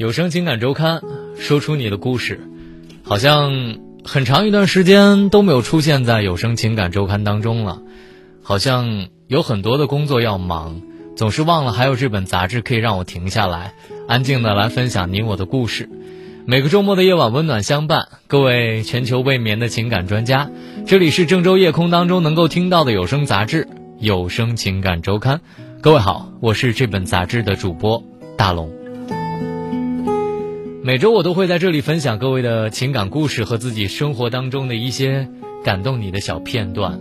[0.00, 1.02] 有声情感周刊，
[1.36, 2.40] 说出你的故事。
[3.02, 7.82] 好像很长一段时间都没有出现在有声情感周刊当中了，
[8.42, 10.80] 好像有很多的工作要忙，
[11.16, 13.74] 总是忘了还有这本杂志可以让我停下来，
[14.08, 15.90] 安静的来分享你我的故事。
[16.46, 20.50] 每个周末的夜晚温暖相伴，各位全球未眠的情感专家，
[20.86, 23.64] 这里是郑州夜空当中能够听到的有声杂志
[23.98, 25.36] 《有声情感周刊》。
[25.82, 28.02] 各位好，我是这本杂志的主播
[28.38, 28.79] 大龙。
[30.90, 35.28] 每周我都会在这里分享各位的情感故事和自己生活当中的一些
[35.62, 37.00] 感动你的小片段。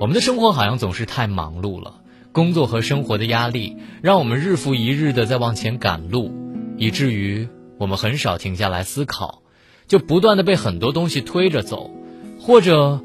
[0.00, 2.00] 我们的生活好像总是太忙碌了，
[2.32, 6.32] 工作和生活的压力让我们日复一日的在往前赶路，
[6.78, 9.40] 以至于我们很少停下来思考，
[9.86, 11.92] 就不断的被很多东西推着走，
[12.40, 13.00] 或者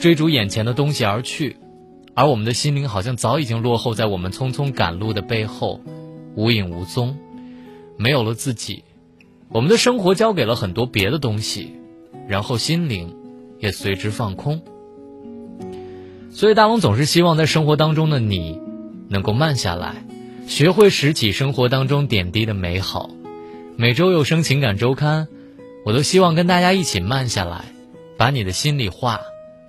[0.00, 1.58] 追逐眼前的东西而去，
[2.12, 5.80] 而我们的心灵好像早已经落后在我们匆匆赶路的背后，
[6.34, 7.16] 无影无踪，
[7.96, 8.82] 没有了自己。
[9.56, 11.72] 我们的生活交给了很多别的东西，
[12.28, 13.16] 然后心灵
[13.58, 14.60] 也随之放空。
[16.30, 18.60] 所以大龙总是希望在生活当中的你，
[19.08, 20.04] 能够慢下来，
[20.46, 23.08] 学会拾起生活当中点滴的美好。
[23.76, 25.26] 每周有声情感周刊，
[25.86, 27.64] 我都希望跟大家一起慢下来，
[28.18, 29.20] 把你的心里话、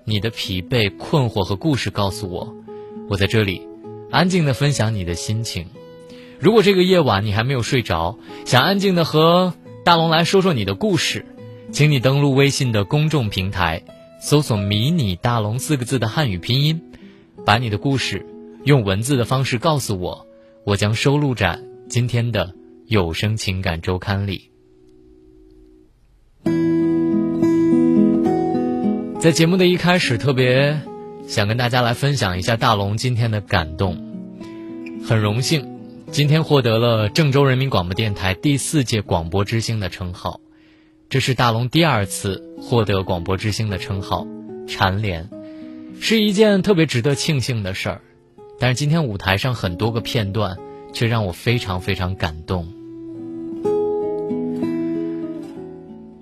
[0.03, 2.53] 你的疲惫、困惑和故事告诉我，
[3.07, 3.65] 我在这里
[4.11, 5.67] 安静的分享你的心情。
[6.39, 9.53] 如果这个夜晚你还没有睡着，想安静的和。
[9.87, 11.25] 大龙来说说你的故事，
[11.71, 13.83] 请你登录微信的公众平台，
[14.19, 16.81] 搜索“迷你大龙”四个字的汉语拼音，
[17.45, 18.25] 把你的故事
[18.65, 20.27] 用文字的方式告诉我，
[20.65, 22.53] 我将收录在今天的
[22.85, 24.51] 有声情感周刊里。
[29.21, 30.81] 在节目的一开始，特别
[31.29, 33.95] 想跟大家来分享一下大龙今天的感动，
[35.07, 35.76] 很荣幸。
[36.09, 40.39] 今天获得了郑州人民广播电台第四届广播之星的称号，
[41.09, 44.25] 这是大龙第二次获得广播之星的称号，
[44.67, 45.29] 蝉联，
[45.99, 48.01] 是一件特别值得庆幸的事儿。
[48.57, 50.57] 但是今天舞台上很多个片段，
[50.93, 52.73] 却让我非常非常感动。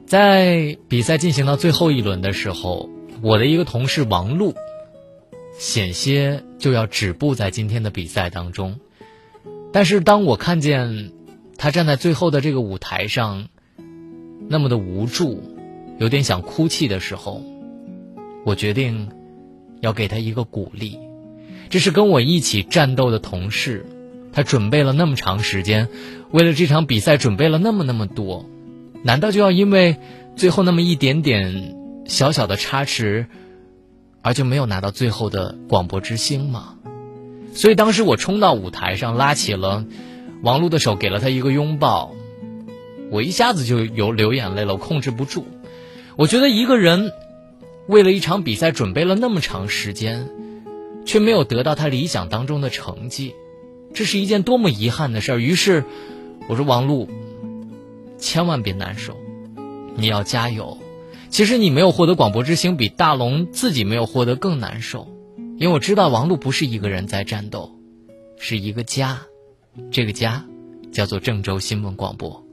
[0.07, 2.90] 在比赛进行到最后一轮的时候，
[3.22, 4.56] 我的一个同事王璐，
[5.59, 8.79] 险些就要止步在今天的比赛当中。
[9.75, 11.12] 但是当我看见
[11.58, 13.50] 他站在最后的这个舞台上，
[14.47, 15.44] 那么的无助，
[15.97, 17.44] 有点想哭泣的时候，
[18.46, 19.09] 我决定
[19.81, 20.97] 要给他一个鼓励。
[21.69, 23.86] 这是跟我一起战斗的同事，
[24.31, 25.90] 他准备了那么长时间，
[26.31, 28.50] 为了这场比赛准备了那么那么多，
[29.03, 29.97] 难道就要因为
[30.38, 31.75] 最后那么一点点
[32.06, 33.25] 小小的差池，
[34.22, 36.75] 而就没有拿到最后的广播之星吗？
[37.55, 39.85] 所以当时我冲到舞台上，拉起了
[40.43, 42.13] 王璐的手，给了他一个拥抱。
[43.09, 45.47] 我一下子就有流眼泪了，我控制不住。
[46.17, 47.11] 我觉得一个人
[47.88, 50.27] 为了一场比赛准备了那么长时间，
[51.05, 53.33] 却没有得到他理想当中的成绩，
[53.94, 55.39] 这是一件多么遗憾的事儿。
[55.39, 55.85] 于是
[56.49, 57.07] 我说：“王璐，
[58.17, 59.15] 千万别难受，
[59.95, 60.77] 你要加油。
[61.29, 65.07] 其实你没有获得广播之星，比大龙自己没有获得更难受。”
[65.57, 67.71] 因为我知道王璐不是一个人在战斗，
[68.38, 69.21] 是一个家，
[69.89, 70.45] 这个家
[70.91, 72.45] 叫做郑州新闻广播。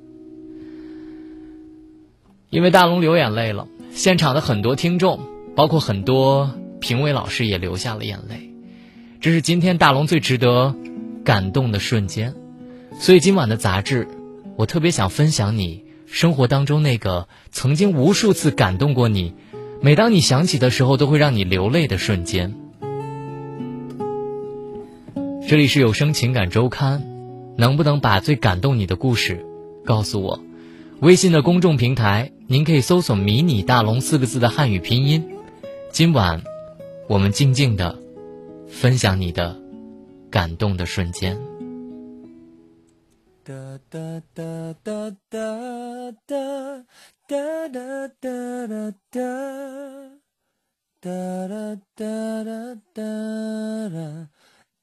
[2.48, 5.18] 因为大龙流眼泪了，现场的很多听众，
[5.56, 8.54] 包括很多评委老师也流下了眼泪，
[9.20, 10.72] 这是今天大龙最值得
[11.24, 12.34] 感动的瞬间。
[13.00, 14.06] 所以今晚的杂志，
[14.56, 19.34] 我特别想分享你生活当中那个曾经无数次感动过你，
[19.80, 22.54] 每当你想起的时候都会让你流泪的瞬间。
[25.48, 27.02] 这里是有声情感周刊，
[27.56, 29.44] 能不能把最感动你的故事
[29.84, 30.40] 告诉我？
[31.00, 35.36] 微信的公众平台，您可以搜索“迷你大龙”四个字的汉语拼音。
[35.90, 36.42] 今晚，
[37.08, 37.98] 我们静静的
[38.68, 39.60] 分享你的
[40.30, 41.38] 感动的瞬间。
[43.44, 43.52] 哒
[43.90, 46.84] 哒哒哒哒哒
[47.26, 49.18] 哒哒哒哒哒
[51.00, 53.02] 哒哒哒哒
[53.88, 54.28] 哒。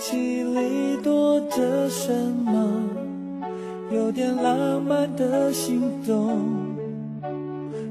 [0.00, 0.10] 空。
[0.10, 2.68] 气里躲着什么？
[3.92, 6.40] 有点浪漫的心动。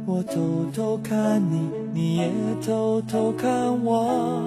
[0.08, 2.32] 我偷偷看你，你也
[2.66, 3.52] 偷偷看
[3.86, 4.42] 我。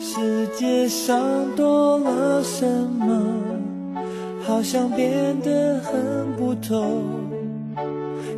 [0.00, 1.20] 世界上
[1.54, 3.22] 多了什么？
[4.42, 7.04] 好像变得很不同。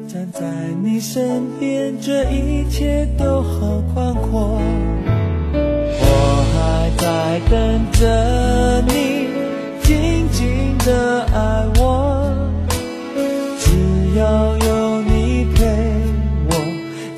[0.07, 0.43] 站在
[0.83, 4.61] 你身边，这一切都好宽阔。
[6.63, 9.27] 还在等着你，
[9.83, 12.33] 静静的爱我。
[13.59, 13.67] 只
[14.17, 15.67] 要有你陪
[16.49, 16.53] 我，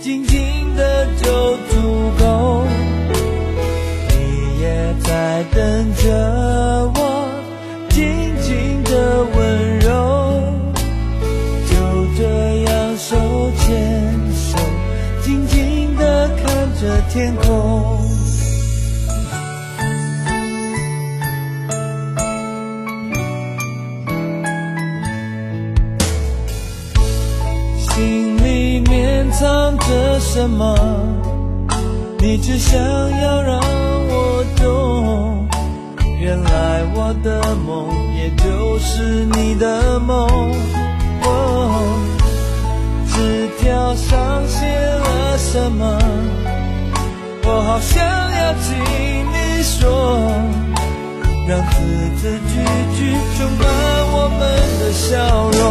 [0.01, 2.65] 静静的就足够。
[4.09, 4.65] 你也
[5.03, 6.05] 在等着
[6.95, 7.29] 我，
[7.91, 8.03] 静
[8.41, 8.91] 静的
[9.37, 9.87] 温柔。
[11.69, 11.73] 就
[12.17, 12.23] 这
[12.63, 13.15] 样手
[13.59, 13.69] 牵
[14.33, 14.57] 手，
[15.23, 16.45] 静静的看
[16.81, 17.94] 着天空。
[30.35, 30.77] 什么？
[32.19, 35.47] 你只想要让我懂。
[36.19, 37.87] 原来我的梦，
[38.17, 40.27] 也就是你的梦。
[41.23, 41.97] 哦，
[43.13, 45.97] 纸条上写了什么？
[47.45, 48.75] 我好想要听
[49.31, 49.87] 你说，
[51.47, 51.77] 让字
[52.17, 52.55] 字句
[52.97, 52.99] 句
[53.39, 53.63] 充满
[54.11, 54.43] 我们
[54.81, 55.15] 的笑
[55.61, 55.63] 容。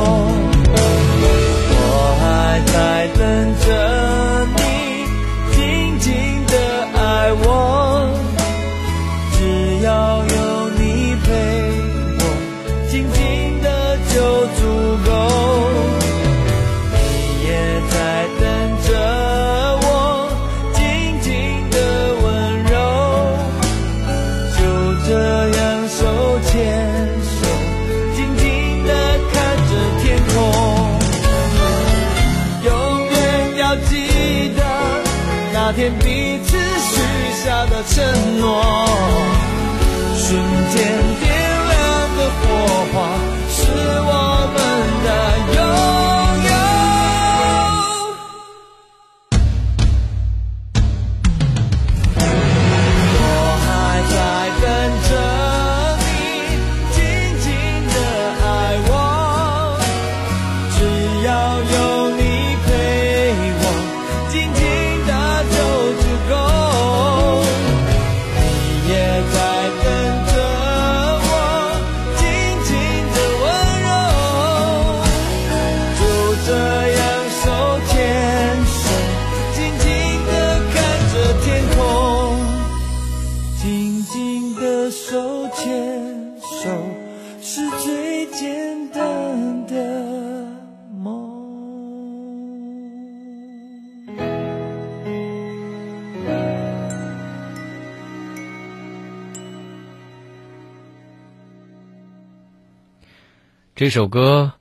[103.83, 104.53] 这首歌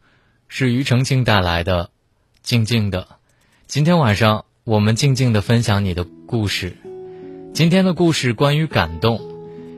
[0.48, 1.84] 是庾澄庆带来的
[2.42, 3.02] 《静静的》。
[3.68, 6.76] 今天晚上我们静静的分享你的故事。
[7.54, 9.20] 今天的故事关于感动。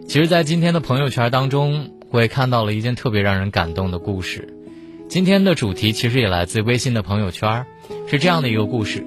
[0.09, 4.57] 其实，在今天的朋友圈当中，我也看到了一件特别让人感动的故事。
[5.11, 7.67] 今天的主题其实也来自微信的朋友圈，
[8.09, 9.05] 是这样的一个故事：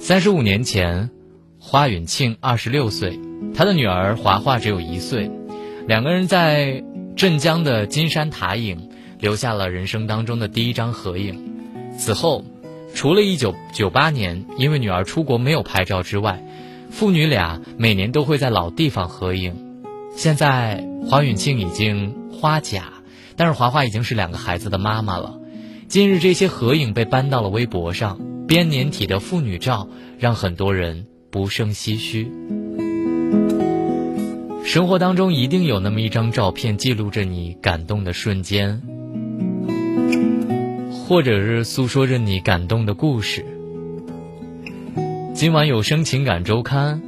[0.00, 1.10] 三十五年前，
[1.60, 3.20] 花允庆二十六岁，
[3.54, 5.30] 他的女儿华华只有一岁，
[5.86, 6.82] 两个人在
[7.14, 11.40] 镇江的金山塔影留下了人生当中的第一张合影。
[11.98, 12.44] 此后，
[12.94, 16.42] 除了一九九八年因为女儿出国没有拍照之外，
[16.90, 19.82] 父女俩每年都会在老地方合影。
[20.14, 22.92] 现在华允庆已经花甲，
[23.36, 25.38] 但是华华已经是两个孩子的妈妈了。
[25.88, 32.32] 近日，这些合影被搬到了微博上，编年体的父女照让很多人不胜唏嘘。
[34.64, 38.82] 生活当中一定有那么一张照片，记录着你感动的瞬间，
[41.08, 43.46] 或者是诉说着你感动的故事。
[45.34, 47.00] 今晚有声情感周刊，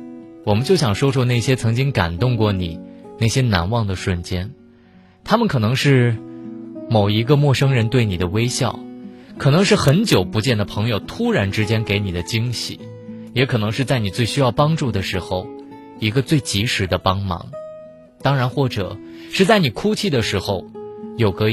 [0.45, 2.79] 我们就想说说那些曾经感动过你、
[3.19, 4.53] 那些难忘的瞬间。
[5.25, 6.17] 他们可能是
[6.89, 8.79] 某一个陌生人对你的微笑，
[9.37, 12.79] 可能是很久不见的朋友突然之间给你的惊喜，
[13.35, 15.49] 也可能是在你最需要帮助的时候，
[15.99, 17.49] 一个最及时的帮忙。
[18.23, 18.97] 当然，或者
[19.33, 20.67] 是在你哭泣的时候，
[21.17, 21.51] 有个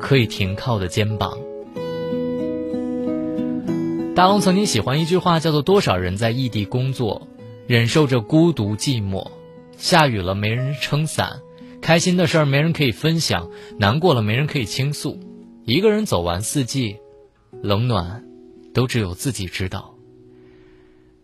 [0.00, 1.36] 可以停靠的肩膀。
[4.14, 7.28] 大龙曾经喜欢一句话，叫做“多少人在异地工作，
[7.66, 9.30] 忍受着孤独寂寞，
[9.78, 11.40] 下雨了没人撑伞，
[11.80, 15.18] 开心的事儿没人可以分享，难过了没人可以倾诉，
[15.64, 16.98] 一个人走完四季，
[17.62, 18.22] 冷暖，
[18.74, 19.94] 都只有自己知道。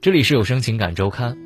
[0.00, 1.36] 这里是有声情感周刊，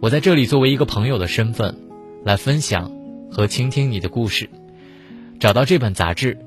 [0.00, 1.76] 我在这里作为一个朋友的身份，
[2.24, 2.92] 来分享
[3.32, 4.48] 和倾听你的故事。
[5.40, 6.38] 找到这本杂志，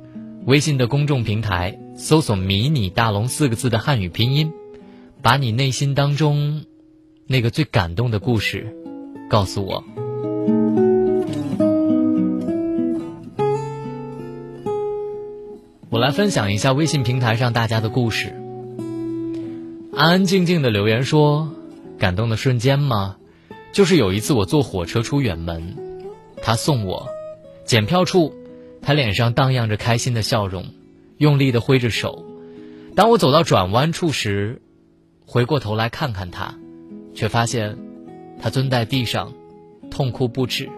[0.46, 4.54] 微信的公众平台搜索“迷你大龙”四个字的汉语拼音，
[5.22, 6.64] 把你内心当中
[7.28, 8.74] 那个最感动的故事
[9.30, 9.84] 告诉我。
[15.90, 18.34] 我来分享一下微信平台上大家的故事。
[19.94, 21.52] 安安静静的留言说
[22.00, 23.18] ：“感动的瞬间吗？
[23.74, 25.76] 就是有一次我坐火车出远门，
[26.42, 27.08] 他送我，
[27.66, 28.34] 检票处。”
[28.82, 30.64] 他脸上荡漾着开心的笑容，
[31.20, 32.26] 用力的挥着手。
[32.96, 34.62] 当我走到转弯处时，
[35.26, 36.56] 回过头来看看他，
[37.14, 37.78] 却发现
[38.42, 39.34] 他蹲在地上，
[39.92, 40.70] 痛哭不止。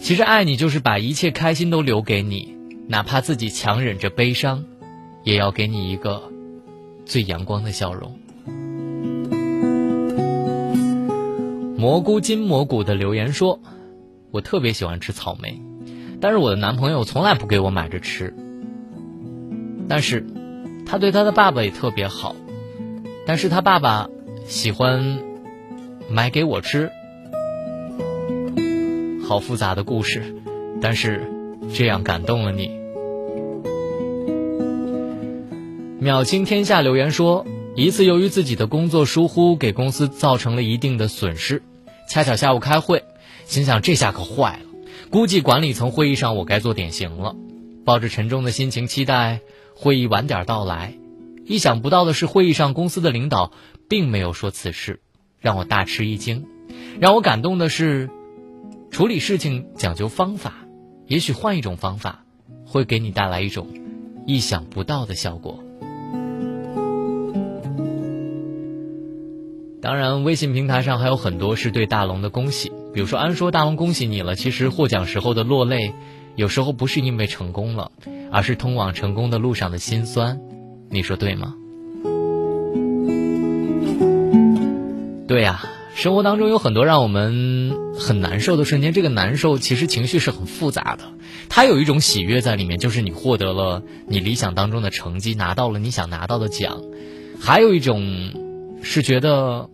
[0.00, 2.56] 其实爱你就是把一切开心都留给你，
[2.88, 4.64] 哪怕自己强忍着悲伤，
[5.22, 6.30] 也要给你一个
[7.04, 8.18] 最阳光的笑容。
[11.78, 13.60] 蘑菇金蘑菇的留言说
[14.32, 15.62] ：“我特别喜欢吃草莓。”
[16.20, 18.34] 但是我的男朋友从来不给我买着吃，
[19.88, 20.24] 但是，
[20.84, 22.34] 他对他的爸爸也特别好，
[23.26, 24.08] 但是他爸爸
[24.46, 25.20] 喜欢
[26.10, 26.90] 买给我吃，
[29.26, 30.34] 好复杂的故事，
[30.80, 31.20] 但是
[31.72, 32.70] 这样感动了你。
[35.98, 41.62] 秒清天下留言说，一次由于自己的工作疏忽，给公司造成了一定的损失，
[42.08, 43.02] 恰巧下午开会，
[43.44, 44.60] 心想这下可坏了。
[45.10, 47.34] 估计管理层会议上我该做典型了，
[47.84, 49.40] 抱着沉重的心情期待
[49.78, 50.94] 会议晚点到来。
[51.44, 53.52] 意想不到的是，会议上公司的领导
[53.88, 55.00] 并没有说此事，
[55.38, 56.46] 让我大吃一惊。
[56.98, 58.08] 让我感动的是，
[58.90, 60.54] 处理事情讲究方法，
[61.06, 62.24] 也许换一种方法，
[62.64, 63.68] 会给你带来一种
[64.26, 65.62] 意想不到的效果。
[69.82, 72.72] 当然，微信平台上还有很多是对大龙的恭喜。
[72.94, 74.34] 比如说，安说大龙恭喜你了。
[74.34, 75.92] 其实获奖时候的落泪，
[76.34, 77.92] 有时候不是因为成功了，
[78.30, 80.40] 而是通往成功的路上的辛酸。
[80.90, 81.54] 你说对吗？
[85.26, 85.64] 对呀，
[85.94, 88.92] 生活当中有很多让我们很难受的瞬间。
[88.92, 91.04] 这个难受其实情绪是很复杂的，
[91.48, 96.78] 它有一种喜悦在里面，就是你获得了你理想当中的成绩，拿到了你想拿到的奖；
[97.40, 99.68] 还有一种是觉得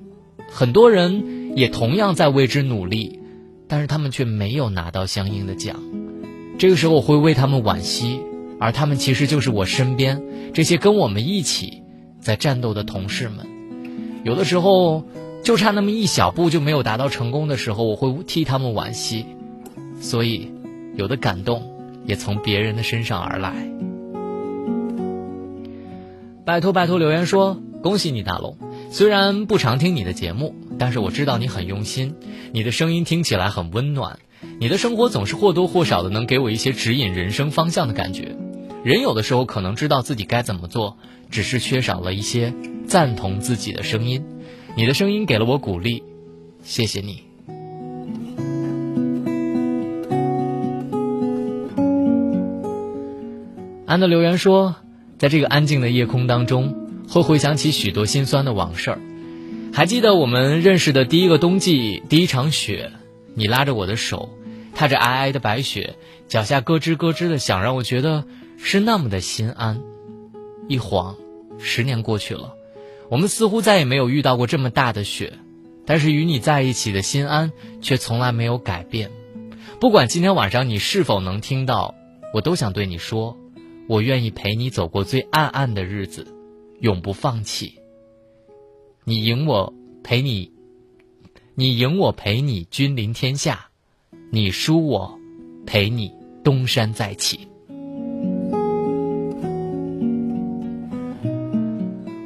[0.51, 1.43] 很多人。
[1.55, 3.21] 也同样在为之努力，
[3.69, 5.83] 但是他们却没有拿到相应的奖。
[6.59, 8.23] 这个时候我会为他们惋惜，
[8.63, 10.23] 而他们其实就是我身边
[10.55, 11.83] 这些跟我们一起
[12.21, 13.45] 在战斗的同事们。
[14.23, 15.05] 有的时候
[15.43, 19.27] 就差那么一小步就没有达到成功的时候，我会替他们惋惜。
[20.01, 20.53] 所以，
[20.95, 21.73] 有的感动
[22.07, 23.53] 也从别人的身上而来。
[26.45, 28.57] 拜托拜托，留言说恭喜你大龙，
[28.93, 30.55] 虽然不常听你的节目。
[30.79, 32.15] 但是我知道你很用心，
[32.53, 34.19] 你的声音听起来很温暖，
[34.59, 38.37] 你的生活总是或多或少的能给我一些指引人生方向的感觉。
[38.85, 40.97] 人有的时候可能知道自己该怎么做，
[41.31, 42.53] 只是缺少了一些
[42.89, 44.25] 赞同自己的声音。
[44.77, 46.03] 你的声音给了我鼓励，
[46.65, 47.23] 谢谢你。
[53.87, 54.75] 安的留言说，
[55.19, 56.75] 在这个安静的夜空当中，
[57.09, 58.99] 会回想起许多心酸的往事儿。
[59.73, 62.91] 还记得我们认识的第一个冬季，第一场雪，
[63.35, 64.31] 你拉着我的手，
[64.75, 65.95] 踏着皑皑的白雪，
[66.27, 68.25] 脚下咯吱咯吱的响，让我觉得
[68.65, 69.83] 是那么的心安。
[70.69, 71.17] 一晃，
[71.59, 72.55] 十年过去了，
[73.11, 75.35] 我们似乎再也没有遇到过这么大的雪，
[75.85, 79.11] 但是与你在一起的心安却从来没有改变。
[79.81, 81.97] 不管今天晚上你是否能听到，
[82.33, 83.37] 我都想对你说，
[83.89, 86.29] 我愿意陪你走过最暗暗的日子，
[86.81, 87.81] 永不放弃。
[89.05, 90.53] 你赢我陪你，
[91.57, 93.67] 你赢我陪你君临天下，
[94.31, 95.19] 你输我
[95.67, 96.13] 陪你
[96.45, 97.49] 东山再起。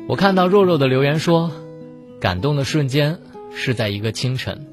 [0.09, 1.51] 我看到若若的留言说，
[2.21, 3.19] 感动的瞬间
[3.53, 4.65] 是在一个清晨，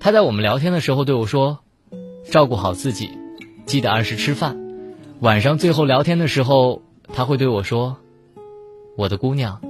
[0.00, 1.58] 他在我们聊天的时候对我说
[2.32, 3.10] ：“照顾好自己，
[3.66, 4.56] 记得按时吃饭。”
[5.20, 6.80] 晚上最后聊天的时候，
[7.12, 7.98] 他会对我说
[8.96, 9.60] ：“我的姑娘，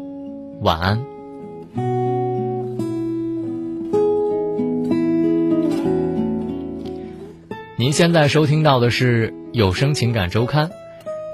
[0.62, 1.04] 晚安。”
[7.76, 10.70] 您现在收听到的是有声情感周刊。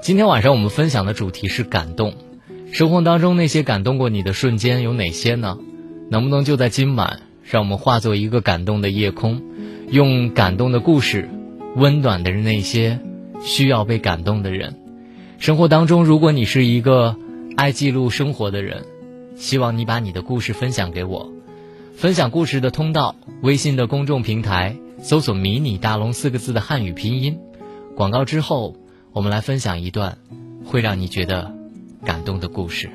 [0.01, 2.15] 今天晚上我们分享的主题是感动。
[2.71, 5.57] 生活当中那些感动过你的瞬间有哪些呢？
[6.09, 9.41] 能不能就在今晚让我们化作一个感动的夜空，
[9.89, 11.29] 用感动的故事，
[11.75, 12.99] 温暖的那些
[13.41, 14.79] 需要被感动的人。
[15.37, 17.17] 生活当中，如果你是一个
[17.57, 18.85] 爱记录生活的人，
[19.35, 21.29] 希望你把你的故事分享给我。
[21.93, 27.37] 分享故事的通道：微信的公众平台，搜索“迷你大龙”四个字的汉语拼音。
[27.97, 28.77] 广告之后，
[29.11, 30.17] 我们来分享一段
[30.63, 31.53] 会让你觉得
[32.05, 32.89] 感动的故事。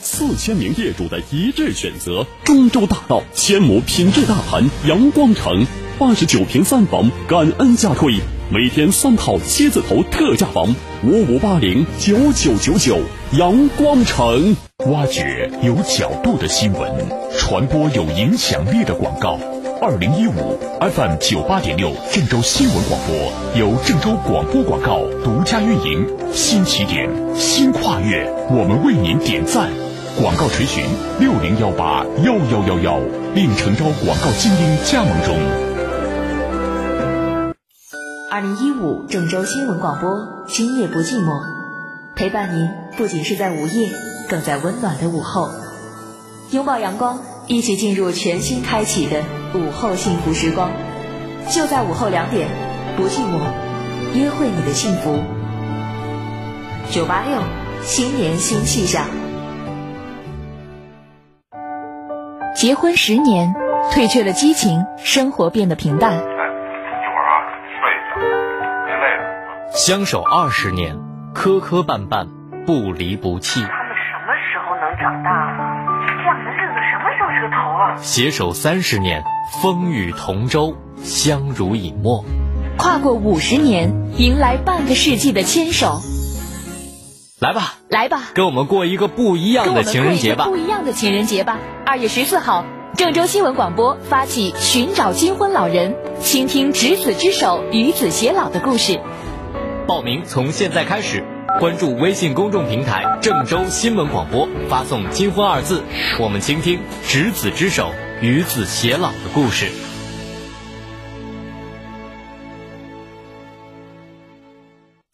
[0.00, 5.66] 四千名业主的一致选择，中州大道千亩品质大盘阳光城，
[5.98, 8.14] 八十九平三房，感恩价推，
[8.52, 13.00] 每天三套七字头特价房，五五八零九九九九，
[13.32, 14.56] 阳光城。
[14.86, 16.90] 挖掘有角度的新闻，
[17.36, 19.38] 传播有影响力的广告。
[19.80, 23.14] 二零一五 FM 九八点六郑州新闻广播
[23.56, 26.04] 由郑州广播广告独家运营。
[26.32, 29.70] 新起点，新跨越，我们为您点赞。
[30.20, 30.84] 广告垂询
[31.20, 32.98] 六零幺八幺幺幺幺，
[33.34, 35.36] 令诚招广告精英加盟中。
[38.32, 40.10] 二零一五郑州新闻广播，
[40.48, 41.40] 今夜不寂寞，
[42.16, 43.90] 陪伴您不仅是在午夜，
[44.28, 45.48] 更在温暖的午后。
[46.50, 49.22] 拥抱阳光，一起进入全新开启的
[49.54, 50.70] 午后幸福时光。
[51.48, 52.46] 就在午后两点，
[52.94, 53.40] 不寂寞，
[54.14, 55.24] 约会你的幸福。
[56.90, 57.40] 九八六，
[57.80, 59.06] 新年新气象。
[62.54, 63.54] 结婚十年，
[63.90, 66.10] 褪去了激情，生活变得平淡。
[66.12, 67.32] 哎，一会儿啊，
[67.64, 68.20] 睡一觉，
[68.84, 69.24] 别累了。
[69.70, 70.98] 相守二十年，
[71.34, 72.28] 磕磕绊绊，
[72.66, 73.62] 不离不弃。
[73.62, 75.30] 他们什么时候能长大
[78.02, 79.24] 携手三十年，
[79.60, 82.24] 风雨同舟，相濡以沫。
[82.76, 86.00] 跨过五十年，迎来半个世纪的牵手。
[87.40, 90.44] 来吧，来吧，跟我们过一个不一样的情人节吧！
[90.44, 91.58] 不一样的情人节吧！
[91.84, 92.64] 二月十四号，
[92.96, 99.00] 郑州新闻广播发起寻找金婚老人，倾听执子之手，与子偕老的故事。
[99.86, 101.24] 报名从现在开始，
[101.58, 105.82] 关注微信公众平台“郑州新闻广播”，发送“金婚”二字，
[106.20, 107.92] 我们倾听执子之手，
[108.22, 109.66] 与子偕老的故事。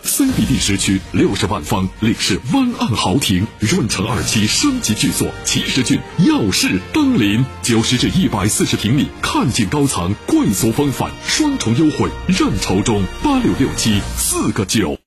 [0.02, 15.03] CBD 时区六十万方领事湾岸豪庭润城二期升级巨作，奇石郡耀世登临，九十至一百四十平米，看景高层，贵族风范，双重优惠，认筹中八六六七四个九。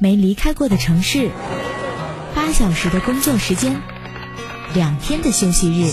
[0.00, 1.28] 没离开过的城市，
[2.32, 3.82] 八小时的工作时间，
[4.72, 5.92] 两天的休息日，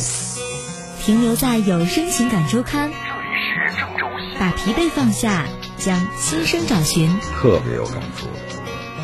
[1.02, 4.06] 停留在有声情感周刊，这里是郑州。
[4.40, 5.46] 把疲惫放下。
[5.78, 8.28] 将心声找寻，特别有感触。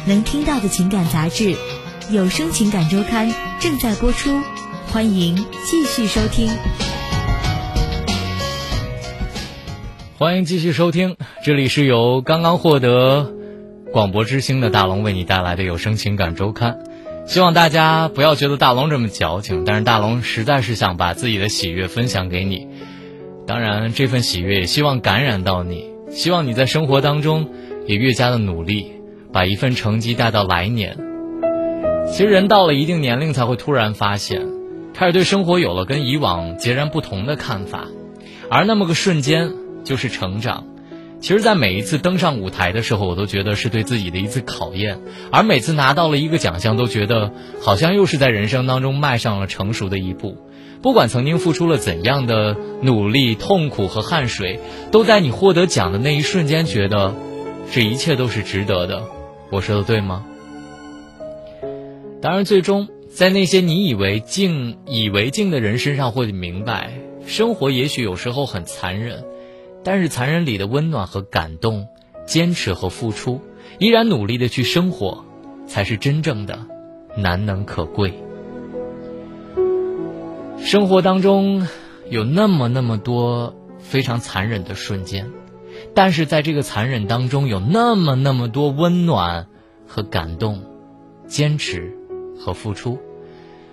[0.07, 1.49] 能听到的情感杂志
[2.09, 4.39] 《有声情感周刊》正在播出，
[4.87, 6.49] 欢迎继续收听。
[10.17, 13.31] 欢迎继续收听，这里是由刚刚获得
[13.91, 16.79] 广播之星的大龙为你带来的《有声情感周刊》。
[17.29, 22.69] 希望大家不要觉得大龙这么矫情，但是大龙实在是想把自己的喜悦分享给你。
[23.45, 25.91] 当然，这份喜悦也希望感染到你。
[26.09, 27.49] 希望你在生活当中
[27.85, 28.93] 也越加的努力，
[29.33, 30.97] 把一份成绩带到来年。
[32.13, 34.47] 其实人到了一定年龄才会突然发现，
[34.93, 37.87] 开始对生活有了跟以往截然不同的看法，
[38.49, 39.51] 而那么个瞬间
[39.83, 40.65] 就是成长。
[41.21, 44.99] 其实，在每一次登上舞台的时候，我都觉得是对自己的一次考验，
[45.31, 47.31] 而每次拿到了一个奖项，都觉得
[47.61, 50.35] 好像又是在人生当中迈上了成熟的一步。
[50.81, 54.59] 不管曾经付出了怎样的努力、痛苦和汗水，
[54.91, 57.13] 都在你获得奖的那一瞬间，觉得
[57.71, 59.03] 这一切都是值得的。
[59.51, 60.25] 我说的对吗？
[62.19, 66.93] 当然，最终在那些你以为敬、以为敬的人身上，会明白，
[67.27, 69.23] 生活也许有时候很残忍，
[69.83, 71.87] 但是残忍里的温暖和感动、
[72.25, 73.41] 坚持和付出，
[73.79, 75.25] 依然努力的去生活，
[75.65, 76.59] 才是真正的
[77.17, 78.13] 难能可贵。
[80.59, 81.67] 生活当中
[82.09, 85.31] 有那么那么多非常残忍的瞬间，
[85.95, 89.47] 但是在这个残忍当中有那么那么多温暖
[89.87, 90.61] 和感动、
[91.27, 91.97] 坚持
[92.37, 92.99] 和付出。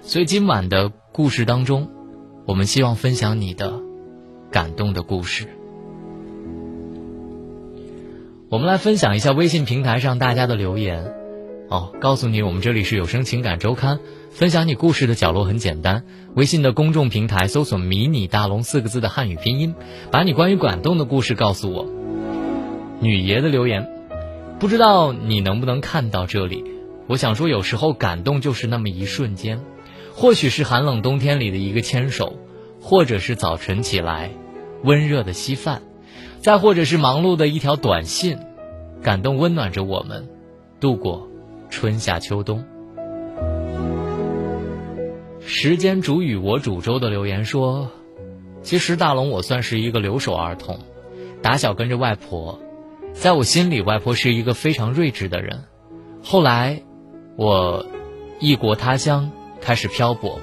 [0.01, 1.91] 所以今晚的故事当中，
[2.47, 3.81] 我们希望分享你的
[4.51, 5.58] 感动的故事。
[8.51, 11.13] 我们来分享一下微信平台上大家的留言。
[11.69, 14.01] 哦，告诉你，我们这里是有声情感周刊。
[14.31, 19.75] 分享你故事的角落很简单，微信的公众平台搜索“迷你大龙”四个字的汉语拼音，
[20.11, 21.87] 把你关于感动的故事告诉我。
[23.01, 23.87] 女爷的留言，
[24.59, 26.65] 不知道你能不能看到这里？
[27.07, 29.61] 我想说，有时候感动就是那么一瞬间，
[30.15, 32.39] 或许是寒冷冬天里的一个牵手，
[32.81, 34.31] 或者是早晨起来
[34.85, 35.83] 温热的稀饭，
[36.41, 38.39] 再或者是忙碌的一条短信，
[39.03, 40.29] 感动温暖着我们，
[40.81, 41.29] 度过
[41.69, 42.65] 春夏秋冬。
[45.41, 47.91] 时间煮雨，我煮粥的留言说
[48.63, 50.79] ：“其实大龙，我算是一个留守儿童，
[51.43, 52.61] 打小跟着外婆，
[53.15, 55.65] 在我心里，外婆是一个非常睿智的人。
[56.23, 56.83] 后来，
[57.37, 57.85] 我
[58.39, 60.39] 异国他乡开始漂泊，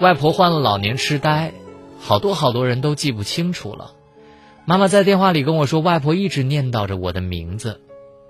[0.00, 1.52] 外婆患了老年痴呆，
[1.98, 3.92] 好多好多人都记不清楚了。
[4.64, 7.80] 妈妈在电话里跟我说，外婆一直念叨着我的名字，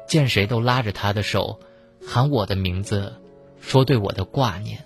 [0.08, 1.60] 见谁都拉着她的手，
[2.06, 3.12] 喊我的名字，
[3.60, 4.84] 说对我的挂念。”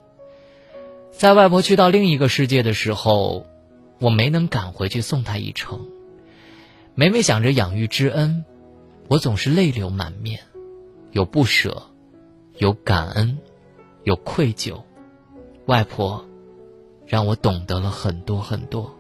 [1.17, 3.47] 在外婆去到另一个世界的时候，
[4.01, 5.87] 我没能赶回去送她一程。
[6.97, 8.45] 每每想着养育之恩，
[9.07, 10.41] 我总是泪流满面，
[11.13, 11.85] 有不舍，
[12.59, 13.39] 有感恩，
[14.03, 14.83] 有愧疚。
[15.67, 16.27] 外婆
[17.07, 18.93] 让我懂得了很多很多。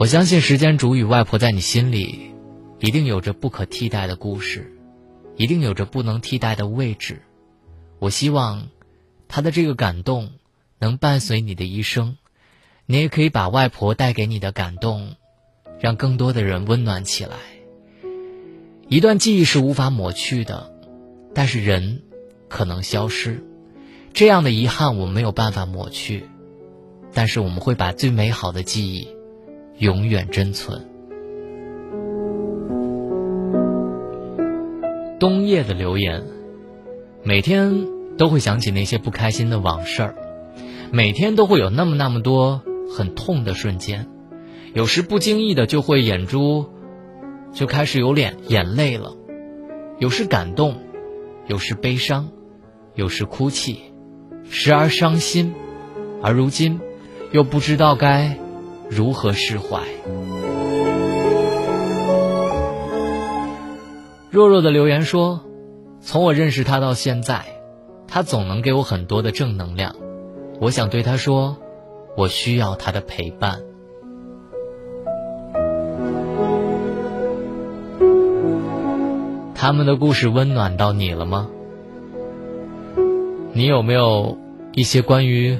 [0.00, 2.30] 我相信时间煮雨，外婆在你心里
[2.78, 4.74] 一定有着不可替代的故事。
[5.36, 7.20] 一定有着不能替代的位置。
[7.98, 8.68] 我希望，
[9.28, 10.30] 她的这个感动
[10.78, 12.16] 能伴随你的一生。
[12.86, 15.16] 你也可以把外婆带给你的感动，
[15.78, 17.36] 让更多的人温暖起来。
[18.88, 20.72] 一段记忆是无法抹去的，
[21.34, 22.04] 但是人
[22.48, 23.44] 可能消失。
[24.14, 26.24] 这样的遗憾我们没有办法抹去，
[27.12, 29.06] 但是我们会把最美好的记忆
[29.80, 30.86] 永远珍存。
[35.18, 36.22] 冬夜的留言，
[37.22, 37.86] 每天
[38.18, 40.14] 都会想起那些不开心的往事儿，
[40.92, 42.60] 每天都会有那么那么多
[42.94, 44.06] 很痛的瞬间，
[44.74, 46.66] 有时不经意的就会眼珠
[47.54, 49.16] 就开始有脸眼泪了，
[49.98, 50.74] 有时感动，
[51.46, 52.28] 有时悲伤，
[52.94, 53.80] 有时哭泣，
[54.44, 55.54] 时而伤心，
[56.22, 56.80] 而如今
[57.32, 58.38] 又不知道该
[58.90, 59.80] 如何释怀。
[64.30, 65.40] 弱弱的留言说
[66.02, 67.44] ：“从我认识他到现在，
[68.08, 69.94] 他总能给我很多的正能量。
[70.60, 71.56] 我想对他说，
[72.16, 73.60] 我需要他的陪伴。”
[79.54, 81.48] 他们的故事温暖到你了吗？
[83.52, 84.38] 你有没有
[84.72, 85.58] 一些关于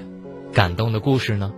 [0.52, 1.52] 感动的故事呢？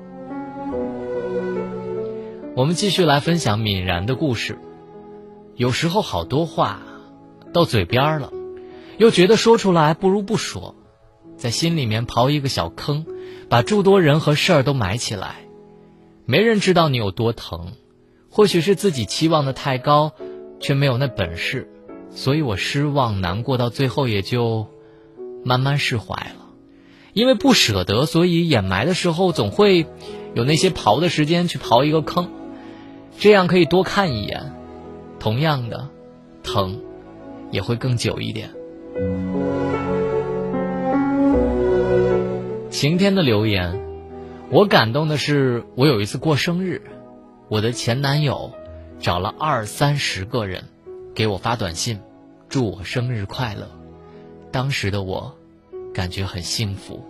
[2.55, 4.59] 我们继续来分享敏然的故事。
[5.57, 6.83] 有时候好多话。
[7.53, 8.33] 到嘴边了，
[8.97, 10.75] 又觉得说出来不如不说，
[11.37, 13.05] 在心里面刨一个小坑，
[13.51, 15.37] 把诸多人和事儿都埋起来，
[16.25, 17.73] 没人知道你有多疼。
[18.31, 20.13] 或许是自己期望的太高，
[20.61, 21.71] 却没有那本事，
[22.09, 24.69] 所以我失望难过，到最后也就
[25.45, 26.49] 慢慢释怀了。
[27.13, 29.85] 因为不舍得，所以掩埋的时候总会
[30.33, 32.31] 有那些刨的时间去刨一个坑，
[33.19, 34.53] 这样可以多看一眼。
[35.19, 35.89] 同样的，
[36.43, 36.81] 疼。
[37.53, 38.49] 也会更久一点。
[42.71, 43.79] 晴天的留言，
[44.49, 46.81] 我感动的是，我有一次过生日，
[47.49, 48.53] 我的前男友
[48.99, 50.65] 找了二三十个人
[51.15, 52.01] 给我发短信，
[52.49, 53.69] 祝我生日快乐。
[54.51, 55.37] 当时的我
[55.93, 57.05] 感觉很幸福。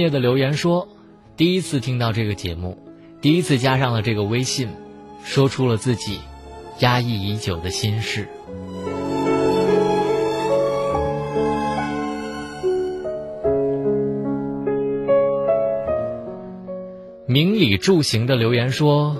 [0.00, 0.88] 夜的留言说，
[1.36, 2.78] 第一次听到这个节目。
[3.20, 4.70] 第一次加上了这个微信，
[5.22, 6.18] 说出了自己
[6.78, 8.26] 压抑已久的心事。
[17.26, 19.16] 明理助行的留言说：“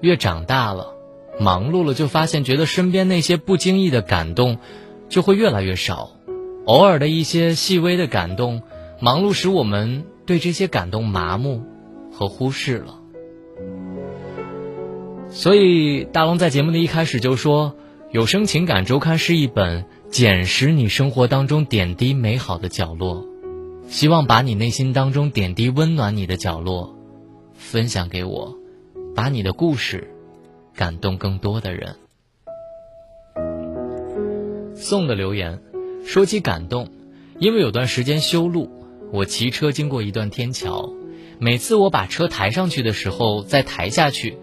[0.00, 0.94] 越长大了，
[1.38, 4.58] 忙碌了，就发现觉得身边那些不经意的感动
[5.08, 6.10] 就会越来越少，
[6.64, 8.62] 偶尔的一些细微的感动，
[9.00, 11.62] 忙碌使我们对这些感动麻木
[12.12, 13.00] 和忽视了。”
[15.30, 17.70] 所以，大龙在节目的一开始就说，
[18.12, 23.26] 《有声情感周刊》是一本捡拾你生活当中点滴美好的角落，
[23.88, 26.94] 希望把你内心当中点滴温暖你的角落
[27.54, 28.56] 分享给我，
[29.16, 30.08] 把你的故事
[30.76, 31.96] 感动更多的人。
[34.76, 35.60] 送的留言
[36.04, 36.90] 说起感动，
[37.40, 38.70] 因为有段时间修路，
[39.14, 40.92] 我骑车经过一段天桥，
[41.38, 44.36] 每次我把车抬上去的时候，再抬下去。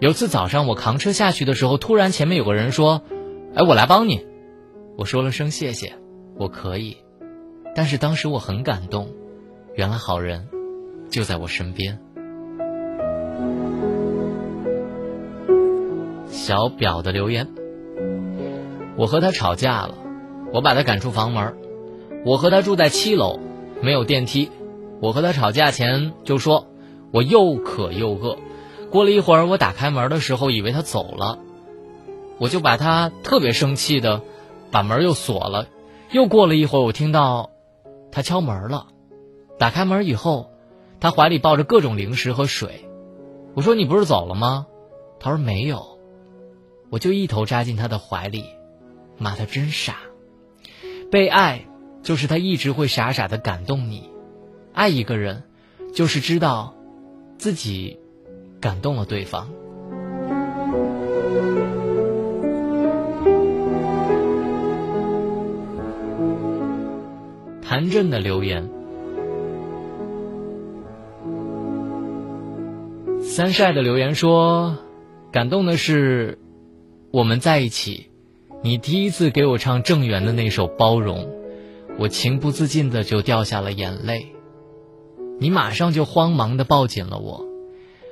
[0.00, 3.02] 有次早上我扛车下去的时候，突然前面有个人说
[3.54, 4.26] ：“哎，我来帮你。”
[4.98, 5.92] 我说了声谢谢，
[6.34, 6.96] 我可以。
[7.76, 9.12] 但是当时我很感动，
[9.76, 10.48] 原来好人
[11.08, 12.00] 就在我身边。
[16.26, 17.46] 小表的留言。
[18.96, 19.94] 我和他吵架了，
[20.52, 21.54] 我把他赶出房门。
[22.24, 23.38] 我和他住在七楼，
[23.82, 24.50] 没有电梯。
[25.00, 26.68] 我和他吵架前就说，
[27.12, 28.38] 我又渴又饿。
[28.90, 31.38] 过了一会儿，我打开门的时候，以为他走了，
[32.38, 34.22] 我就把他特别生气的
[34.70, 35.68] 把门又锁了。
[36.10, 37.50] 又过了一会儿，我听到
[38.10, 38.86] 他敲门了。
[39.58, 40.50] 打开门以后，
[41.00, 42.88] 他怀里抱着各种零食和水。
[43.54, 44.66] 我说：“你不是走了吗？”
[45.18, 45.98] 他说：“没有。”
[46.90, 48.44] 我就一头扎进他的怀里，
[49.18, 49.96] 骂他真傻。
[51.10, 51.64] 被爱
[52.06, 54.08] 就是他一直会傻傻的感动你，
[54.72, 55.42] 爱一个人
[55.92, 56.72] 就是知道
[57.36, 57.98] 自己
[58.60, 59.48] 感动了对方。
[67.60, 68.70] 谭震的留言。
[73.20, 74.78] 三晒的留言说
[75.32, 76.38] ：“感动的是，
[77.10, 78.10] 我们在一起，
[78.62, 81.24] 你第一次给我唱郑源的那首《包容》，
[81.98, 84.34] 我情不自禁的就掉下了眼泪。
[85.38, 87.44] 你马上就慌忙的抱紧了我，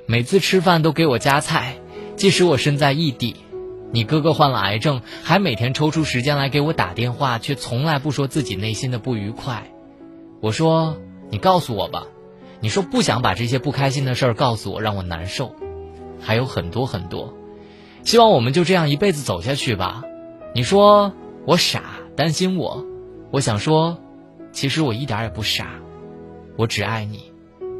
[0.06, 1.76] 每次吃饭都给我夹菜，
[2.16, 3.36] 即使我身在异地，
[3.92, 9.70] 你哥哥患了癌症，还每天抽出时间来给我打电话，却从来不说自己内心的不愉快。
[10.40, 10.96] 我说，
[11.30, 12.06] 你告诉我吧。”
[12.60, 15.54] 你说不想把这些不开心的事儿告诉我，让我难受，
[16.18, 17.34] 还有很多很多。
[18.04, 20.02] 希望我们就这样一辈子走下去吧。
[20.54, 21.12] 你说
[21.44, 21.82] 我傻，
[22.16, 22.86] 担心我。
[23.34, 23.98] 我想说，
[24.52, 25.66] 其实我一点也不傻，
[26.56, 27.32] 我只爱你，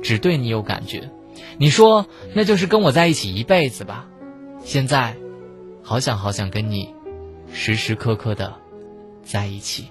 [0.03, 1.13] 只对你有感觉。
[1.59, 4.09] 你说那就是跟我在一起一辈子吧。
[4.65, 5.17] 现在，
[5.85, 6.93] 好想好想跟你，
[7.53, 8.53] 时时刻刻的
[9.23, 9.87] 在一起。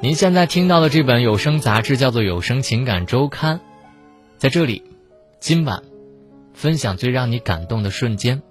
[0.00, 3.58] 您现在听到的这本有声杂志叫做《有声情感周刊》，
[4.38, 4.82] 在这里，
[5.38, 5.84] 今晚
[6.52, 8.42] 分享最让你感动的瞬间。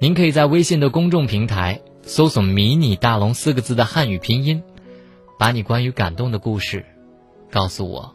[0.00, 4.62] 您可以在微信的公众平台搜索“迷你大龙”四个字的汉语拼音，
[5.38, 6.84] 把你关于感动的故事
[7.50, 8.14] 告诉我。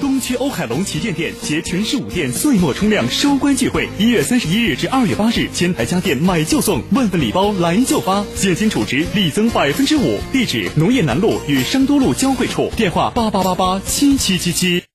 [0.00, 10.18] 东区欧海龙旗舰店携全市五店岁末冲量收官聚会，一月三十一日至二月八日，千台家电买就送，万份礼包来就发，现金储值立增百分之五。
[10.32, 14.85] 地址：农业南路与商都路交汇处，电话：八八八八七七七七。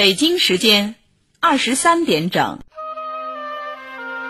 [0.00, 0.94] 北京时间
[1.40, 2.60] 二十三点整。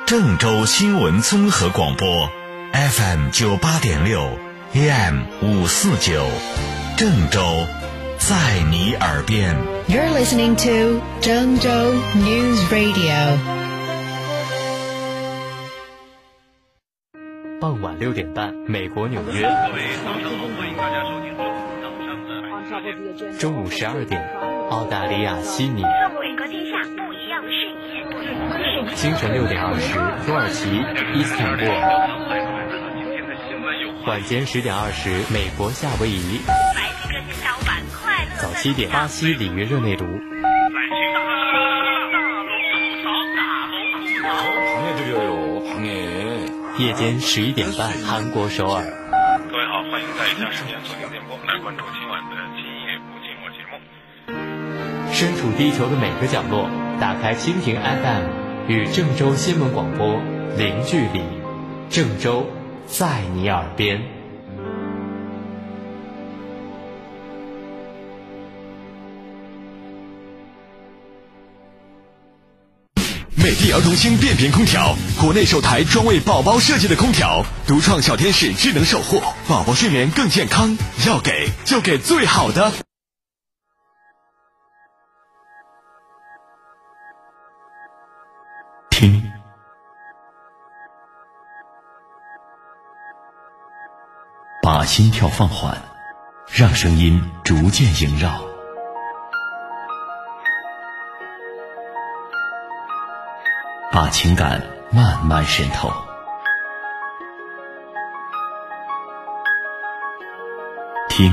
[0.04, 2.28] 郑州新闻综合广播。
[2.72, 4.36] FM 九八点六
[4.74, 6.26] ，AM 五四九，
[6.96, 7.40] 郑州，
[8.18, 9.54] 在你耳边。
[9.86, 11.70] You're listening to 郑州
[12.16, 13.38] News Radio。
[17.60, 19.42] 傍晚六点半，美国纽约。
[19.42, 22.82] 各位早上好，欢迎大家收听早上
[23.22, 23.38] 的。
[23.38, 24.20] 中午十二点，
[24.70, 25.82] 澳大利亚悉尼。
[25.82, 28.94] 伟哥天下，不一样的视野。
[28.94, 30.70] 清晨六点二十，土耳其
[31.12, 31.74] 伊斯坦布尔。
[34.06, 36.40] 晚间十点二十，美国夏威夷。
[38.38, 40.06] 早七点，巴西里约热内卢。
[46.78, 48.84] 夜间十一点半，韩国首尔。
[49.50, 50.78] 各位好，欢迎在以下时间
[55.20, 56.66] 身处地球的每个角落，
[56.98, 60.18] 打开蜻蜓 FM，与郑州新闻广播
[60.56, 61.20] 零距离。
[61.90, 62.46] 郑州。
[62.86, 64.00] 在你耳边，
[73.34, 80.78] 美的儿童星变频空调，国内首台专为宝宝设计的空调，独创小天使智能守护，宝宝睡眠更健康。
[81.06, 82.72] 要给就给最好的。
[94.72, 95.82] 把心跳放缓，
[96.46, 98.40] 让声音逐渐萦绕，
[103.90, 105.92] 把情感慢慢渗透。
[111.08, 111.32] 听，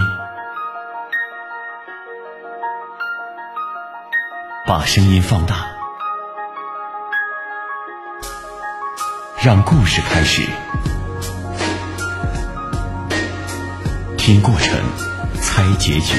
[4.65, 5.67] 把声音放大，
[9.43, 10.41] 让故事开始。
[14.27, 14.77] 听过程，
[15.39, 16.13] 猜结局。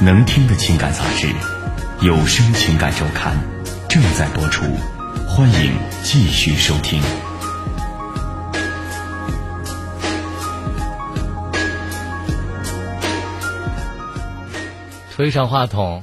[0.00, 1.28] 能听的情感杂志，
[2.04, 3.36] 有声情感周刊，
[3.88, 4.64] 正在播出，
[5.28, 7.00] 欢迎继续收听。
[15.12, 16.02] 推上话筒，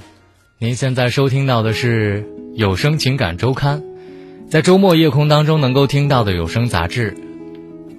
[0.60, 2.26] 您现在收听到的是
[2.56, 3.84] 有声情感周刊，
[4.50, 7.18] 在周末夜空当中能够听到的有声杂志。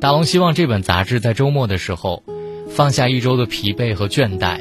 [0.01, 2.23] 大龙希望这本杂志在周末的时候，
[2.71, 4.61] 放下一周的疲惫和倦怠，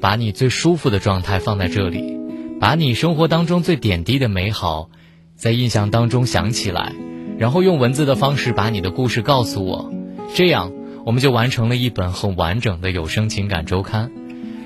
[0.00, 2.18] 把你最舒服的状态放在这里，
[2.58, 4.90] 把你生活当中最点滴的美好，
[5.36, 6.92] 在印象当中想起来，
[7.38, 9.92] 然后用文字的方式把你的故事告诉我，
[10.34, 10.72] 这样
[11.06, 14.10] 我们就完成了一本很完整的有声情感周刊。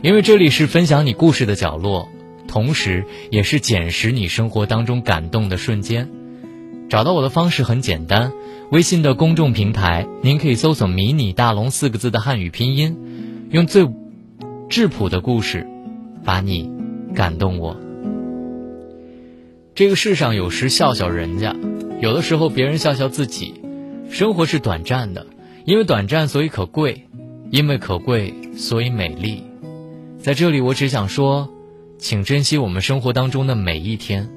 [0.01, 2.09] 因为这里是分享你故事的角落，
[2.49, 6.09] 同时也是捡拾你生活当中感动的瞬间。
[6.89, 8.33] 找到我的方式很简单，
[8.71, 12.97] 微信的公众平台，您可以搜索“迷你大龙”四个字的汉语拼音，
[13.51, 13.89] 用最
[14.69, 15.67] 质朴的故事，
[16.25, 16.71] 把你
[17.13, 17.77] 感动我。
[19.75, 21.57] 这个世上有时笑笑人家，
[22.01, 23.55] 有的时候别人笑笑自己。
[24.09, 25.27] 生活是短暂的，
[25.65, 27.09] 因为短暂所以可贵，
[27.51, 29.43] 因为可贵所以美丽。
[30.21, 31.49] 在这里，我只想说，
[31.99, 34.31] 请珍惜我们生活当中的每一天，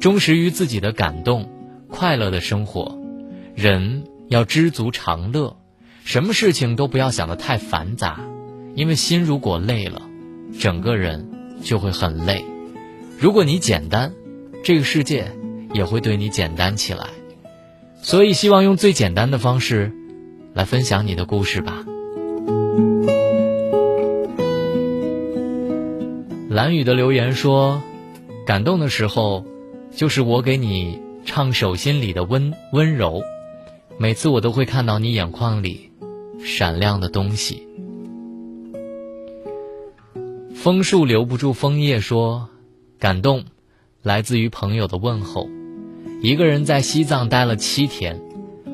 [0.00, 1.48] 忠实于自己的感动，
[1.88, 2.98] 快乐的生活。
[3.54, 5.56] 人要知足常乐，
[6.04, 8.20] 什么事情都不要想得太繁杂，
[8.74, 10.02] 因为心如果累了，
[10.58, 11.30] 整个人
[11.62, 12.44] 就会很累。
[13.18, 14.12] 如果你简单，
[14.64, 15.30] 这个世界
[15.72, 17.08] 也会对你简单起来。
[18.02, 19.92] 所以，希望用最简单的方式，
[20.52, 21.84] 来分享你的故事吧。
[26.50, 27.82] 蓝雨的留言说
[28.46, 29.44] ：“感动的时候，
[29.90, 33.22] 就是我给你唱手心里的温温柔。
[33.98, 35.90] 每次我都会看到你眼眶里
[36.44, 37.66] 闪亮的东西。”
[40.54, 42.48] 枫树留不住枫叶说
[42.98, 43.44] ：“感动，
[44.02, 45.48] 来自于朋友的问候。
[46.22, 48.20] 一个人在西藏待了七天，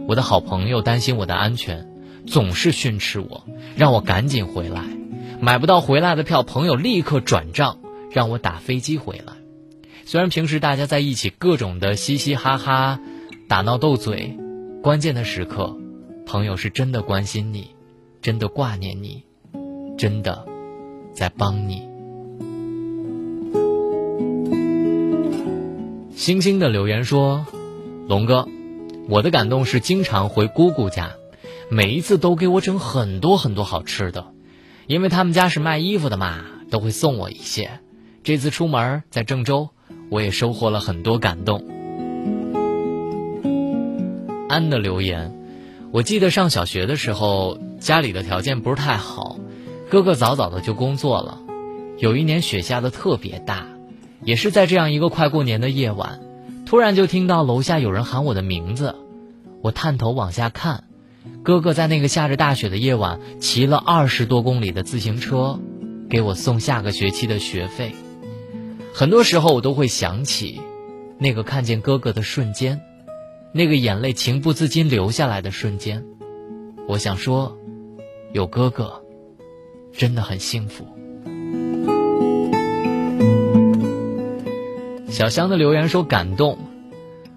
[0.06, 1.90] 我的好朋友担心我的安全，
[2.26, 3.44] 总是训斥我，
[3.76, 4.84] 让我赶紧回来。”
[5.42, 7.78] 买不到回来的票，朋友立刻转账
[8.10, 9.32] 让我打飞机回来。
[10.10, 12.98] 虽然平时大家在一起各种的嘻嘻哈哈、
[13.46, 14.36] 打闹斗嘴，
[14.82, 15.78] 关键的时刻，
[16.26, 17.76] 朋友是真的关心你，
[18.20, 19.22] 真的挂念你，
[19.96, 20.44] 真的
[21.14, 21.88] 在帮你。
[26.16, 27.46] 星星的留言说
[28.10, 28.48] ：“龙哥，
[29.08, 31.12] 我的感动是经常回姑姑家，
[31.70, 34.32] 每一次都给我整很多很多好吃的。”
[34.88, 37.78] 因为他们家是卖衣服的嘛，都会送我一些。
[38.24, 39.68] 这次出门在郑州，
[40.10, 41.64] 我也收获了很多感动。
[44.48, 45.32] 安的留言，
[45.92, 49.38] 我记得上小学的时候，家里的条件不是太好，
[49.88, 51.40] 哥哥早早的就工作了。
[51.98, 53.66] 有一年雪下的特别大，
[54.24, 56.20] 也是在这样一个快过年的夜晚，
[56.66, 58.96] 突然就听到楼下有人喊我的名字，
[59.62, 60.84] 我探头往下看。
[61.42, 65.60] 哥哥在那个下着大雪的夜晚，骑了二十多公里的自行车，
[66.08, 67.94] 给我送下个学期的学费。
[68.92, 70.60] 很多时候，我都会想起
[71.18, 72.80] 那个看见哥哥的瞬间，
[73.52, 76.04] 那个眼泪情不自禁流下来的瞬间。
[76.88, 77.56] 我想说，
[78.32, 79.02] 有哥哥，
[79.92, 80.86] 真的很幸福。
[85.08, 86.58] 小香的留言说感动，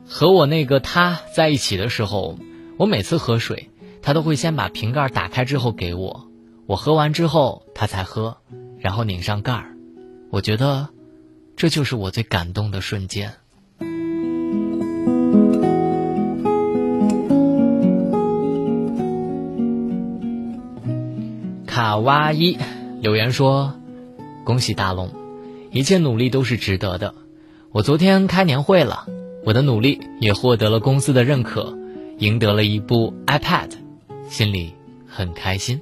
[0.08, 2.38] 和我那个他在一起的时候，
[2.78, 3.70] 我每次喝水。
[4.06, 6.28] 他都会先把瓶盖打开之后给我，
[6.66, 8.36] 我喝完之后他才喝，
[8.78, 9.78] 然后拧上盖儿。
[10.30, 10.90] 我觉得，
[11.56, 13.34] 这就是我最感动的瞬间。
[21.66, 22.58] 卡哇伊
[23.02, 23.74] 留言说
[24.46, 25.12] ：“恭喜大龙，
[25.72, 27.16] 一切努力都是值得的。
[27.72, 29.08] 我昨天开年会了，
[29.44, 31.76] 我的努力也获得了公司的认可，
[32.20, 33.72] 赢得了一部 iPad。”
[34.30, 34.74] 心里
[35.08, 35.82] 很开心。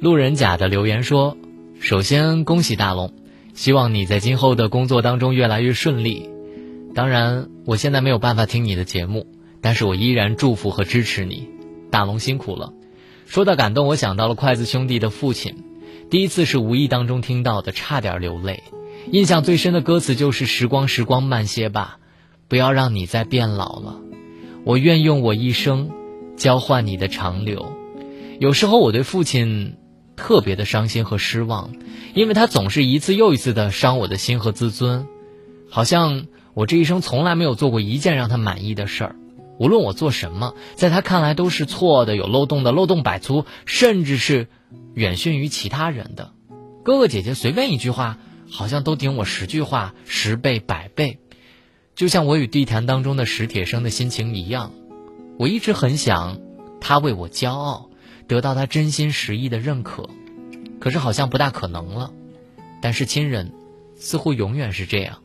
[0.00, 1.36] 路人甲的留言说
[1.78, 3.12] ：“首先恭喜大龙，
[3.52, 6.30] 希望你在今后的工作当中越来越顺利。
[6.94, 9.26] 当然，我现在没有办法听你的节目，
[9.60, 11.50] 但是我依然祝福和支持你。
[11.90, 12.72] 大龙辛苦了。”
[13.28, 15.56] 说到感动，我想到了筷子兄弟的父亲，
[16.08, 18.62] 第一次是无意当中听到的，差点流泪。
[19.12, 21.98] 印象最深的歌词就是“时光，时光慢些吧。”
[22.48, 24.00] 不要让你再变老了，
[24.64, 25.90] 我愿用我一生
[26.36, 27.76] 交换你的长留。
[28.40, 29.76] 有时候我对父亲
[30.20, 31.72] 特别的伤心和失望，
[32.12, 35.06] 因为他总是一次又一次的伤我的心和自尊，
[35.70, 39.16] 好像我这一生从来没有做过一件让他满意的事儿。
[39.58, 44.48] 无论我做什么，在他看来都是错的、有漏洞的、漏洞百出，甚至是
[44.92, 46.32] 远逊于其他人的。
[46.84, 48.18] 哥哥姐姐随便一句话，
[48.50, 51.18] 好像都顶我十句话十倍百倍。
[51.94, 54.72] 就像我与地坛当中的史铁生的心情一样，
[55.38, 56.38] 我一直很想
[56.80, 57.89] 他为我骄傲，
[58.30, 60.08] 得到他真心实意的认可，
[60.78, 62.12] 可是好像不大可能了。
[62.80, 63.50] 但是亲人
[63.96, 65.18] 似乎永远是这样。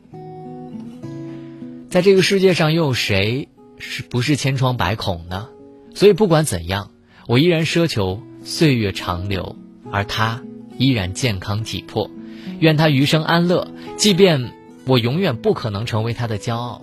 [1.88, 3.48] 在这个世界上，又有谁
[3.78, 5.48] 是不是千疮百孔呢？
[5.94, 6.90] 所以不管怎样，
[7.28, 9.54] 我依然奢求岁月长流，
[9.92, 10.42] 而他
[10.76, 12.10] 依然健康体魄。
[12.58, 14.52] 愿他余生安乐，即便
[14.84, 16.82] 我永远不可能成为他的骄傲。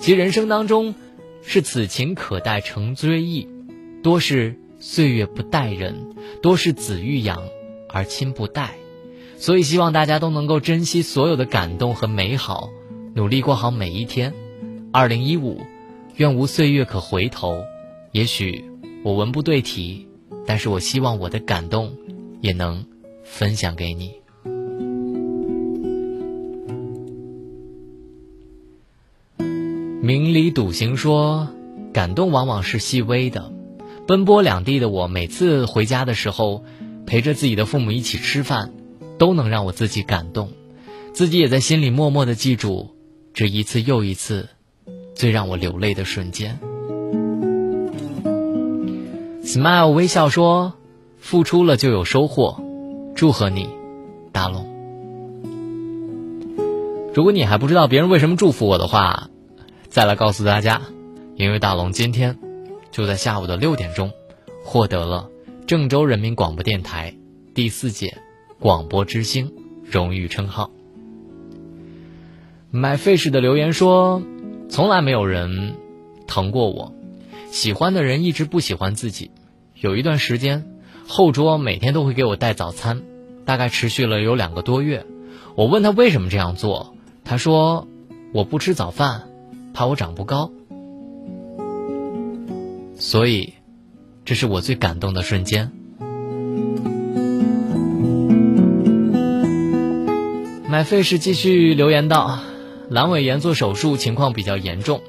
[0.00, 0.94] 其人生当中，
[1.42, 3.46] 是此情可待成追忆，
[4.02, 5.94] 多是岁月不待人，
[6.40, 7.42] 多是子欲养
[7.88, 8.74] 而亲不待。
[9.36, 12.70] 所以希望大家都能够珍惜所有的感动和美好，
[13.14, 14.34] 努力过好每一天。
[14.92, 15.60] 二零一五，
[16.16, 17.62] 愿无岁月可回头。
[18.12, 18.64] 也许
[19.04, 20.08] 我文不对题，
[20.46, 21.92] 但是我希望我的感动
[22.40, 22.84] 也能
[23.24, 24.14] 分享给你。
[30.00, 31.48] 明理笃行说，
[31.92, 33.52] 感动往往是细微的。
[34.08, 36.64] 奔波两地的我，每次回家的时候，
[37.04, 38.72] 陪着自己的父母一起吃饭，
[39.18, 40.48] 都能让我自己感动，
[41.12, 42.96] 自己也在心里默默的记住
[43.34, 44.48] 这一次又一次
[45.14, 46.58] 最让我流泪的瞬间。
[49.44, 50.72] Smile 微笑说
[51.20, 52.62] ：“付出了就有收获，
[53.14, 53.68] 祝贺你，
[54.32, 54.66] 大龙。
[57.12, 59.28] 如果你还不知道别人为什么祝福我的话。”
[59.90, 60.80] 再来告诉大家，
[61.36, 62.38] 因为大龙今天
[62.90, 64.12] 就在下午的六点钟
[64.64, 65.30] 获得了
[65.66, 67.14] 郑州人民广播电台
[67.54, 68.18] 第四届
[68.58, 69.52] 广播之星
[69.84, 70.70] 荣誉称号。
[72.70, 74.22] 买 fish 的留言说
[74.68, 75.74] ：“从来没有人
[76.26, 76.92] 疼过我，
[77.50, 79.30] 喜欢的人一直不喜欢自己。
[79.74, 80.66] 有一段时间，
[81.06, 83.02] 后桌每天都会给我带早餐，
[83.44, 85.06] 大概持续了有两个多月。
[85.54, 87.86] 我问他为什么这样做，他说：
[88.32, 89.24] 我不吃早饭。”
[89.74, 90.50] 怕我长不高，
[92.98, 93.54] 所以，
[94.24, 95.70] 这是我最感动的瞬间。
[100.68, 102.40] 买费是继续留言道：
[102.90, 105.00] 阑尾炎做手术情况比较严重，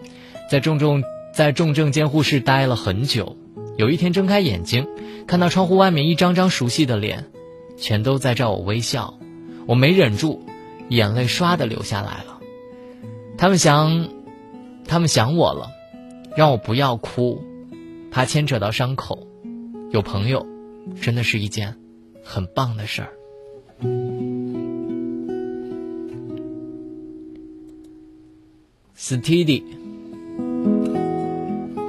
[0.49, 3.35] 在重症在重症监护室待了很久。
[3.75, 4.87] 有一天睁开眼睛，
[5.25, 7.25] 看到窗户外面一张张熟悉的脸，
[7.77, 9.15] 全都在照我微笑，
[9.65, 10.45] 我没忍住，
[10.89, 12.39] 眼泪唰的流下来了。
[13.37, 14.09] 他们想。
[14.87, 15.67] 他们想我了，
[16.35, 17.43] 让我不要哭，
[18.11, 19.27] 怕牵扯到伤口。
[19.91, 20.45] 有朋友，
[21.01, 21.75] 真的是一件
[22.23, 23.09] 很棒的事儿。
[28.97, 29.63] Steady，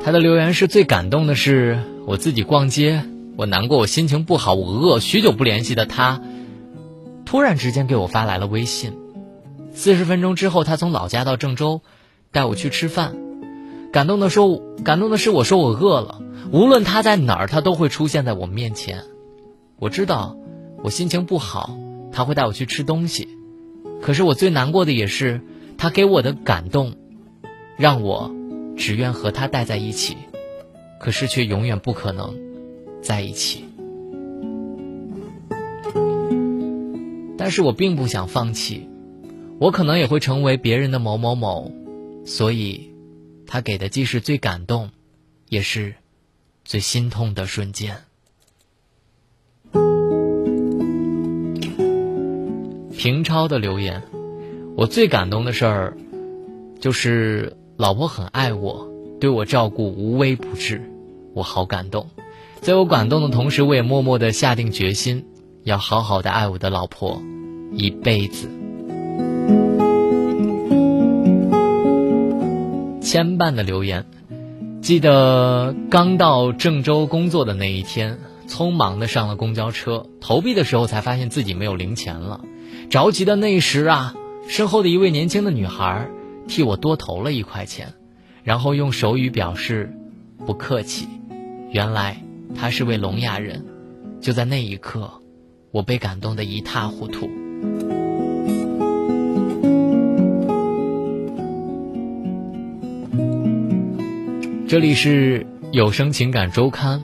[0.03, 3.03] 他的留言是最感动的是，我自己逛街，
[3.37, 6.23] 我难过，我心情不好，我饿，许久不联系的他，
[7.25, 8.93] 突然之间给我发来了微信。
[9.73, 11.83] 四十分钟之后，他从老家到郑州。
[12.33, 13.17] 带我去吃饭，
[13.93, 16.23] 感动的说，感动的是我说我饿了。
[16.53, 19.03] 无论他在哪儿，他都会出现在我面前。
[19.79, 20.37] 我知道
[20.83, 21.77] 我心情不好，
[22.13, 23.29] 他会带我去吃东西。
[24.01, 25.41] 可是我最难过的也是
[25.77, 26.95] 他给我的感动，
[27.77, 28.31] 让我
[28.77, 30.17] 只愿和他待在一起，
[31.01, 32.35] 可是却永远不可能
[33.03, 33.65] 在一起。
[37.37, 38.89] 但是我并不想放弃，
[39.59, 41.73] 我可能也会成为别人的某某某。
[42.27, 42.90] 所以，
[43.53, 44.91] 他给的既是最感动，
[45.49, 45.97] 也是
[46.65, 47.97] 最心痛的瞬间。
[52.97, 54.05] 平超的留言，
[54.77, 55.97] 我最感动的事儿，
[56.79, 58.89] 就是老婆很爱我，
[59.21, 60.89] 对我照顾无微不至，
[61.35, 62.09] 我好感动。
[62.61, 65.27] 在我感动的同时，我也默默的下定决心，
[65.65, 67.21] 要好好的爱我的老婆，
[67.73, 68.60] 一辈子。
[73.11, 74.07] 牵绊的留言，
[74.83, 82.43] 记得刚到郑州工作的那一天，匆忙的上了公交车，投币的时候才发现自己没有零钱了，
[82.89, 84.15] 着急的那时啊，
[84.47, 86.09] 身后的一位年轻的女孩
[86.47, 87.95] 替我多投了一块钱，
[88.45, 89.93] 然后用手语表示
[90.47, 91.09] 不客气。
[91.73, 92.23] 原来
[92.55, 93.67] 她是位聋哑人，
[94.21, 95.11] 就在那一刻，
[95.73, 97.29] 我被感动的一塌糊涂。
[104.71, 107.03] 这里是有声情感周刊，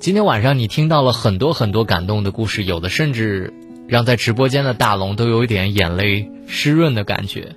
[0.00, 3.54] 今天晚上你听到了很多很多感动的故事，有的甚至
[3.86, 7.54] 让在直播间的大龙都有一点眼泪湿润的感觉。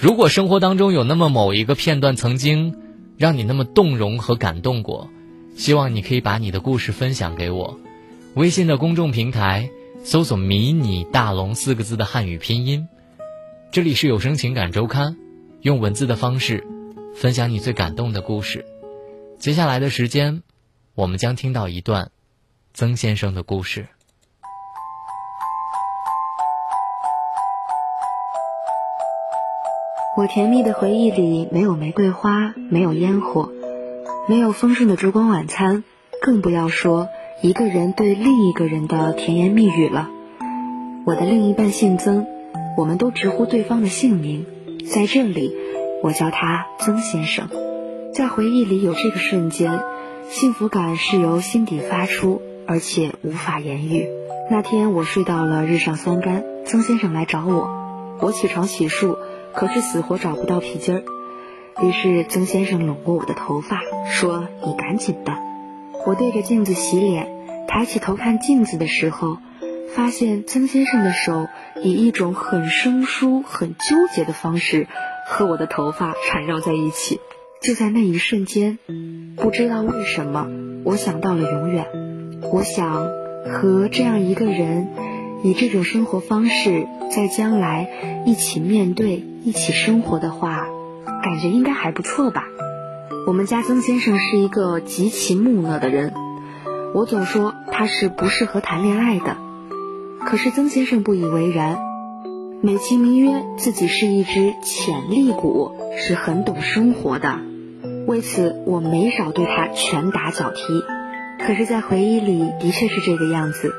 [0.00, 2.74] 如果生活当中有那么某一个片段曾经
[3.16, 5.08] 让你那么动容和感动过，
[5.54, 7.78] 希望你可以把你的故事分享给我。
[8.34, 9.70] 微信的公众平台
[10.02, 12.88] 搜索“迷你大龙”四个字的汉语拼音，
[13.70, 15.16] 这里是有声情感周刊，
[15.62, 16.64] 用文字的方式
[17.14, 18.64] 分享你最感动的故事。
[19.38, 20.42] 接下来的时间，
[20.96, 22.10] 我们将听到一段
[22.74, 23.86] 曾先生的故事。
[30.16, 33.52] 我甜蜜的回忆里没有玫瑰花，没有烟火，
[34.28, 35.84] 没有丰盛的烛光晚餐，
[36.20, 37.08] 更不要说
[37.40, 40.10] 一个人对另一个人的甜言蜜语了。
[41.06, 42.26] 我的另一半姓曾，
[42.76, 44.44] 我们都直呼对方的姓名，
[44.92, 45.54] 在这里，
[46.02, 47.67] 我叫他曾先生。
[48.14, 49.80] 在回忆里有这个瞬间，
[50.28, 54.08] 幸福感是由心底发出，而且无法言喻。
[54.50, 57.68] 那天我睡到了日上三竿，曾先生来找我，
[58.20, 59.16] 我起床洗漱。
[59.54, 61.02] 可是死活找不到皮筋儿，
[61.82, 63.80] 于是曾先生拢过我的头发，
[64.10, 65.36] 说：“你赶紧的。”
[66.06, 67.28] 我对着镜子洗脸，
[67.66, 69.38] 抬起头看镜子的时候，
[69.94, 71.48] 发现曾先生的手
[71.82, 74.86] 以一种很生疏、很纠结的方式
[75.26, 77.20] 和我的头发缠绕在一起。
[77.60, 78.78] 就在那一瞬间，
[79.36, 80.48] 不知道为什么，
[80.84, 81.86] 我想到了永远。
[82.52, 83.08] 我想
[83.50, 84.88] 和这样一个人。
[85.44, 90.66] 以这种生活方式，在将来一起面对、一起生活的话，
[91.22, 92.42] 感觉应该还不错吧。
[93.24, 96.12] 我们家曾先生是一个极其木讷的人，
[96.92, 99.36] 我总说他是不适合谈恋爱的。
[100.26, 101.78] 可是曾先生不以为然，
[102.60, 107.38] 美其名曰自己是一只潜力股，是很懂生活的。
[108.08, 110.82] 为此，我没少对他拳打脚踢。
[111.38, 113.72] 可是，在回忆里，的确是这个样子。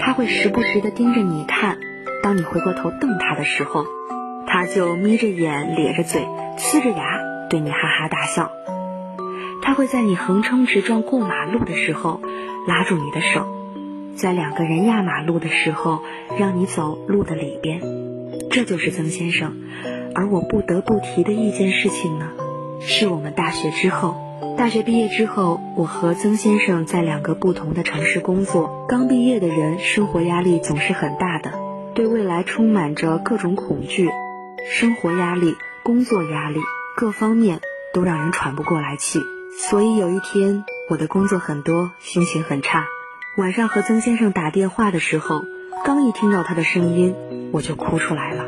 [0.00, 1.78] 他会时不时地盯着你看，
[2.20, 3.84] 当你回过头瞪他的时候，
[4.48, 7.04] 他就眯着眼、咧着嘴、呲着牙
[7.48, 8.50] 对你哈哈大笑。
[9.62, 12.20] 他会在你横冲直撞过马路的时候
[12.66, 13.46] 拉住你的手，
[14.16, 16.00] 在两个人压马路的时候
[16.36, 18.07] 让你走路的里边。
[18.50, 19.56] 这就是曾先生。
[20.14, 22.30] 而我不得不提的一件事情呢，
[22.80, 24.16] 是我们大学之后。
[24.56, 28.86] 大学毕业之后，我和曾先生在两个不同的城市工作。
[28.88, 31.52] 刚毕业的人，生活压力总是很大的，
[31.94, 34.10] 对未来充满着各种恐惧，
[34.68, 36.58] 生活压力、工作压力，
[36.96, 37.60] 各方面
[37.94, 39.20] 都让人喘不过来气。
[39.68, 42.84] 所以有一天，我的工作很多，心情很差。
[43.36, 45.44] 晚上和曾先生打电话的时候，
[45.84, 47.14] 刚一听到他的声音，
[47.52, 48.44] 我就哭出来了。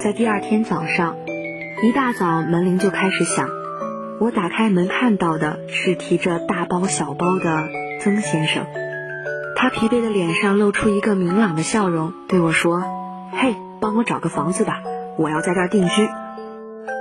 [0.00, 1.16] 在第二天早上，
[1.82, 3.48] 一大早门铃就开始响。
[4.18, 7.68] 我打开门看到的是提着大包小包的
[8.00, 8.66] 曾先生，
[9.56, 12.82] 他疲惫的脸上露出一个明朗的笑容，对我说
[13.32, 14.82] ：“嘿，帮我找个房子吧，
[15.16, 16.08] 我要在这儿定居。”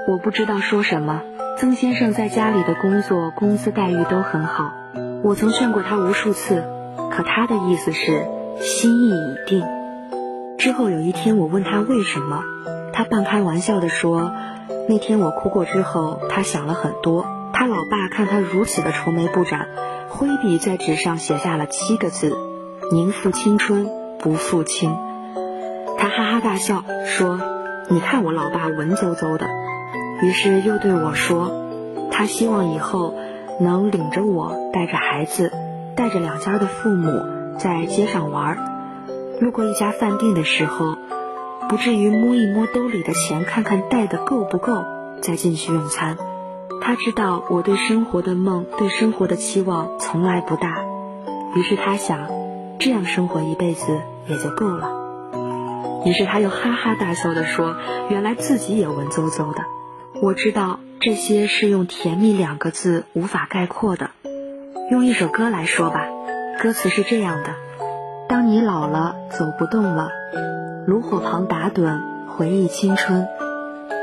[0.07, 1.22] 我不知道说什么。
[1.57, 4.72] 曾先生在家里的工作工资待遇都很好，
[5.24, 6.63] 我曾劝过他无数次，
[7.11, 8.26] 可他的意思是
[8.62, 9.66] 心意已定。
[10.57, 12.43] 之后有一天我问他为什么，
[12.93, 14.32] 他半开玩笑地说。
[14.88, 17.26] 那天我哭过之后，他想了很多。
[17.53, 19.68] 他老爸看他如此的愁眉不展，
[20.10, 22.36] 挥笔在纸上写下了七个字
[22.91, 23.88] ：“宁负青春，
[24.18, 24.91] 不负卿。”
[25.99, 27.39] 他哈哈大笑说
[27.89, 29.45] ：“你看我老爸文绉绉的。”
[30.24, 31.51] 于是又对我说
[32.12, 33.14] ：“他希望以后
[33.60, 35.51] 能领着我，带着孩子，
[35.95, 37.24] 带着两家的父母
[37.60, 38.57] 在街上玩，
[39.39, 40.95] 路过一家饭店的时候。”
[41.70, 44.84] 不至于摸一摸兜里的钱，看看带的够不够，
[45.22, 46.18] 再进去用餐。
[46.82, 50.80] 他知道我对生活的梦，对生活的期望从来不大，
[51.55, 52.28] 于是他想，
[52.80, 54.89] 这样生活一辈子也就够了。
[56.07, 57.76] 于是他又哈哈大笑地说
[58.10, 59.64] ：“原来自己也文绉绉的。”
[60.24, 64.10] 我知道这些是用“甜蜜”两个字无法概括的。
[64.89, 66.07] 用一首歌来说吧，
[66.62, 67.55] 歌词是这样的：
[68.28, 70.10] 当你老了，走不动了。
[70.86, 73.30] 炉火旁打盹，回忆青春。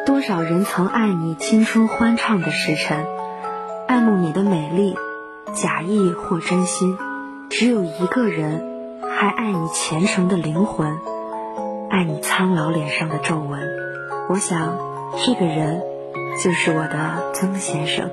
[0.06, 3.04] 多少人曾爱你青春欢畅的时辰，
[3.86, 4.96] 爱慕你的美丽，
[5.52, 6.96] 假意或真心。
[7.50, 8.64] 只有一个人，
[9.02, 10.96] 还爱你虔诚的灵魂，
[11.90, 13.60] 爱你苍老脸上的皱纹。
[14.30, 14.78] 我想，
[15.26, 15.82] 这个人，
[16.42, 18.08] 就是我的曾先生。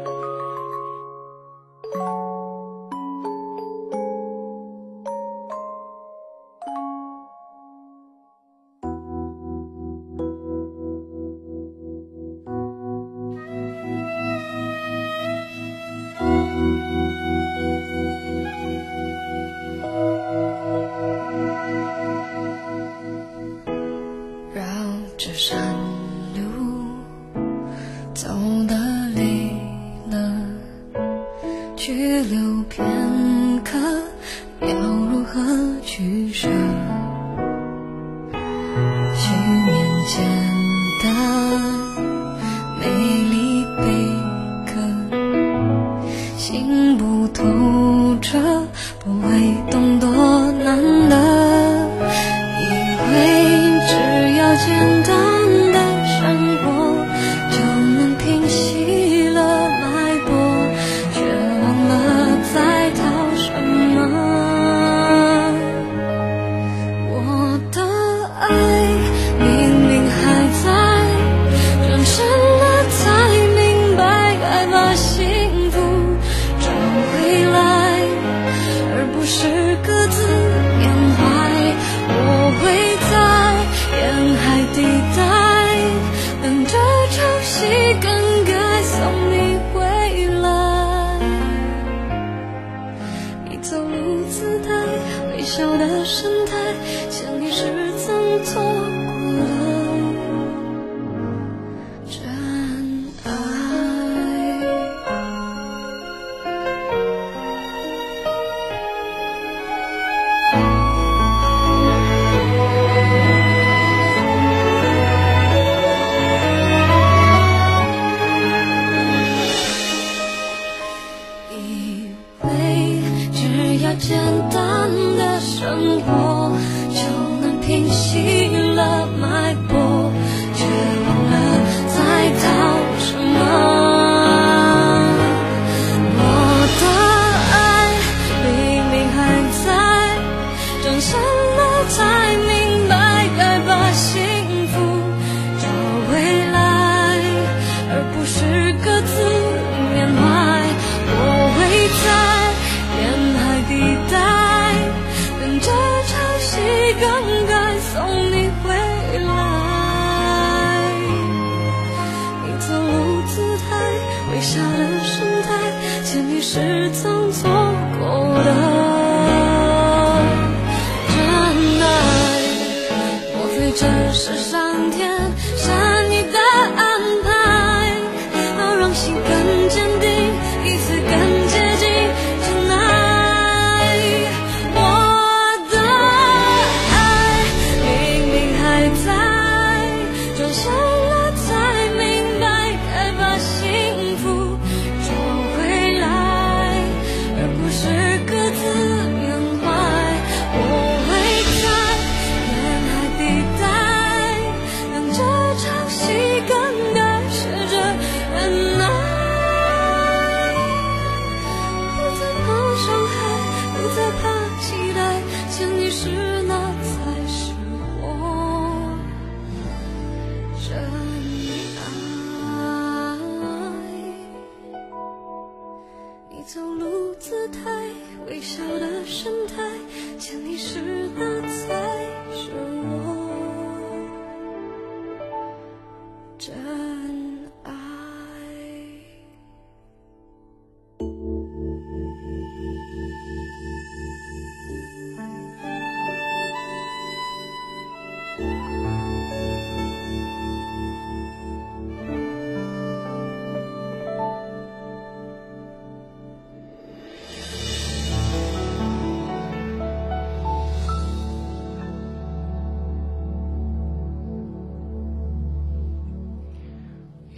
[121.59, 122.09] 以
[122.43, 122.99] 为
[123.31, 124.17] 只要简
[124.49, 126.51] 单的生活
[126.93, 127.01] 就
[127.41, 128.62] 能平息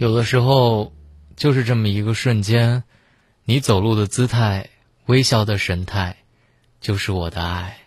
[0.06, 0.92] 有的时候，
[1.34, 2.84] 就是这么一个瞬间，
[3.44, 4.68] 你走路的姿态、
[5.06, 6.14] 微笑的神态，
[6.80, 7.78] 就是我的爱。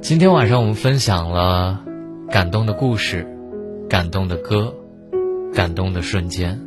[0.00, 1.82] 今天晚上我们分享了
[2.30, 3.26] 感动的故事、
[3.90, 4.72] 感动的歌、
[5.52, 6.60] 感动的瞬间。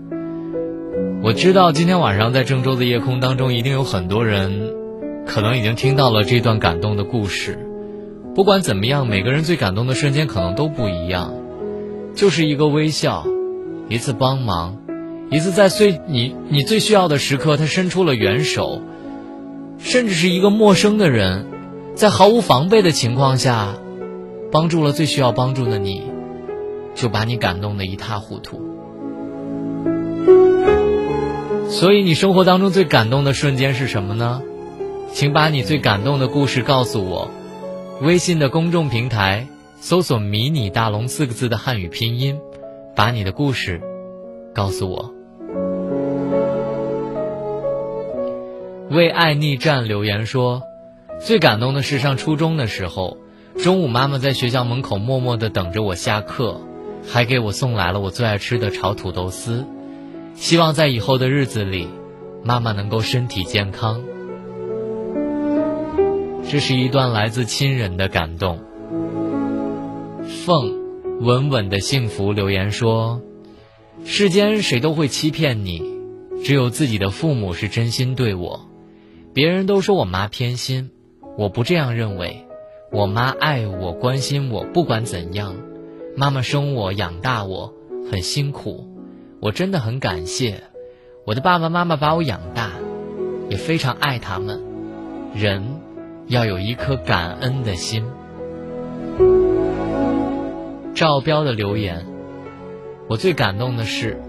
[1.23, 4.73] 我知道今天晚上在郑州的夜空当中，一定有很多人
[5.25, 7.57] 可能已经听到了这段感动的故事。
[8.35, 11.33] 不管怎么样，每个人最感动的瞬间可能都不一样。
[12.17, 13.27] 就是一个微笑，
[13.89, 14.75] 一次帮忙，
[15.29, 18.81] 一次在最你你最需要的时刻，他伸出了援手，
[19.77, 21.45] 甚至是一个陌生的人，
[21.93, 23.75] 在毫无防备的情况下，
[24.51, 26.01] 帮助了最需要帮助的你，
[26.95, 28.63] 就把你感动的一塌糊涂。
[31.69, 34.41] 所以，你生活当中最感动的瞬间是什么呢？
[35.13, 37.29] 请把你最感动的故事告诉我，
[38.01, 39.47] 微信的公众平台。
[39.79, 42.39] 搜索“迷你大龙”四个字的汉语拼音，
[42.95, 43.79] 把你的故事
[44.53, 45.13] 告诉我。
[48.89, 50.63] 为爱逆战留言说，
[51.19, 53.17] 最感动的是上初中的时候，
[53.59, 56.59] 中午妈妈在学校门口默默的等着我下课，
[57.07, 59.63] 还给我送来了我最爱吃的炒土豆丝。
[60.33, 61.87] 希望在以后的日子里，
[62.43, 64.01] 妈妈能够身体健康。
[66.49, 68.66] 这是一段来自亲人的感动。
[70.27, 73.21] 凤稳稳的幸福留言说
[74.05, 75.81] ：“世间谁都会欺骗你，
[76.43, 78.67] 只有自己的父母是真心对我。
[79.33, 80.91] 别人都说我妈偏心，
[81.37, 82.45] 我不这样认为。
[82.91, 85.55] 我妈爱我，关心我，不管怎样，
[86.15, 87.73] 妈妈生我养大我
[88.11, 88.87] 很辛苦，
[89.39, 90.63] 我真的很感谢
[91.25, 92.71] 我的爸爸妈妈把我养大，
[93.49, 94.61] 也非常爱他们。
[95.33, 95.63] 人。”
[96.29, 98.03] 要有一颗感恩的心。
[100.97, 102.07] 赵彪的留言，
[103.07, 104.19] 我最感动的是，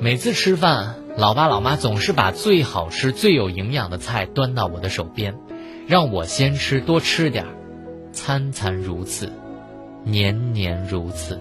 [0.00, 5.36] 每次吃饭，老爸老妈总是把最好吃、最有营养的菜端到我的手边，
[5.86, 7.50] 让我先吃，多吃点儿，
[8.10, 9.30] 餐餐如此，
[10.02, 11.38] 年年如此。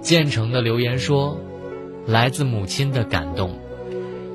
[0.00, 1.38] 建成的留言说，
[2.06, 3.58] 来自母亲的感动。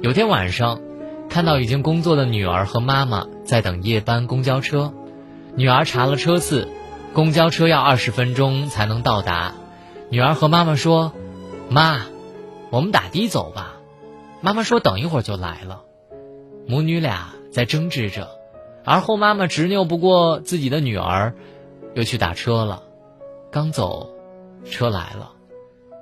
[0.03, 0.81] 有天晚上。
[1.31, 4.95] 看到已经工作的女儿和妈妈在等夜班公交车，
[5.59, 6.69] 女儿查了车次，
[7.13, 9.55] 公交车要二十分钟才能到达。
[10.09, 11.11] 女儿和妈妈说
[11.69, 12.05] ：“妈，
[12.69, 13.73] 我们打的走吧。”
[14.39, 15.81] 妈妈说：“等一会儿就来了。”
[16.65, 18.29] 母女俩在争执着，
[18.85, 21.35] 而后妈妈执拗不过自己的女儿，
[21.93, 22.83] 又去打车了。
[23.51, 24.11] 刚走，
[24.63, 25.33] 车来了，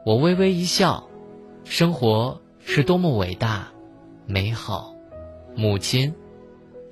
[0.05, 1.08] 我微微一笑，
[1.64, 3.70] 生活是多么伟大，
[4.28, 4.93] 美好。
[5.55, 6.14] 母亲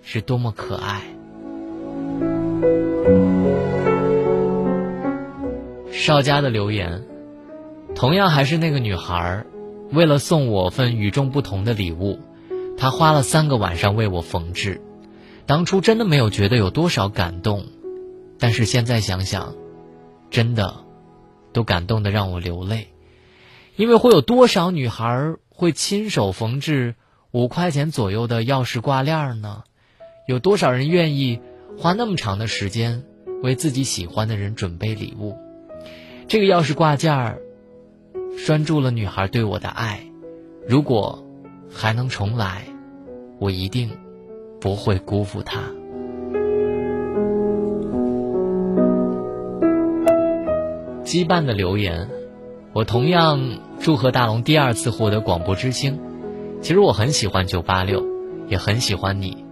[0.02, 1.04] 是多么可爱。
[5.98, 7.04] 邵家的留言，
[7.96, 9.46] 同样还是那个女孩，
[9.94, 12.20] 为了送我份与众不同的礼物，
[12.78, 14.82] 她花了三个晚上为我缝制。
[15.46, 17.66] 当初真的没有觉得有多少感动，
[18.38, 19.56] 但是现在想想，
[20.30, 20.76] 真的
[21.54, 22.90] 都感动的让我流泪，
[23.78, 26.96] 因为会有多少女孩会亲手缝制？
[27.32, 29.64] 五块钱左右的钥匙挂链呢？
[30.28, 31.40] 有多少人愿意
[31.78, 33.04] 花那么长的时间
[33.42, 35.38] 为自己喜欢的人准备礼物？
[36.28, 37.40] 这个钥匙挂件儿
[38.38, 40.00] 拴住了女孩对我的爱。
[40.68, 41.24] 如果
[41.72, 42.64] 还能重来，
[43.38, 43.92] 我一定
[44.60, 45.62] 不会辜负她。
[51.04, 52.10] 羁绊的留言，
[52.74, 56.00] 我同样祝贺大龙第二次获得广播之星。
[56.60, 58.04] 其实我很喜欢九八六，
[58.48, 59.46] 也很喜欢你。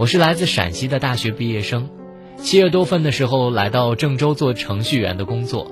[0.00, 1.88] 我是来自陕西的大学毕业生，
[2.38, 5.70] 七月多份的时候来到郑州做程序员的工作，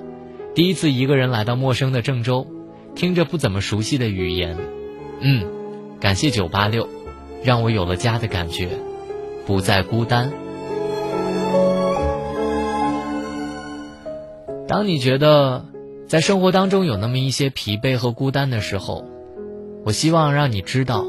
[0.57, 2.47] 第一次一个人来到陌生的郑州，
[2.95, 4.57] 听着不怎么熟悉的语言，
[5.19, 5.45] 嗯，
[5.99, 6.89] 感谢九八六，
[7.43, 8.69] 让我有了家的感觉，
[9.45, 10.31] 不再孤单。
[14.67, 15.63] 当你觉得
[16.07, 19.05] 在生活当中有那么一些疲惫和孤单的时候，
[19.85, 21.05] 我希望让你知道，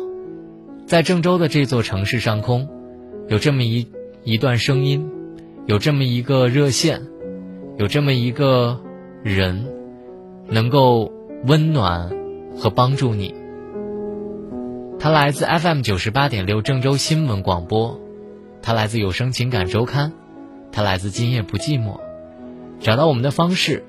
[0.85, 2.69] 在郑州的这座城市上空，
[3.29, 3.87] 有这么一
[4.25, 5.11] 一段声音，
[5.65, 7.01] 有这么一个热线，
[7.79, 8.83] 有这么一个
[9.25, 9.67] 人，
[10.47, 11.13] 能够
[11.45, 12.11] 温暖
[12.57, 13.35] 和帮助你。
[14.99, 18.01] 他来自 FM 九十八点六郑州新闻广播，
[18.63, 20.13] 他来自有声情感周刊，
[20.73, 22.01] 他来自今夜不寂寞。
[22.81, 23.85] 找到我们的方式：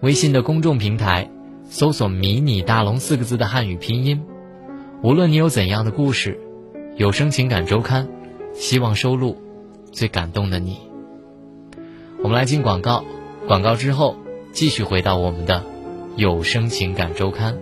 [0.00, 1.30] 微信的公众平台，
[1.64, 4.24] 搜索“迷你大龙”四个字的汉语拼音。
[5.02, 6.38] 无论你有怎样的故事，
[6.96, 8.08] 有声情感周刊
[8.52, 9.36] 希望收录
[9.92, 10.78] 最感动的你。
[12.22, 13.04] 我们来进广告，
[13.48, 14.16] 广告之后
[14.52, 15.64] 继续回到我们的
[16.16, 17.56] 有声情感周刊。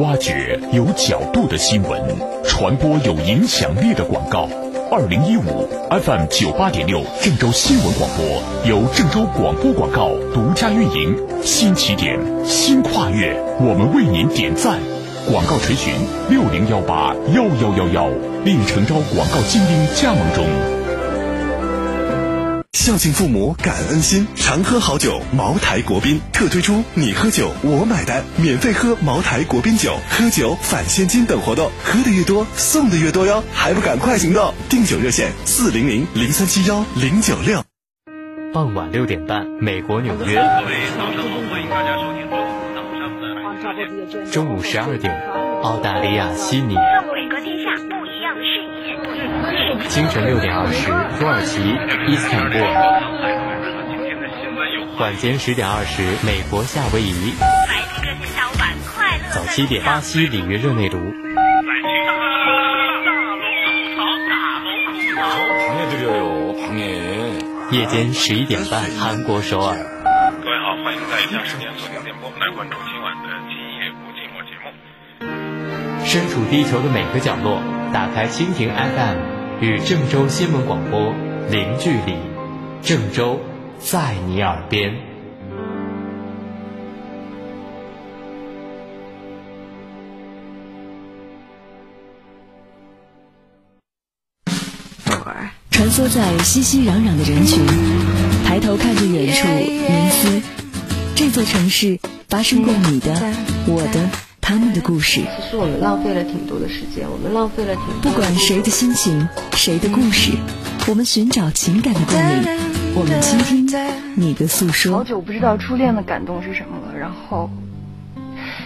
[0.00, 4.48] 挖掘有角度的新闻，传播有影响力的广告。
[4.90, 8.24] 二零一五 FM 九八点六郑州新闻广播
[8.68, 11.14] 由郑州广播广告独家运营。
[11.42, 14.80] 新起点，新跨越，我们为您点赞。
[15.30, 15.92] 广告垂询
[16.30, 18.08] 六零幺八幺幺幺幺，
[18.44, 20.75] 令诚招广告精英加盟中。
[22.86, 25.20] 孝敬父母，感恩心，常喝好酒。
[25.36, 33.42] 茅台国宾特推出“你喝酒我买单”，免费喝茅台国宾酒，喝酒返现金等活动，喝的越多送的越多哟！
[33.52, 34.54] 还不赶快行动？
[34.68, 37.60] 订酒热线：四零零零三七幺零九六。
[38.54, 40.40] 傍晚六点半，美国纽约。
[44.30, 45.12] 中午十二点，
[45.64, 46.76] 澳大利亚悉尼。
[49.88, 51.60] 清晨六点二十，土耳其
[52.08, 52.66] 伊斯坦布尔。
[54.98, 57.34] 晚间十点二十，美国夏威夷。
[59.32, 60.98] 早七点，巴西里约热内卢。
[67.72, 69.76] 夜间十一点半，韩国首尔。
[69.76, 72.30] 各位好，欢迎在以下时间锁定电波。
[72.54, 74.70] 关注今晚的《今夜不寂寞》节目。
[76.06, 77.60] 身处地球的每个角落，
[77.92, 79.16] 打开蜻蜓 FM，
[79.60, 81.14] 与郑州新闻广播
[81.50, 82.14] 零距离。
[82.82, 83.40] 郑州
[83.78, 84.94] 在你耳边。
[95.70, 97.64] 穿梭在熙熙攘攘的人群，
[98.44, 100.42] 抬头看着远处，凝思
[101.14, 103.12] 这座城市发生过你的、
[103.66, 104.08] 我的、
[104.46, 105.22] 他们的故事。
[105.22, 108.12] 其实我们浪费了挺多的时间，我们浪费了挺多。
[108.12, 110.30] 不管谁的心情，谁的故事，
[110.86, 112.44] 我们寻找情感的共鸣，
[112.94, 113.66] 我们倾听
[114.14, 114.98] 你的诉说。
[114.98, 117.50] 好久不知道初恋的感动是什么了，然后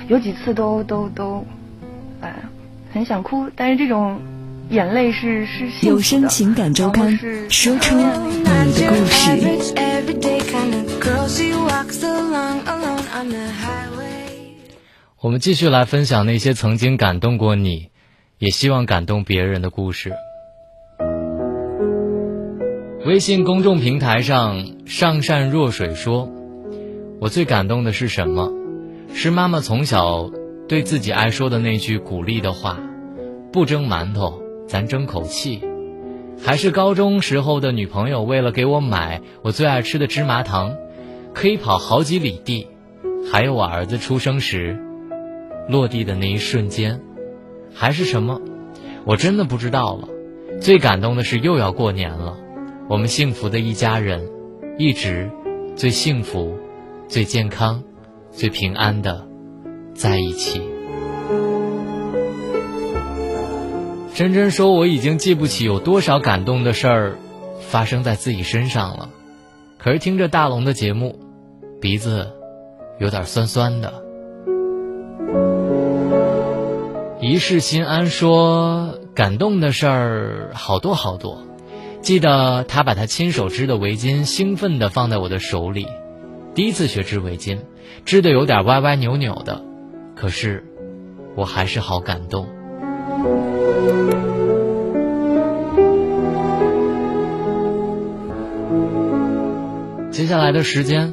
[0.07, 1.47] 有几次都都都，
[2.20, 2.35] 哎，
[2.93, 4.20] 很想哭，但是这种。
[4.70, 7.18] 眼泪是是有声情感周刊，
[7.49, 8.11] 说出你的
[8.89, 9.37] 故事。
[15.22, 17.90] 我们继续来分享那些曾经感动过你，
[18.38, 20.14] 也希望感动别人的故事。
[23.04, 26.32] 微信公众平台上，上善若水说
[27.20, 28.50] ：“我最感动的是什么？
[29.12, 30.30] 是妈妈从小
[30.66, 32.80] 对自己爱说的那句鼓励的话：
[33.52, 35.60] 不蒸馒头。”咱争口气，
[36.42, 40.76] 还是高中时候的女朋友为了给我买我最爱吃的芝麻糖，
[41.34, 42.68] 可以跑好几里地，
[43.30, 44.78] 还有我儿子出生时
[45.70, 47.00] 落地的那一瞬间，
[47.72, 48.40] 还是什么，
[49.04, 50.08] 我真的不知道了。
[50.60, 52.36] 最感动的是又要过年了，
[52.88, 54.28] 我们幸福的一家人，
[54.78, 55.30] 一直
[55.76, 56.58] 最幸福、
[57.06, 57.84] 最健康、
[58.32, 59.28] 最平安的
[59.94, 60.60] 在一起。
[64.12, 67.16] 真真说：“我已经记不起有多少感动的事儿
[67.60, 69.08] 发生在自己身上了。”
[69.78, 71.18] 可是听着大龙的节目，
[71.80, 72.32] 鼻子
[72.98, 74.09] 有点酸酸的。
[77.22, 81.42] 一世心安说：“感动的事儿好多好多。”
[82.00, 85.86] 记得他把他亲手织的围巾兴奋地放在我的手里。
[86.54, 87.58] 第一次学织围巾，
[88.06, 89.62] 织的有点歪歪扭扭的，
[90.16, 90.64] 可是
[91.36, 92.48] 我还是好感动。
[100.10, 101.12] 接下来的时间，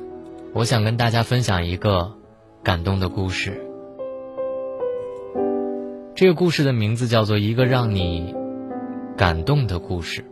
[0.54, 2.14] 我想跟大家分享一个
[2.64, 3.67] 感动的故事。
[6.20, 8.34] 这个故事的名字叫做《一个让你
[9.16, 10.24] 感动的故事》。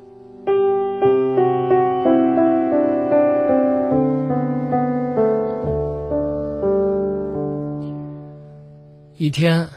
[9.16, 9.68] 一天，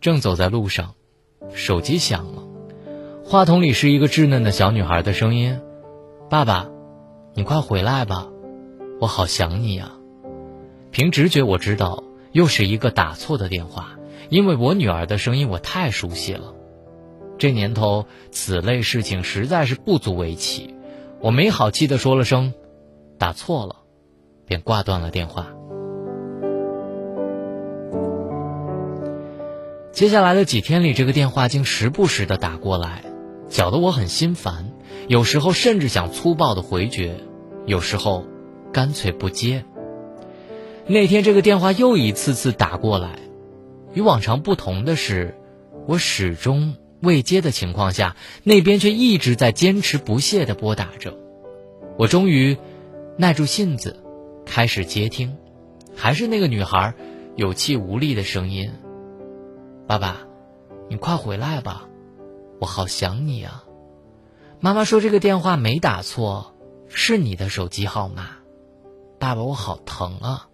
[0.00, 0.94] 正走在路上，
[1.54, 2.42] 手机响了，
[3.24, 5.60] 话筒里是一个稚嫩的小女孩的声音
[6.28, 6.68] ：“爸爸。”
[7.32, 8.26] 你快回来吧，
[9.00, 9.92] 我好想你呀！
[10.90, 12.02] 凭直觉我知道
[12.32, 13.95] 又是一个打错的电话，
[14.28, 16.54] 因为我女儿的声音我太熟悉了。
[17.38, 20.74] 这年头此类事情实在是不足为奇，
[21.20, 22.54] 我没好气的说了声
[23.18, 23.76] “打错了”，
[24.46, 25.46] 便挂断了电话。
[29.92, 33.02] 接下来的几天里，这个电话竟时不时的打过来，
[33.48, 34.72] 搅得我很心烦。
[35.08, 37.20] 有时候甚至想粗暴的回绝，
[37.64, 38.24] 有时候
[38.72, 39.64] 干脆不接。
[40.86, 43.18] 那天这个电话又一次次打过来，
[43.96, 45.34] 与往常不同的是，
[45.86, 51.16] 我始终未接的情况下，那边却一直在坚持不懈地拨打着。
[51.96, 52.58] 我终于
[53.16, 54.04] 耐住性子，
[54.44, 55.38] 开始接听，
[55.96, 56.92] 还是那个女孩
[57.36, 58.70] 有气无力的声音
[59.88, 60.18] ：“爸爸，
[60.90, 61.88] 你快回来吧，
[62.60, 63.64] 我好想你啊。”
[64.60, 66.54] 妈妈说：“这个电话没打错，
[66.90, 68.28] 是你的手机号码。”
[69.18, 70.48] 爸爸，我好疼啊！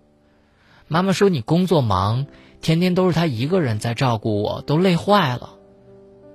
[0.87, 2.27] 妈妈说：“你工作忙，
[2.63, 5.57] 天天都是他一个人在照顾我，都累坏了。”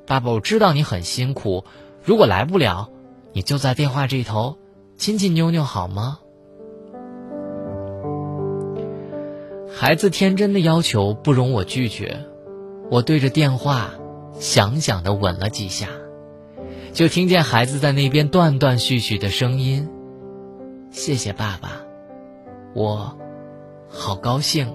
[0.05, 1.65] 爸爸，我知道你很辛苦，
[2.03, 2.89] 如果来不了，
[3.34, 4.57] 你就在电话这头
[4.97, 6.19] 亲亲妞妞好吗？
[9.69, 12.25] 孩子天真的要求不容我拒绝，
[12.89, 13.91] 我对着电话
[14.39, 15.88] 想想的吻了几下。
[16.93, 19.88] 就听见孩子在那边断断续续的声音
[20.89, 21.82] ：“谢谢爸爸，
[22.73, 23.15] 我
[23.88, 24.73] 好高兴，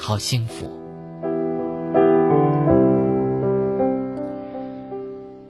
[0.00, 0.70] 好幸福。”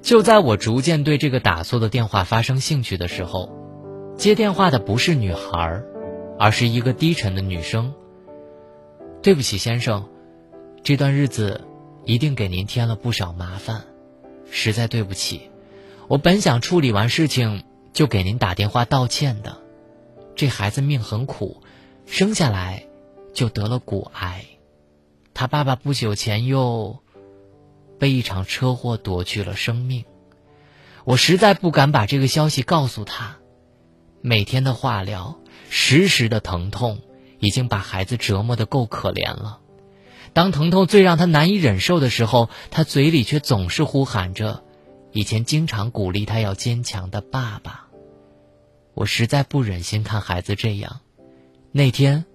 [0.03, 3.49] 就在我逐渐对这个打错的电话发生兴趣的时候，
[4.17, 5.83] 接电话的不是女孩，
[6.39, 7.95] 而是一个低沉的女生。
[9.23, 10.09] “对不起，先生，
[10.83, 11.61] 这段日子
[12.05, 13.83] 一定给您添了不少麻烦，
[14.51, 15.43] 实在对不起。”
[16.09, 19.59] 我本想处理完事情就给您打电话道歉的，
[20.35, 21.63] 这孩子命很苦，
[22.05, 22.87] 生下来
[23.41, 24.45] 就得了骨癌，
[25.33, 26.99] 他爸爸不久前又
[27.99, 30.05] 被一场车祸夺去了生命。
[31.05, 33.39] 我实在不敢把这个消息告诉他。
[34.21, 35.39] 每天的化疗，
[35.71, 37.01] 时时的疼痛，
[37.39, 39.61] 已经把孩子折磨得够可怜了。
[40.35, 44.63] 当疼痛最让他难以忍受的时候，他嘴里却总是呼喊着
[45.13, 47.89] 以前经常鼓励他要坚强的爸爸。
[48.93, 51.01] 我实在不忍心看孩子这样，
[51.73, 52.27] 那天，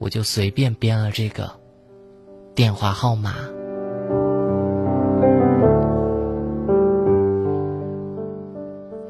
[0.00, 1.60] 我就随便编了这个
[2.54, 3.34] 电话号码。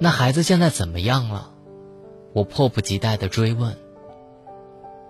[0.00, 1.52] 那孩子现在怎么样了？
[2.32, 3.76] 我迫不及待的追问。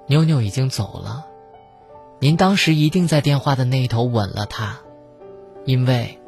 [0.06, 1.24] 妞妞已经走了，
[2.18, 4.80] 您当时一定在电话的那一头吻了她，
[5.64, 6.18] 因为，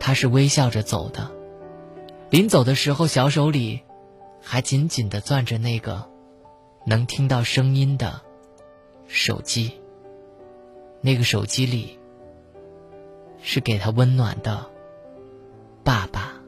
[0.00, 1.30] 她是微笑着走的。
[2.30, 3.82] 临走的时候，小手里
[4.40, 6.08] 还紧紧的攥着那个
[6.86, 8.22] 能听到声音的
[9.06, 9.72] 手机。
[11.00, 11.98] 那个手机里
[13.42, 14.70] 是给他温暖的
[15.82, 16.43] 爸爸。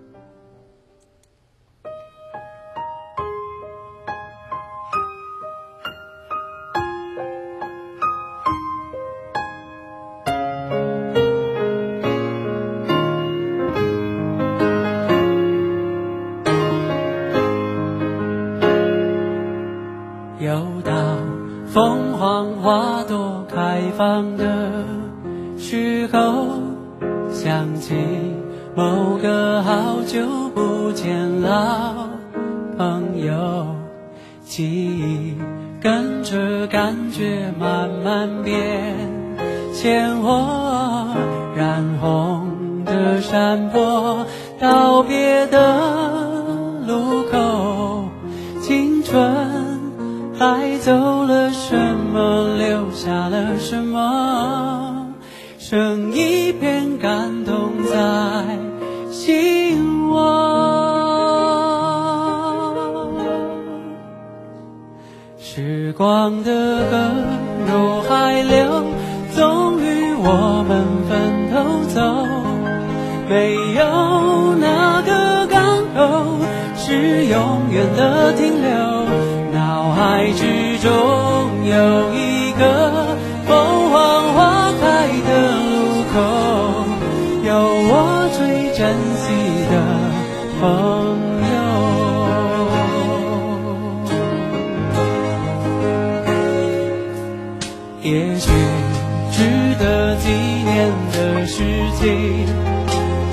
[101.12, 101.62] 的事
[101.98, 102.46] 情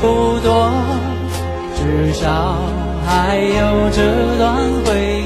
[0.01, 0.71] 不多，
[1.75, 2.57] 至少
[3.05, 4.01] 还有这
[4.37, 4.43] 段
[4.85, 4.89] 回
[5.19, 5.22] 忆。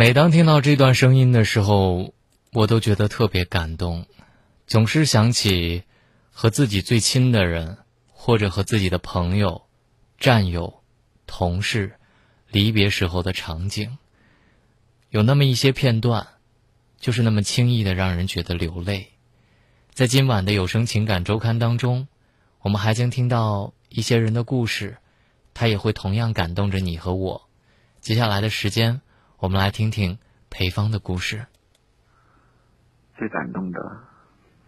[0.00, 2.14] 每当听到这段声音的时候，
[2.54, 4.06] 我都觉得特别感动，
[4.66, 5.84] 总是想起
[6.32, 7.76] 和自己最亲的人，
[8.10, 9.66] 或者和自己的朋友、
[10.18, 10.82] 战友、
[11.26, 11.96] 同事
[12.48, 13.98] 离别时候的场景。
[15.10, 16.28] 有那么一些片段，
[16.98, 19.10] 就是那么轻易的让人觉得流泪。
[19.92, 22.08] 在今晚的有声情感周刊当中，
[22.62, 24.96] 我们还将听到一些人的故事，
[25.52, 27.50] 他也会同样感动着你和我。
[28.00, 29.02] 接下来的时间，
[29.40, 30.18] 我们来听听
[30.50, 31.46] 裴芳的故事。
[33.16, 33.80] 最感动的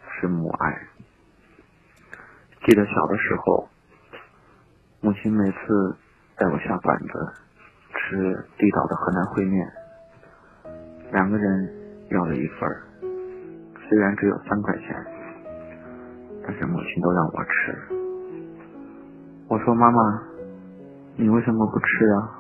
[0.01, 0.89] 是母爱。
[2.65, 3.69] 记得小的时候，
[5.03, 5.95] 母亲每次
[6.39, 7.07] 带我下馆子
[7.93, 9.71] 吃地道的河南烩面。
[11.13, 12.67] 两个人要了一份，
[13.91, 14.89] 虽然只有三块钱，
[16.47, 17.77] 但是母亲都让我吃。
[19.49, 20.23] 我说：“妈妈，
[21.17, 22.39] 你为什么不吃啊？”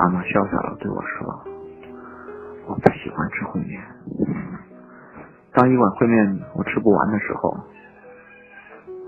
[0.00, 1.44] 妈妈笑笑的对我说
[2.66, 3.78] ：“我不喜欢吃烩面。”
[5.52, 7.54] 当一碗烩面我吃不完的时候，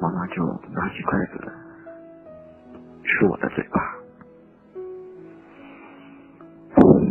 [0.02, 1.50] 妈妈就拿起筷子
[3.04, 3.80] 吃我的嘴巴。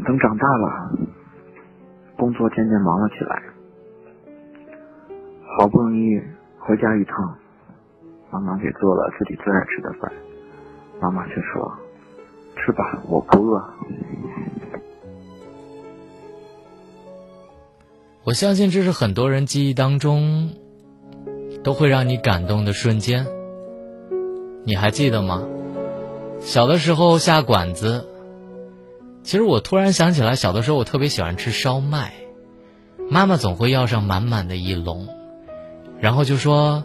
[0.05, 0.91] 等长大了，
[2.17, 3.43] 工作渐渐忙了起来，
[5.57, 6.21] 好不容易
[6.59, 7.36] 回家一趟，
[8.32, 10.11] 妈妈给做了自己最爱吃的饭，
[11.01, 11.75] 妈妈却说
[12.55, 13.63] ：“吃吧，我不饿。”
[18.23, 20.51] 我相信这是很多人记忆当中
[21.63, 23.25] 都会让你感动的瞬间。
[24.63, 25.43] 你还记得吗？
[26.39, 28.07] 小的时候下馆子。
[29.23, 32.13] 其实我突然想起来，小的时候我特别喜欢吃烧麦，
[33.09, 35.07] 妈妈总会要上满满的一笼，
[35.99, 36.83] 然后就说：“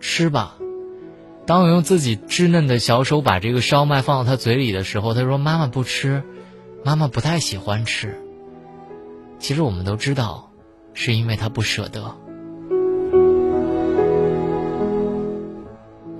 [0.00, 0.56] 吃吧。”
[1.46, 6.24] 当我用自己稚嫩的小手把这个烧麦放到她嘴里的时候，她说：“妈妈不吃，
[6.84, 8.20] 妈妈不太喜欢吃。”
[9.38, 10.50] 其实我们都知道，
[10.92, 12.16] 是因为她不舍得。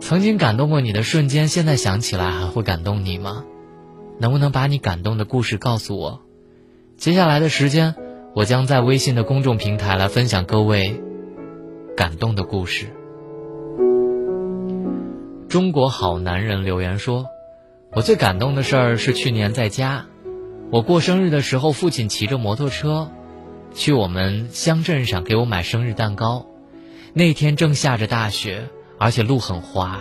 [0.01, 3.45] 曾经感动过你的瞬间，现在想起来还会感动你吗？
[4.21, 6.21] 能不能把你感动的故事告诉我？
[6.97, 7.97] 接下来的时间，
[8.33, 11.03] 我将在微信的公众平台来分享各位
[11.97, 12.87] 感动的故事。
[15.49, 17.27] 中国好男人留言说
[17.93, 20.07] ：“我最感动的事儿是去年在家，
[20.71, 23.11] 我过生日的时候，父亲骑着摩托车
[23.75, 26.47] 去我们乡镇上给我买生日蛋糕。
[27.13, 28.69] 那天正下着大雪，
[28.99, 30.01] 而且路很滑。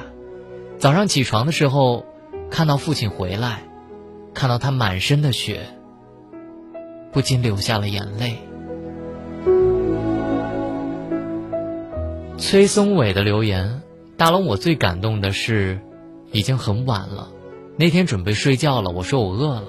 [0.78, 2.06] 早上起床的时候，
[2.50, 3.64] 看到父亲回来。”
[4.36, 5.62] 看到他满身的血，
[7.14, 8.36] 不禁流下了眼泪。
[12.38, 13.82] 崔松伟的留言：
[14.18, 15.82] 大龙，我最感动的是，
[16.32, 17.32] 已经很晚了，
[17.78, 19.68] 那天准备睡觉了，我说我饿了，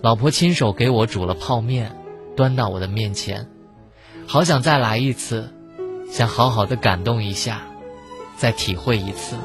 [0.00, 1.94] 老婆亲手给我煮了泡面，
[2.34, 3.46] 端到我的面前，
[4.26, 5.52] 好想再来一次，
[6.10, 7.66] 想好好的感动一下，
[8.38, 9.36] 再体会一次。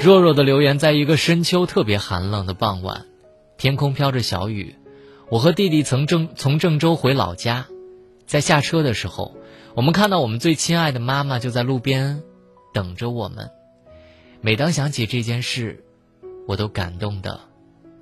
[0.00, 3.04] 弱弱的留言，在一个深秋特别寒冷的傍晚，
[3.58, 4.76] 天空飘着小雨。
[5.28, 7.66] 我和弟弟从郑从郑州回老家，
[8.26, 9.36] 在下车的时候，
[9.74, 12.22] 我们看到我们最亲爱的妈妈就在路边
[12.74, 13.50] 等着我们。
[14.42, 15.82] 每当想起这件事，
[16.46, 17.40] 我都感动的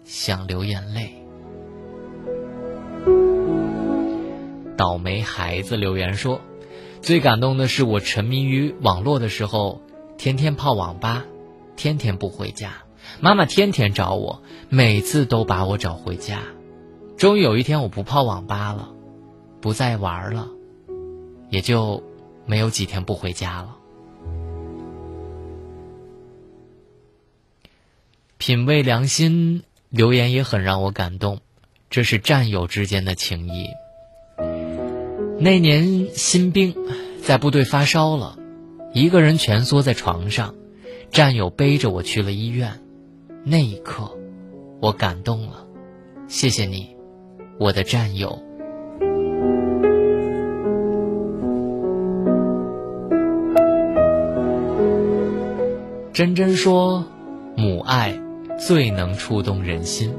[0.04, 1.14] 想流眼泪。
[4.76, 6.40] 倒霉孩子留言说
[7.02, 9.80] ：“最感动的是我沉迷于网络的时候，
[10.18, 11.24] 天天泡网吧。”
[11.76, 12.72] 天天不回家，
[13.20, 16.42] 妈妈天天找我，每次都把我找回家。
[17.16, 18.90] 终于有一天，我不泡网吧了，
[19.62, 20.48] 不再玩了，
[21.50, 22.02] 也就
[22.46, 23.76] 没有几天不回家了。
[28.38, 31.40] 品味良心留言也很让我感动，
[31.90, 33.68] 这是战友之间的情谊。
[35.38, 36.74] 那年新兵
[37.22, 38.38] 在部队发烧了，
[38.94, 40.54] 一个人蜷缩在床上。
[41.10, 42.80] 战友背着我去了医院，
[43.42, 44.16] 那一刻，
[44.80, 45.66] 我感动了。
[46.28, 46.94] 谢谢你，
[47.58, 48.40] 我的战友。
[56.20, 57.06] 真真说，
[57.56, 58.20] 母爱
[58.58, 60.14] 最能触动人心。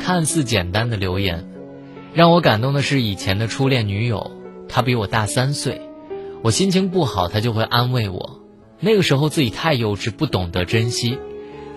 [0.00, 1.48] 看似简单的留言，
[2.12, 4.32] 让我感动的是以前的初恋女友，
[4.68, 5.80] 她比我大三岁。
[6.42, 8.40] 我心情不好，她就会安慰我。
[8.80, 11.16] 那个时候自己太幼稚，不懂得珍惜。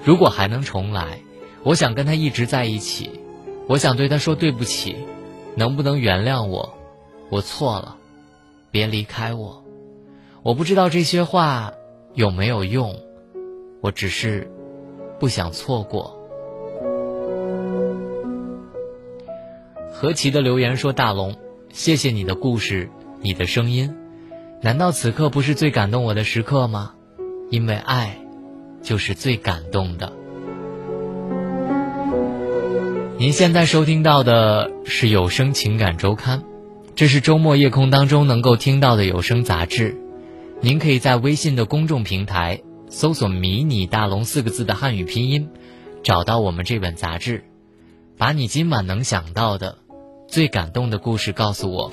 [0.03, 1.19] 如果还能重来，
[1.61, 3.11] 我想跟他一直在一起。
[3.67, 4.95] 我想对他说对不起，
[5.55, 6.73] 能不能原谅我？
[7.29, 7.95] 我错了，
[8.71, 9.63] 别离开我。
[10.41, 11.73] 我不知道这些话
[12.13, 12.95] 有没有用，
[13.81, 14.49] 我只是
[15.19, 16.17] 不想错过。
[19.91, 21.35] 何其的留言说：“大龙，
[21.73, 22.89] 谢谢你的故事，
[23.19, 23.93] 你的声音，
[24.61, 26.93] 难道此刻不是最感动我的时刻吗？
[27.49, 28.17] 因为爱，
[28.81, 30.13] 就是最感动的。”
[33.19, 36.43] 您现在收听到的是有声情感周刊，
[36.95, 39.97] 这是周末夜空当中能够听到的有声杂志。
[40.61, 45.49] 您可以在微信的公众平台搜索“迷你大龙”四个字的汉语拼音，
[46.03, 47.45] 找到我们这本杂志，
[48.17, 49.77] 把你今晚能想到的。
[50.27, 51.91] 最感动的故事告诉我。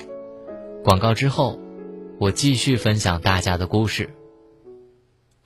[0.83, 1.57] 广告之后，
[2.19, 4.09] 我继续分享大家的故事。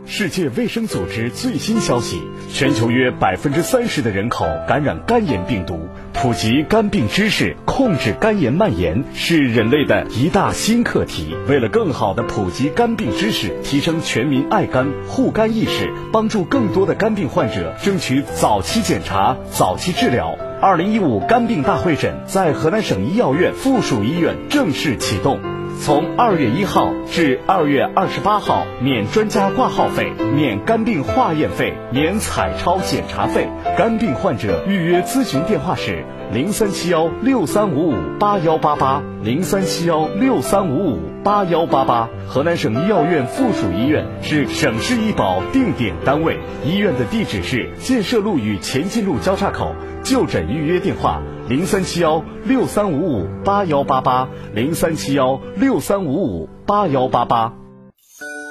[0.06, 2.22] 世界卫生组织最新消息：
[2.52, 5.88] 全球约百分之三十的人口感染肝炎病毒。
[6.14, 11.36] 普及肝病知识，控制肝炎蔓延，是人类的一大新课题。
[11.48, 20.36] 为了更好的普及肝病知识，提升全民爱肝护肝意识，帮助更多的肝病患者争取早期检查、早期治疗。
[20.61, 25.40] 二零一五肝病大会诊在河南省医药院附属医院正式启动，
[25.82, 33.49] 从二月一号至二月二十八号，免专家挂号费，免肝病化验费，免彩超检查费。
[33.76, 42.08] 肝病患者预约咨询电话是零三七幺六三五五八幺八八零三七幺六三五五八幺八八。
[42.28, 49.76] 河南省医药院附属医院是省市医保定点单位，医院的地址是建设路与前进路交叉口。
[50.03, 51.22] 就诊预约电话：
[51.52, 57.52] 零三七幺六三五五八幺八八，零三七幺六三五五八幺八八。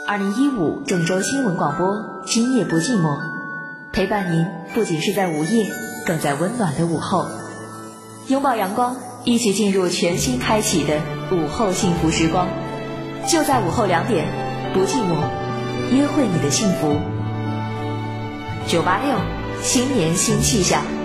[0.06, 1.86] 二零一五郑州新闻广播，
[2.26, 3.16] 今夜不寂寞，
[3.90, 5.64] 陪伴您不仅是在午夜，
[6.04, 7.24] 更在温暖的午后。
[8.28, 8.94] 拥抱阳光，
[9.24, 10.98] 一起进入全新开启的
[11.32, 12.48] 午后幸福时光。
[13.26, 14.26] 就在午后两点，
[14.74, 15.16] 不寂寞，
[15.90, 16.98] 约会你的幸福。
[18.66, 19.16] 九八六，
[19.62, 20.99] 新年新气象。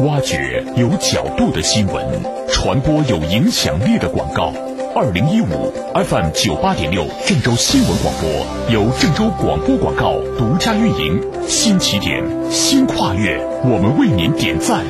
[0.00, 2.02] 挖掘有角度的新闻，
[2.48, 4.50] 传播有影响力的广告。
[4.96, 11.20] 二零一五 FM 九八点六郑州新闻广播由郑州广播广告独家运营。
[11.46, 14.82] 新起点，新跨越，我们为您点赞。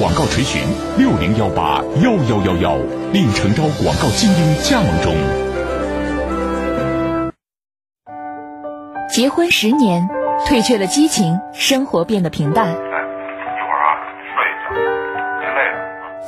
[0.00, 0.62] 广告垂询
[0.96, 2.78] 六零幺八幺幺幺幺，
[3.12, 5.14] 令诚招广告精英加盟中。
[9.10, 10.08] 结婚十年，
[10.46, 12.85] 褪去了激情，生活变得平淡。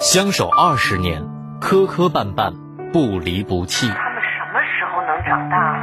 [0.00, 1.24] 相守二十年，
[1.60, 2.54] 磕磕绊绊，
[2.92, 3.88] 不离不弃。
[3.88, 5.74] 他们什么时候能长大？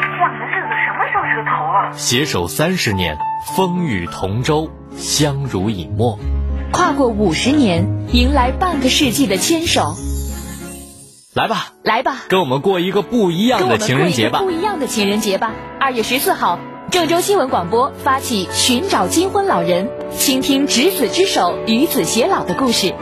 [0.00, 1.90] 这样的日子什么时候是个头啊？
[1.92, 3.18] 携手三十年，
[3.56, 6.16] 风雨同舟，相濡以沫。
[6.70, 9.96] 跨过五十年，迎来半个世纪的牵手。
[11.34, 14.38] 来吧，来吧，跟我们过一个不一样的情人节吧！
[14.38, 15.52] 不一样的情人节吧！
[15.80, 16.60] 二月十四号，
[16.92, 22.94] 郑州新闻广播发起寻找金婚老人，倾听执子之手，与子偕老的故事。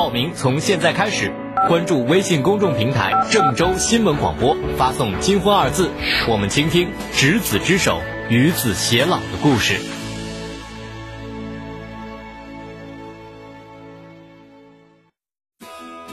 [0.00, 1.30] 报名从现在开始，
[1.68, 5.90] 关注微信公众平台郑州新闻广播，发送“金婚”二字，
[6.26, 8.00] 我们倾听执子之手，
[8.30, 9.74] 与子偕老的故事。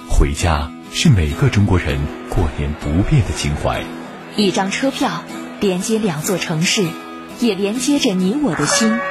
[0.09, 1.97] 回家是每个中国人
[2.30, 3.81] 过年不变的情怀。
[4.35, 5.23] 一张车票
[5.61, 6.85] 连接两座城市，
[7.39, 8.91] 也连接着你我的心。
[8.91, 9.05] 儿子，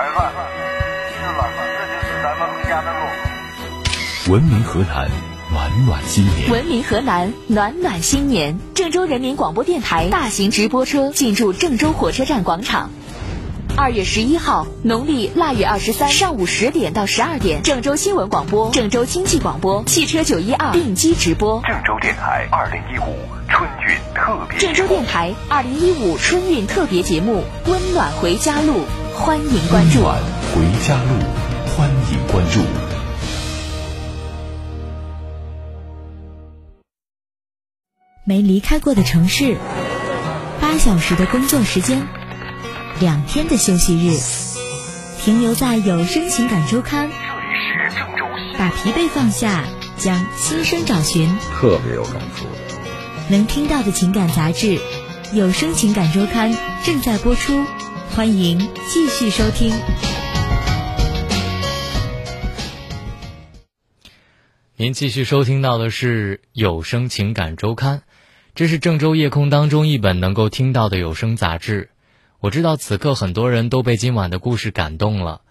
[1.17, 3.26] 是了，这就是咱们回家的路。
[4.29, 5.09] 文明河南，
[5.53, 6.51] 暖暖新年。
[6.51, 8.59] 文明河南，暖暖新年。
[8.75, 12.91] 郑州人民广播电台大型直播车进驻郑州火车站广场。
[13.77, 21.63] 二月十一号，农历腊月二十三上午十点到十二点，郑州新闻广播、郑州经济广播、汽车九一二定机直播。
[21.65, 23.15] 郑州电台二零一五
[23.49, 24.59] 春运特别。
[24.59, 28.73] 郑州电台二零一五春运特别节目《温暖回家路》，
[29.15, 30.01] 欢迎关注。
[30.01, 30.19] 温暖
[30.53, 31.11] 回家路，
[31.77, 32.86] 欢迎关注。
[38.29, 39.57] 没离开过的城市，
[40.61, 42.09] 八小时的工作时间，
[42.99, 44.19] 两天的休息日，
[45.23, 47.09] 停留在有声情感周刊。
[47.09, 48.27] 这里是郑州
[48.59, 49.65] 把疲惫放下，
[49.97, 51.39] 将心声找寻。
[51.55, 52.47] 特别有感触。
[53.31, 54.81] 能听到的情感杂志，
[55.33, 56.53] 有声情感周刊
[56.85, 57.65] 正在播出，
[58.17, 58.59] 欢迎
[58.89, 59.73] 继续收听。
[64.79, 68.03] 您继续收听到的是有声情感周刊，
[68.57, 71.91] 这是郑州夜空当中一本能够听到的有声杂志。
[72.41, 75.43] 我知道此刻很多人都被今晚的故事感动了，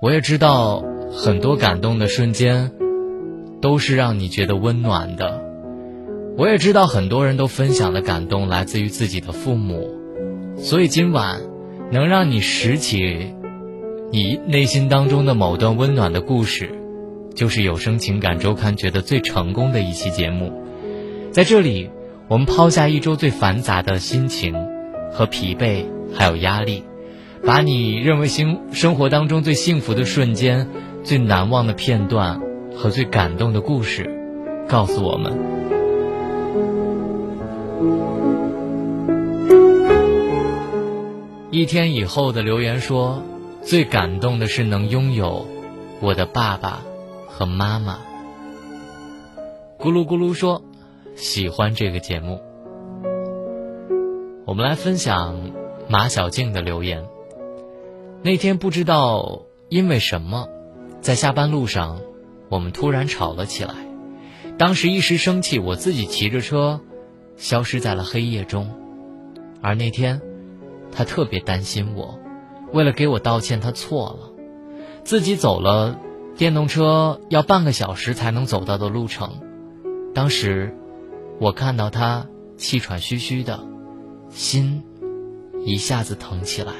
[0.00, 0.82] 我也知道
[1.12, 2.72] 很多感动的瞬间
[3.60, 5.40] 都是让你觉得温暖的。
[6.36, 9.94] 我也知道很多人都分享的感动来自于自己的父母，
[10.56, 11.42] 所以今晚
[11.92, 13.32] 能让你拾起
[14.10, 16.72] 你内心当中的某段温暖的故事，
[17.36, 20.52] 就是有声情感周刊觉得最成功的一期节目。
[21.30, 21.88] 在这里，
[22.32, 24.54] 我们抛下一周最繁杂的心情
[25.12, 25.84] 和疲惫，
[26.14, 26.82] 还有压力，
[27.44, 30.66] 把你认为生生活当中最幸福的瞬间、
[31.04, 32.40] 最难忘的片段
[32.74, 34.08] 和最感动的故事，
[34.66, 35.38] 告诉我们。
[41.50, 43.22] 一天以后的留言说
[43.60, 45.46] ：“最感动的是能拥有
[46.00, 46.80] 我的爸爸
[47.26, 47.98] 和妈妈。”
[49.78, 50.62] 咕噜咕噜说
[51.14, 52.40] ：“喜欢这个节目。”
[54.46, 55.52] 我们来分享
[55.88, 57.04] 马小静的留言。
[58.22, 60.48] 那天不知道因为什么，
[61.00, 62.00] 在下班路上，
[62.48, 63.74] 我们突然吵了起来。
[64.58, 66.80] 当时一时生气，我自己骑着车，
[67.36, 68.70] 消失在了黑夜中。
[69.60, 70.20] 而那天。
[70.94, 72.18] 他特别担心我，
[72.74, 74.30] 为了给我道歉，他错了，
[75.04, 75.98] 自己走了
[76.36, 79.40] 电动车要半个小时才能走到的路程。
[80.14, 80.76] 当时，
[81.42, 82.24] 我看到他
[82.56, 83.58] 气喘吁吁的，
[84.30, 84.80] 心
[85.64, 86.72] 一下子疼起来。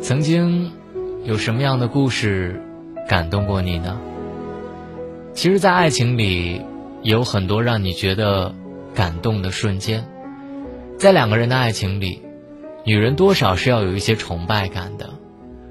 [0.00, 0.70] 曾经
[1.24, 2.62] 有什么样的故事
[3.08, 3.98] 感动过你呢？
[5.34, 6.62] 其实，在爱情里
[7.02, 8.54] 有很多让你觉得
[8.98, 10.08] 感动的瞬间。
[10.98, 12.20] 在两个人的爱情里，
[12.84, 15.10] 女人多少是要有一些崇拜感的。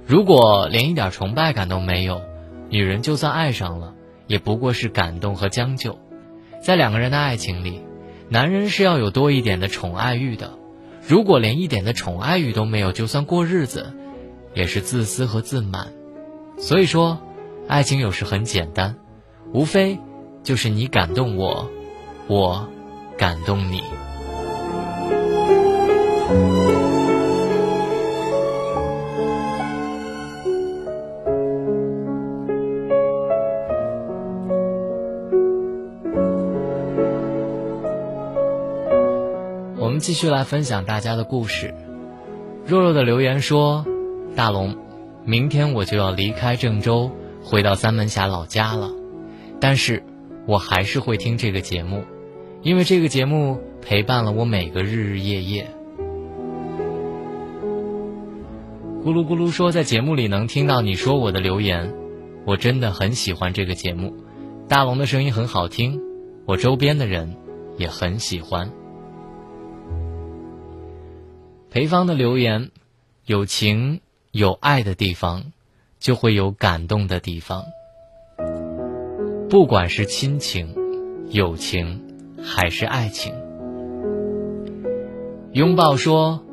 [0.05, 2.21] 如果连一点崇拜感都没有，
[2.69, 3.95] 女人就算爱上了，
[4.27, 5.99] 也不过是感动和将就。
[6.63, 7.81] 在两个人的爱情里，
[8.29, 10.53] 男人是要有多一点的宠爱欲的。
[11.05, 13.93] 如果连一点的宠爱欲都没有，就算过日子。
[14.53, 15.89] 也是自私和自满，
[16.57, 17.19] 所以说，
[17.67, 18.95] 爱情有时很简单，
[19.53, 19.99] 无非
[20.43, 21.69] 就是你感动我，
[22.27, 22.67] 我
[23.17, 23.81] 感动你。
[39.79, 41.73] 我们继续来分享大家的故事。
[42.65, 43.85] 若若的留言说。
[44.35, 44.75] 大龙，
[45.25, 47.09] 明天我就要离开郑州，
[47.43, 48.91] 回到三门峡老家了。
[49.59, 50.03] 但是，
[50.45, 52.03] 我还是会听这个节目，
[52.61, 55.67] 因为这个节目陪伴了我每个日日夜夜。
[59.03, 61.93] 咕噜咕噜说，在节目里能听到你说我的留言，
[62.45, 64.13] 我真的很喜欢这个节目。
[64.67, 66.01] 大龙的声音很好听，
[66.45, 67.35] 我周边的人
[67.77, 68.71] 也很喜欢。
[71.69, 72.71] 裴芳的留言，
[73.25, 74.01] 有情。
[74.33, 75.51] 有爱的地方，
[75.99, 77.63] 就会有感动的地方。
[79.49, 80.75] 不管是亲情、
[81.31, 82.06] 友情，
[82.41, 83.33] 还是爱情。
[85.53, 86.43] 拥抱说：“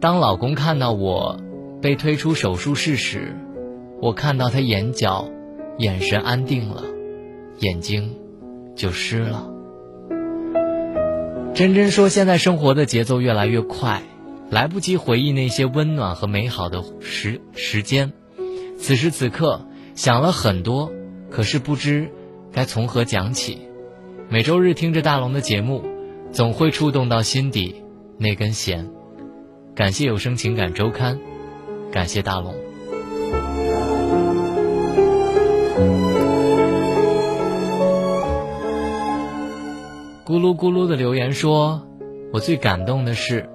[0.00, 1.38] 当老公看到我
[1.80, 3.36] 被推出手术室时，
[4.00, 5.28] 我看到他眼角，
[5.78, 6.84] 眼神安定了，
[7.58, 8.16] 眼睛
[8.74, 9.50] 就湿了。”
[11.54, 14.02] 真真说：“现在生活的节奏越来越快。”
[14.48, 18.12] 来不及回忆那些温暖和美好的时时间，
[18.78, 20.92] 此时此刻想了很多，
[21.30, 22.12] 可是不知
[22.52, 23.65] 该从何讲起。
[24.28, 25.84] 每周日听着大龙的节目，
[26.32, 27.84] 总会触动到心底
[28.18, 28.90] 那根弦。
[29.72, 31.20] 感谢有声情感周刊，
[31.92, 32.52] 感谢大龙。
[40.24, 41.86] 咕噜咕噜的留言说
[42.34, 43.48] ：“我最感动的是。”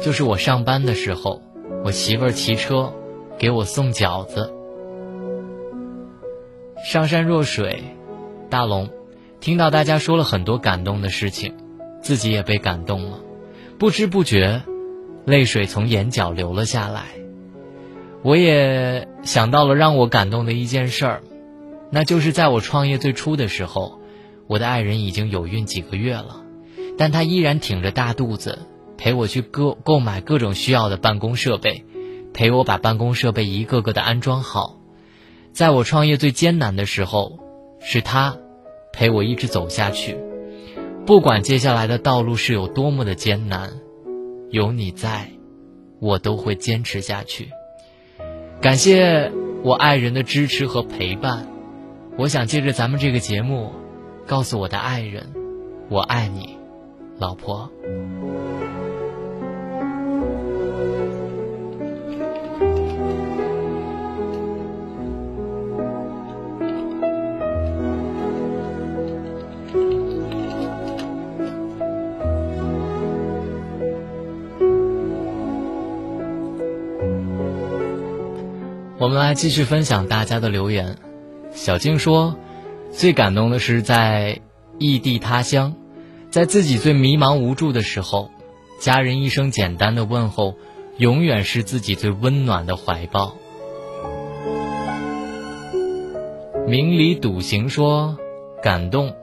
[0.00, 1.42] 就是我上班的时候，
[1.84, 2.94] 我媳妇儿骑车
[3.38, 4.50] 给我送饺子。
[6.82, 7.84] 上善若水，
[8.48, 8.88] 大龙，
[9.44, 11.52] 听到大家说了很多感动的事情，
[12.00, 13.20] 自己也被感动了，
[13.78, 14.62] 不知不觉，
[15.26, 17.08] 泪水从眼角流了下来。
[18.22, 21.22] 我也想到了让我感动的一件事儿，
[21.90, 24.00] 那就是在我创业最初的时候，
[24.46, 26.42] 我的爱人已经有孕几个月了，
[26.96, 28.60] 但她依然挺着大肚子。
[28.96, 31.84] 陪我去购购买各种需要的办公设备，
[32.32, 34.78] 陪我把办公设备一个个的安装好。
[35.52, 37.40] 在我创业最艰难的时候，
[37.82, 38.38] 是他
[38.96, 40.16] 陪我一直走下去。
[41.04, 43.70] 不管接下来的道路是有多么的艰难，
[44.50, 45.30] 有你在，
[46.00, 47.50] 我都会坚持下去。
[48.60, 49.30] 感谢
[49.62, 51.46] 我爱人的支持和陪伴。
[52.16, 53.72] 我想借着咱们这个节目，
[54.26, 55.34] 告诉我的爱人，
[55.90, 56.56] 我爱你，
[57.18, 57.70] 老婆。
[79.04, 80.96] 我们来继续分享大家的留言。
[81.52, 82.38] 小静说，
[82.90, 84.40] 最感动的是在
[84.78, 85.74] 异地他乡，
[86.30, 88.30] 在自己最迷茫无助的时候，
[88.80, 90.54] 家人一声简单的问候，
[90.96, 93.36] 永远是自己最温暖的怀抱。
[96.66, 98.16] 明理笃行说，
[98.62, 99.14] 感动，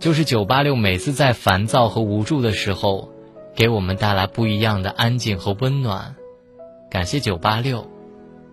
[0.00, 3.10] 就是九八六每次在烦躁和无助的时候，
[3.54, 6.16] 给我们带来不一样的安静和温暖。
[6.90, 7.86] 感谢九八六，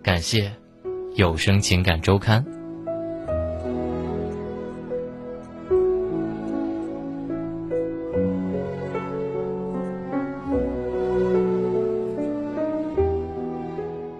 [0.03, 0.51] 感谢。
[1.15, 2.45] 有声情感周刊。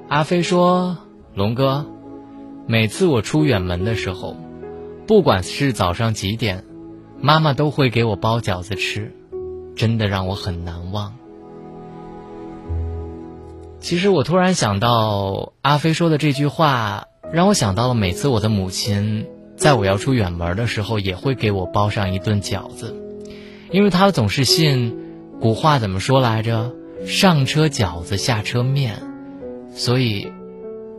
[0.08, 0.98] 阿飞说
[1.36, 1.86] ：“龙哥，
[2.66, 4.38] 每次我出远门的时候，
[5.06, 6.64] 不管是早上几点，
[7.20, 9.14] 妈妈都会给我包饺子吃，
[9.76, 11.14] 真的让我很难忘。”
[13.86, 22.96] 其实我突然想到，阿飞说的这句话，让我想到了每次我的母亲在我要出远门的时候，也会给我包上一顿饺子，
[23.70, 24.98] 因为她总是信
[25.40, 26.74] 古话怎么说来着？
[27.06, 29.04] 上车饺子，下车面，
[29.72, 30.32] 所以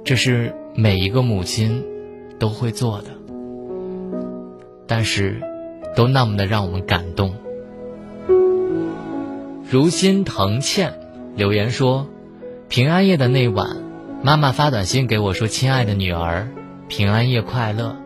[0.04, 1.82] 这是每一个母亲
[2.38, 3.08] 都会做的，
[4.86, 5.42] 但是
[5.96, 7.34] 都那么的让我们感动。
[9.68, 11.00] 如心疼倩
[11.34, 12.06] 留言说。
[12.68, 13.76] 平安夜的那晚，
[14.22, 16.48] 妈妈发短信给我说：“亲爱的女儿，
[16.88, 17.96] 平安夜快乐。”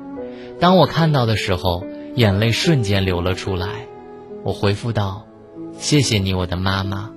[0.60, 1.82] 当我看到的时候，
[2.14, 3.86] 眼泪瞬间流了出来。
[4.44, 5.24] 我回复道
[5.78, 7.10] ：“谢谢你，我的妈妈，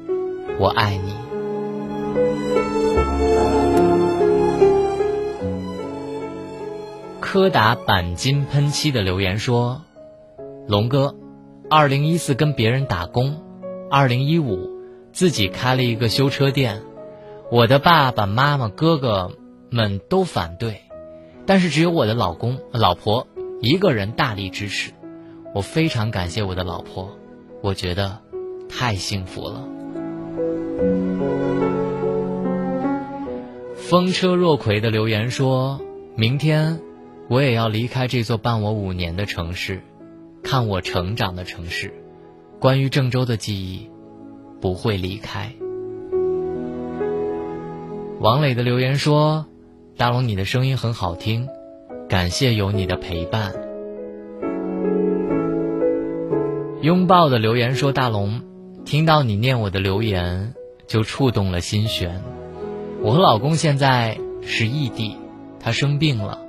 [0.57, 1.13] 我爱你。”
[7.19, 9.81] 柯达钣金喷漆的留言说
[10.65, 11.13] ：“龙哥，
[11.69, 13.43] 二零一四跟别人打工，
[13.91, 14.69] 二零一五
[15.11, 16.83] 自己开了一个修车店。”
[17.53, 19.37] 我的爸爸妈妈、哥哥
[19.69, 20.81] 们都反对，
[21.45, 23.27] 但是只有我的老公、老婆
[23.61, 24.91] 一个人大力支持。
[25.53, 27.15] 我非常感谢我的老婆，
[27.61, 28.17] 我觉得
[28.67, 29.67] 太幸福了。
[33.75, 35.79] 风车若葵的留言说
[36.17, 36.81] ：“明天
[37.27, 39.83] 我也要离开这座伴我五年的城市，
[40.41, 41.93] 看我成长的城市。
[42.59, 43.91] 关于郑州的记忆，
[44.59, 45.53] 不会离开。”
[48.23, 49.47] 王磊的留言说
[49.99, 51.49] ：“大龙，你的声音很好听，
[52.07, 53.53] 感谢有你的陪伴。”
[56.81, 58.41] 拥抱的留言说：“大龙，
[58.85, 60.53] 听到你念我的留言，
[60.87, 62.21] 就触动了心弦。
[63.01, 65.17] 我和老公现在是异地，
[65.59, 66.39] 他生病了，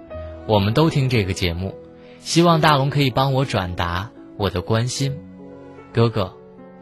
[0.46, 1.74] 我们都听这个节目，
[2.20, 5.18] 希望大龙可以帮我转达我的关心。
[5.92, 6.34] 哥哥，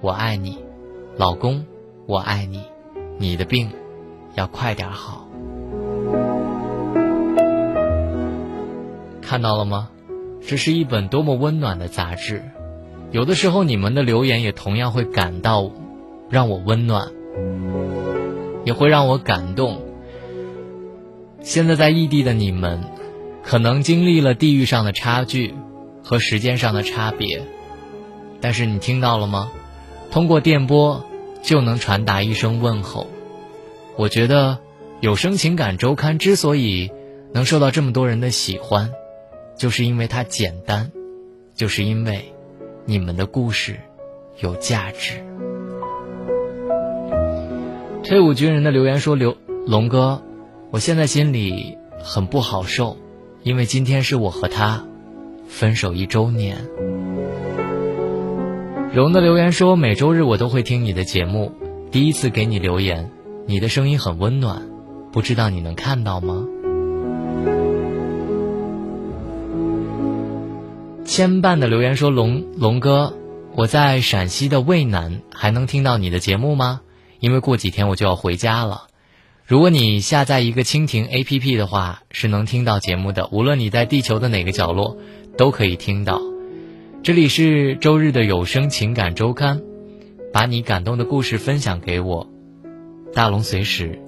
[0.03, 0.59] 我爱你；
[1.17, 1.65] 老公，
[2.05, 2.61] 我爱你。
[3.17, 3.71] 你的病。”
[4.35, 5.27] 要快点好，
[9.21, 9.91] 看到了吗？
[10.47, 12.43] 这是一本多么温暖的杂志。
[13.11, 15.71] 有的时候，你们的留言也同样会感到
[16.31, 17.09] 让我温暖，
[18.65, 19.83] 也会让我感动。
[21.43, 22.81] 现在在异地的你们，
[23.43, 25.55] 可能经历了地域上的差距
[26.03, 27.43] 和时间上的差别，
[28.41, 29.53] 但是你听到了吗？
[30.11, 31.05] 通过电波
[31.43, 33.07] 就能传达一声问候。
[34.03, 34.55] 我觉得
[35.01, 36.91] 《有声情感周刊》之所以
[37.33, 38.91] 能受到这么多人的喜欢，
[39.57, 40.91] 就是因为它简单，
[41.55, 42.35] 就是因为
[42.85, 43.79] 你们的故事
[44.41, 45.23] 有价值。
[48.03, 49.37] 退伍军人的留言说：“刘
[49.69, 50.21] 龙哥，
[50.73, 52.97] 我现在心里很不好受，
[53.45, 54.85] 因为今天是我和他
[55.47, 56.57] 分手一周年。”
[58.93, 61.53] 荣的留言说：“每周日我都会听你的节目，
[61.93, 63.09] 第一次给你留言。”
[63.47, 64.63] 你的声音很温暖，
[65.13, 66.47] 不知道你能看到吗？
[71.05, 73.13] 牵绊的留言说：“龙龙哥，
[73.55, 76.81] 我在陕西的渭南，还能听到你的节目吗？
[77.21, 78.85] 因为过几天我就要回家了。
[79.45, 83.29] 如果你下载一个蜻蜓 APP 的话，是能听到节目的。
[83.33, 84.97] 无论你在地球的哪个角落，
[85.37, 86.23] 都可以听到。
[87.03, 89.61] 这里是周日的有声情感周刊，
[90.33, 92.29] 把你感动的故事分享给我。”
[93.15, 93.99] 大龙随时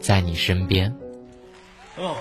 [0.00, 0.94] 在你身边。
[1.96, 2.16] 哦。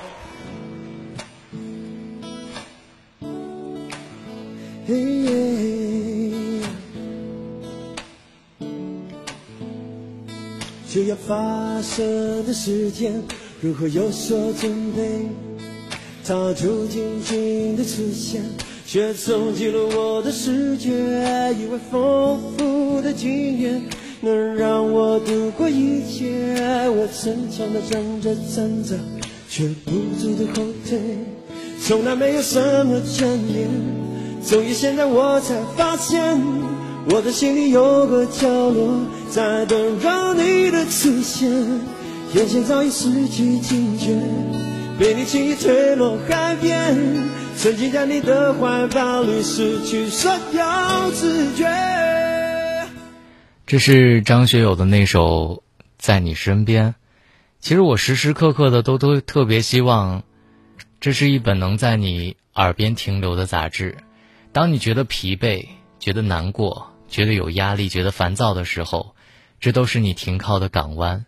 [10.89, 13.13] 就要发射的时间，
[13.61, 15.25] 如何有所准备，
[16.25, 18.43] 踏出静静的直线，
[18.85, 20.89] 却走进了我的世界，
[21.53, 23.81] 以为丰富的经验。
[24.23, 28.95] 能让我度过一切，我逞强的站着站着，
[29.49, 30.99] 却不住的后退。
[31.84, 33.68] 从来没有什么眷恋，
[34.48, 36.39] 终于现在我才发现，
[37.10, 38.93] 我的心里有个角落
[39.31, 41.49] 在等着你的出现，
[42.35, 44.15] 眼前早已失去警觉。
[44.99, 46.95] 被你轻易推落海边，
[47.57, 51.65] 曾经在你的怀抱里，失去所有知觉。
[53.72, 55.64] 这是张学友的那首
[55.98, 56.89] 《在你身边》。
[57.61, 60.23] 其实我时时刻刻的都都特别希望，
[60.99, 63.99] 这是一本能在你耳边停留的杂志。
[64.52, 65.69] 当你觉得疲惫、
[66.02, 69.15] 觉得难过、觉得有压力、觉得烦躁的时候，
[69.61, 71.26] 这都是你停靠的港湾。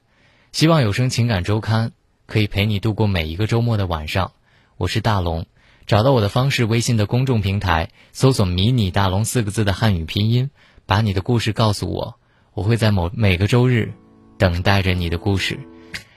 [0.52, 1.94] 希望有声情感周刊。
[2.26, 4.34] 可以陪你度过每一个周末的晚上，
[4.76, 5.45] 我是大龙。
[5.88, 10.49] 找到我的方式：微信的公众平台，搜索“迷你大龙”四个字的汉语拼音，
[10.86, 12.20] 把你的故事告诉我，
[12.53, 13.91] 我会在某每个周日
[14.38, 15.59] 等待着你的故事。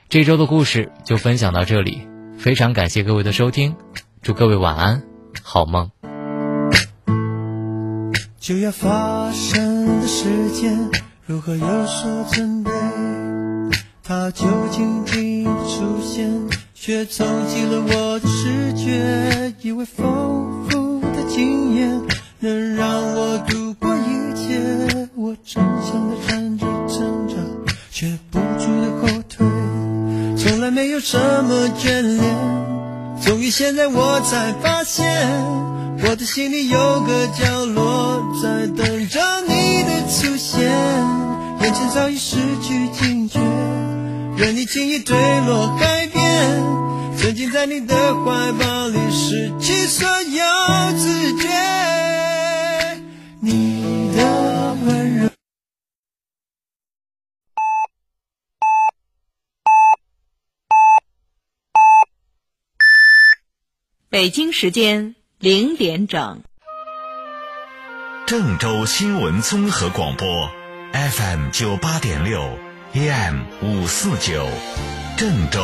[0.09, 2.07] 这周的故事就分享到这里，
[2.39, 3.75] 非常感谢各位的收听，
[4.23, 5.03] 祝各位晚安，
[5.43, 5.91] 好梦。
[8.39, 10.91] 就要发生的时间，
[11.25, 12.71] 如何有所准备？
[14.05, 16.31] 它就静静的出现，
[16.73, 19.53] 却冲击了我的视觉。
[19.63, 22.01] 以为丰富的经验
[22.39, 24.61] 能让我度过一切，
[25.27, 27.35] 我争强的站着站着，
[27.91, 29.45] 却不住的后退。
[30.39, 32.23] 从来没有什么眷恋，
[33.25, 35.05] 终于现在我才发现，
[36.05, 40.63] 我的心里有个角落在等着你的出现，
[41.61, 43.41] 眼前早已失去警觉。
[44.37, 46.63] 任你轻易坠落海边，
[47.19, 50.45] 曾经在你的怀抱里，失去所有
[50.97, 51.49] 知觉。
[53.41, 55.29] 你的温柔。
[64.17, 66.41] 北京时间零点整，
[68.27, 70.27] 郑州新闻综合广播
[70.95, 72.41] ，FM 九八点六。
[72.95, 74.49] AM 五四九，
[75.19, 75.61] 郑州，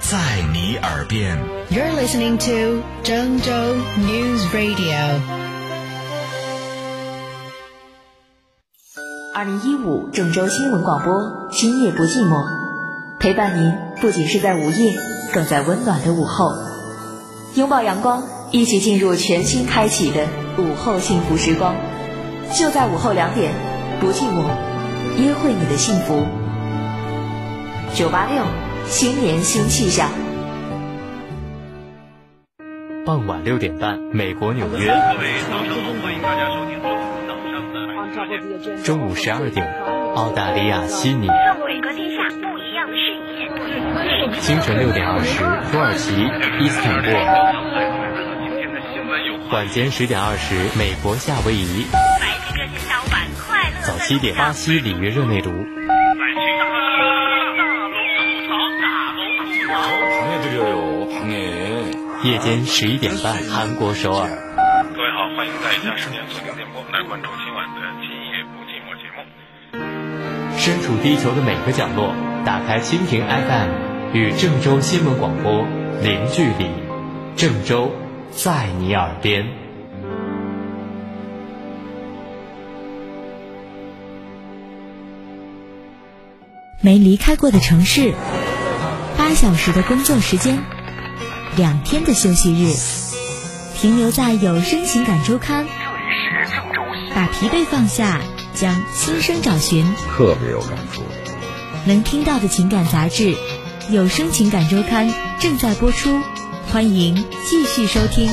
[0.00, 1.38] 在你耳边。
[1.70, 5.20] You're listening to 郑州 News Radio。
[9.36, 12.44] 二零一五郑州新闻广播，今夜不寂寞，
[13.20, 14.96] 陪伴您不仅是在午夜，
[15.32, 16.67] 更在温暖的午后。
[17.58, 18.22] 拥抱阳光，
[18.52, 20.28] 一起进入全新开启的
[20.58, 21.74] 午后幸福时光。
[22.54, 23.52] 就在午后两点，
[23.98, 24.44] 不寂寞，
[25.20, 26.24] 约会你的幸福。
[27.94, 28.44] 九八六，
[28.86, 30.08] 新年新气象。
[33.04, 34.86] 傍晚六点半，美国纽约。
[34.86, 38.82] 各位早上好，欢迎大家收听早上的。
[38.84, 39.66] 中午十二点，
[40.14, 41.26] 澳大利亚悉尼。
[44.40, 45.38] 清晨六点二十，
[45.70, 46.14] 土耳其
[46.60, 47.14] 伊斯坦布尔。
[49.52, 51.86] 晚间十点二十，美国夏威夷。
[53.82, 55.66] 早七点，巴西里约热内卢。
[62.24, 64.28] 夜间十一点半，韩国首尔。
[64.94, 69.22] 各位好，欢迎在家时间锁定电波来关注今晚的《今夜不寂寞》节目。
[70.58, 72.12] 身处地球的每个角落，
[72.44, 75.66] 打开蜻蜓 FM，与郑州新闻广播
[76.02, 76.70] 零距离。
[77.36, 77.92] 郑州，
[78.32, 79.46] 在你耳边。
[86.80, 88.14] 没离开过的城市，
[89.18, 90.58] 八小时的工作时间。
[91.56, 92.72] 两天的休息日，
[93.76, 95.66] 停留在有声情感周刊。
[97.14, 98.22] 把疲惫放下，
[98.54, 99.84] 将心声找寻。
[100.16, 101.02] 特别有感触。
[101.86, 103.34] 能听到的情感杂志，
[103.90, 105.10] 有声情感周刊
[105.40, 106.10] 正在播出，
[106.70, 107.14] 欢迎
[107.46, 108.28] 继续收听。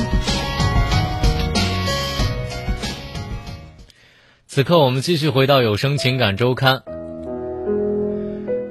[4.46, 6.82] 此刻我们继续回到有声情感周刊，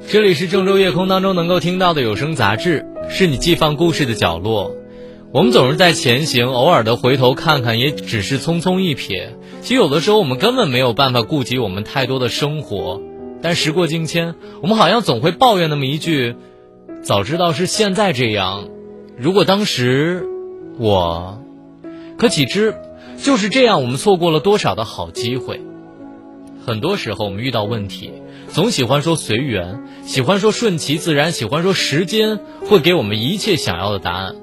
[0.08, 2.86] 这里是郑州夜空当中能够听到的有声杂志。
[3.10, 4.76] 是你寄放故事的角落，
[5.32, 9.30] 我们总是在前行，偶尔的回头看看，也只是匆匆一瞥。
[9.64, 13.02] 其实有的时候，我们根本没有办法顾及我们太多的生活。
[13.42, 16.36] 但时过境迁，我们好像总会抱怨那么一句
[17.06, 18.68] ：“早知道是现在这样，
[19.16, 20.26] 如果当时
[20.80, 21.40] 我……”
[22.18, 22.74] 可岂知
[23.22, 25.62] 就是这样，我们错过了多少的好机会。
[26.66, 28.12] 很多时候，我们遇到问题。
[28.48, 34.36] 总喜欢说随缘，喜欢说顺其自然，喜欢说时间会给我们一切想要的答案。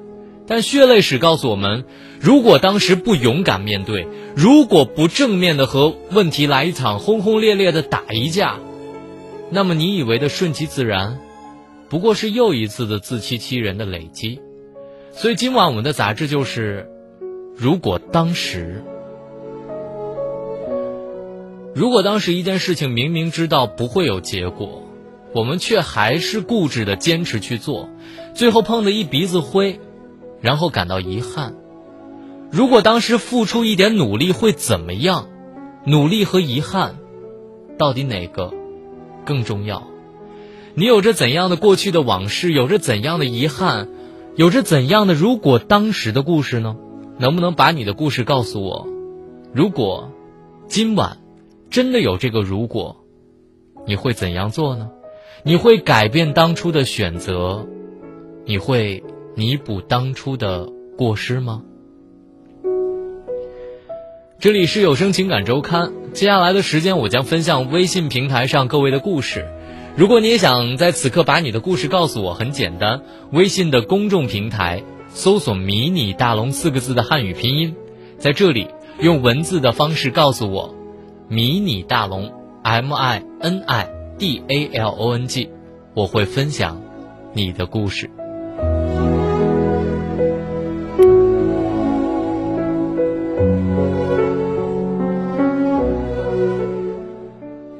[0.47, 1.83] 但血泪史告诉我们，
[2.21, 4.07] 如果当时不勇敢面对，
[4.37, 8.57] 如果不正面的和问题来一场轰轰烈烈的打一架，
[9.49, 11.19] 那么你以为的顺其自然，
[11.93, 14.41] 不过是又一次的自欺欺人的累积。
[15.11, 16.89] 所以今晚我们的杂志就是，
[17.55, 18.83] 如果当时。
[21.75, 24.87] 如果当时一件事情明明知道不会有结果，
[25.35, 27.87] 我们却还是固执的坚持去做，
[28.33, 29.79] 最后碰得一鼻子灰，
[30.41, 31.53] 然后感到遗憾。
[32.49, 35.29] 如果当时付出一点努力会怎么样？
[35.85, 36.95] 努力和遗憾，
[37.77, 38.51] 到底哪个
[39.25, 39.92] 更重要？
[40.75, 42.51] 你有着怎样的过去的往事？
[42.51, 43.87] 有着怎样的遗憾？
[44.35, 46.75] 有着怎样的如果当时的故事呢？
[47.19, 48.87] 能不能把你的故事告诉我？
[49.53, 50.11] 如果
[50.67, 51.17] 今晚。
[51.69, 52.97] 真的有这个如果，
[53.87, 54.91] 你会怎样做呢？
[55.41, 57.65] 你会改变当初的选择？
[58.45, 59.03] 你会
[59.35, 61.63] 弥补当初的过失吗？
[64.37, 69.47] 这里是有声情感周刊，接下来的时间我将分享微信平台上各位的故事。
[69.95, 77.75] 如果你也想在此刻把你的故事告诉我，很简单，微信的公众平台搜索“迷你大龙”四个字的汉语拼音，
[78.17, 80.73] 在这里用文字的方式告诉我。
[81.27, 82.31] 迷你大龙
[82.63, 83.87] ，M I N I
[84.17, 85.49] D A L O N G，
[85.93, 86.81] 我会分享
[87.33, 88.09] 你的故事。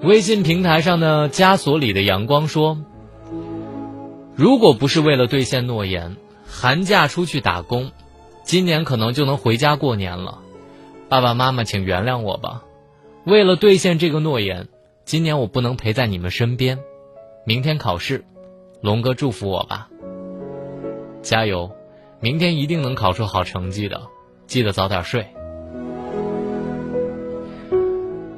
[0.03, 2.77] 微信平台上的枷锁里的阳光说
[4.35, 7.91] ：“如果不是为了兑现诺言，寒假出去打工，
[8.43, 10.39] 今年可能就能回家过年了。
[11.07, 12.63] 爸爸妈妈，请原谅我吧。”
[13.23, 14.67] 为了兑现这个诺言，
[15.05, 16.79] 今年我不能陪在你们身边。
[17.45, 18.25] 明天考试，
[18.81, 19.87] 龙哥祝福我吧。
[21.21, 21.71] 加油，
[22.19, 24.01] 明天一定能考出好成绩的。
[24.47, 25.25] 记得早点睡。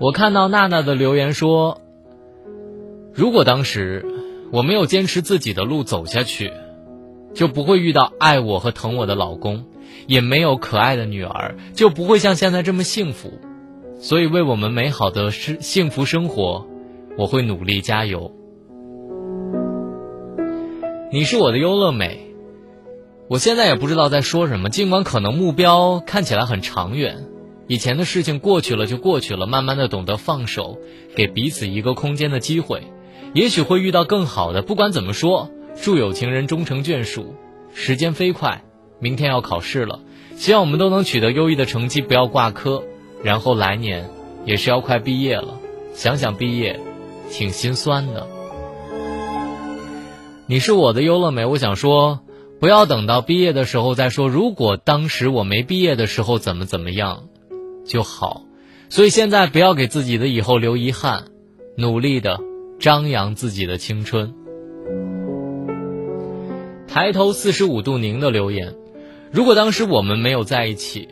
[0.05, 1.81] 我看到娜娜的留言说
[3.11, 4.05] ：“如果当时
[4.51, 6.53] 我没有坚持自己的路走下去，
[7.33, 9.65] 就不会遇到爱我和疼我的老公，
[10.05, 13.33] 也没有可爱的女儿，就不会像现在这么幸福。”
[13.97, 16.67] 所以，为我们美好的生幸福生活，
[17.17, 18.31] 我会努力加油。
[21.11, 22.31] 你是我的优乐美，
[23.27, 24.69] 我现在也不知道在说什么。
[24.69, 27.25] 尽管可能目标看起来很长远，
[27.67, 30.77] 以前的事情过去了就过去了，慢慢的懂得放手，
[31.15, 32.83] 给彼此一个空间的机会，
[33.33, 34.61] 也许会遇到更好的。
[34.61, 35.49] 不管怎么说，
[35.81, 37.35] 祝有情人终成眷属。
[37.73, 38.63] 时间飞快，
[38.99, 39.99] 明天要考试了，
[40.37, 42.83] 希望我们都能取得优异的成绩，不要挂科。
[43.23, 44.09] 然后来年
[44.45, 45.59] 也是要快毕业了，
[45.93, 46.79] 想想毕业，
[47.31, 48.27] 挺心酸的。
[50.45, 52.19] 你是我的优乐美，我想说，
[52.59, 54.29] 不要等到毕业的时候再说。
[54.29, 57.23] 如果当时我没毕业的时候怎么怎么样，
[57.85, 58.43] 就好。
[58.89, 61.25] 所以现在不要给自己的以后留遗憾，
[61.77, 62.39] 努力的
[62.79, 64.33] 张扬自己的青春。
[66.87, 68.75] 抬头四十五度凝的留言，
[69.31, 71.09] 如果当时我们没有在一起。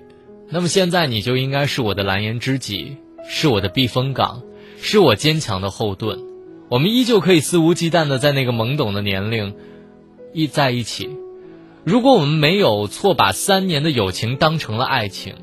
[0.50, 2.98] 那么现在你就应该是我的蓝颜知己，
[3.28, 4.44] 是我的避风港，
[4.78, 6.20] 是我坚强的后盾。
[6.70, 9.56] 我们依旧可以肆无忌惮的在那个懵懂的年龄
[10.32, 11.10] 一在一起。
[11.84, 15.36] 如果我们没有错把三年的友情当成了爱情，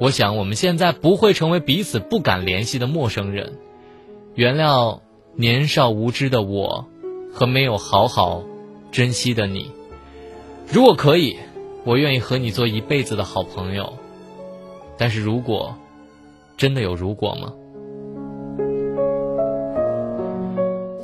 [0.00, 3.58] 我想我们现在不会成为彼此不敢联系的陌生人。
[4.34, 5.00] 原谅
[5.34, 6.86] 年少无知的我，
[7.32, 8.44] 和没有好好
[8.92, 9.72] 珍惜的你。
[10.72, 11.36] 如果可以，
[11.84, 13.94] 我愿意和你做一辈子的好朋友。
[14.96, 15.76] 但是如果
[16.56, 17.52] 真的有如果吗？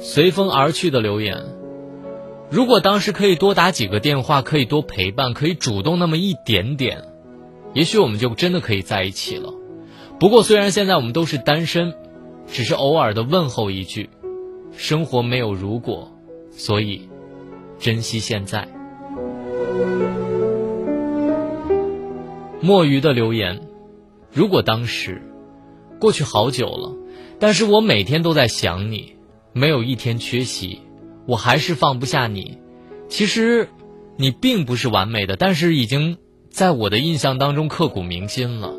[0.00, 1.42] 随风而去的留言，
[2.50, 7.04] 如果当时可以多打几个电话，可以多陪伴，可以主动那么一点点，
[7.74, 9.52] 也许我们就真的可以在一起了。
[10.18, 11.92] 不过虽然现在我们都是单身，
[12.46, 14.08] 只是偶尔的问候一句，
[14.76, 16.16] 生活没有如果，
[16.50, 17.08] 所以
[17.78, 18.68] 珍惜现在。
[22.60, 23.60] 墨鱼的留言。
[24.32, 25.22] 如果当时，
[26.00, 26.96] 过去好久了，
[27.38, 29.16] 但是我每天都在想你，
[29.52, 30.80] 没有一天缺席，
[31.26, 32.58] 我还是放不下你。
[33.08, 33.68] 其实，
[34.16, 36.16] 你并不是完美的，但是已经
[36.54, 38.74] 在我的印象当中刻骨铭心了。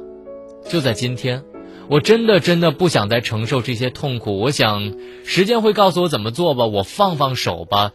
[0.69, 1.43] 就在今天，
[1.89, 4.39] 我真的真的不想再承受这些痛苦。
[4.39, 4.93] 我想，
[5.25, 7.91] 时间会告诉我怎么做吧，我放放手吧，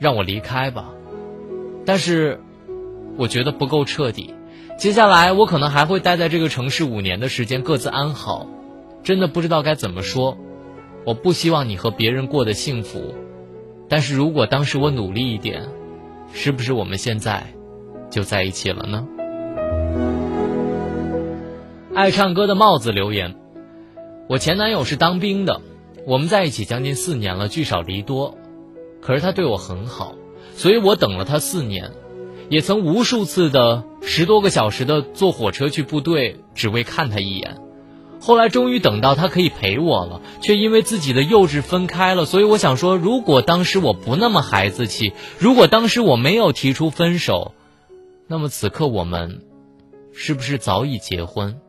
[0.00, 0.86] 让我离开吧。
[1.86, 2.40] 但是，
[3.16, 4.34] 我觉得不够彻底。
[4.76, 8.48] 接下来我可能还会待在这个城市五年的时间，各自安好。
[9.04, 10.36] 真的不知道该怎么说，
[11.04, 13.14] 我不希望你和别人过得幸福，
[13.88, 15.68] 但是如果当时我努力一点，
[16.32, 17.53] 是不是我们现在
[18.14, 19.04] 就在一起了呢？
[21.92, 23.34] 爱唱歌的帽子留言：
[24.28, 25.60] 我前男友是当兵的，
[26.06, 28.38] 我们在一起将近四年了，聚少离多，
[29.00, 30.14] 可是他对我很好，
[30.54, 31.90] 所以我等了他四年，
[32.50, 37.56] 也曾无数次的十多个小时的坐火车去部队，只为看他一眼。
[38.20, 42.26] 后来终于等到他可以陪我了，却因为自己的幼稚分开了。
[42.26, 47.54] 所以我想说，如果当时我不那么孩子气，如果当时我没有提出分手，
[48.26, 49.42] 那么此刻我们
[50.12, 51.60] 是不是早已结婚，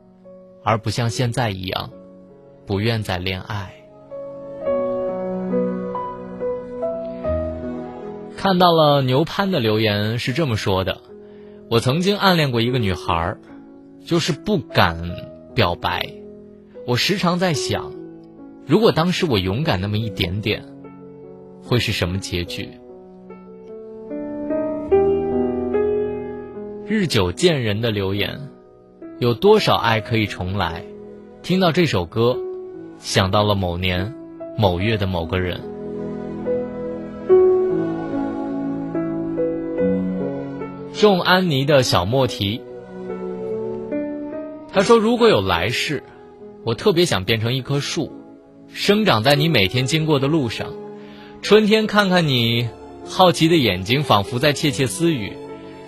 [0.64, 1.91] 而不像现在一样
[2.65, 3.73] 不愿再恋爱？
[8.38, 11.02] 看到了牛潘的留言是这么说的：
[11.69, 13.36] 我曾经暗恋过一个女孩，
[14.06, 15.11] 就是不敢
[15.53, 16.07] 表白。
[16.88, 17.91] 我时常在想，
[18.65, 20.64] 如果当时我勇敢那么一点点，
[21.64, 22.69] 会是什么结局？
[26.88, 28.52] 日久见人的留言，
[29.18, 30.84] 有多少爱可以重来？
[31.41, 32.38] 听到这首歌，
[32.99, 34.14] 想到了某年
[34.56, 35.60] 某月的某个人。
[40.94, 42.62] 仲安妮的小莫提，
[44.72, 46.03] 他说：“如果有来世。”
[46.64, 48.12] 我特别想变成一棵树，
[48.68, 50.74] 生长在你每天经过的路上。
[51.41, 52.70] 春天看看你
[53.06, 55.34] 好奇的眼睛，仿佛在窃窃私语；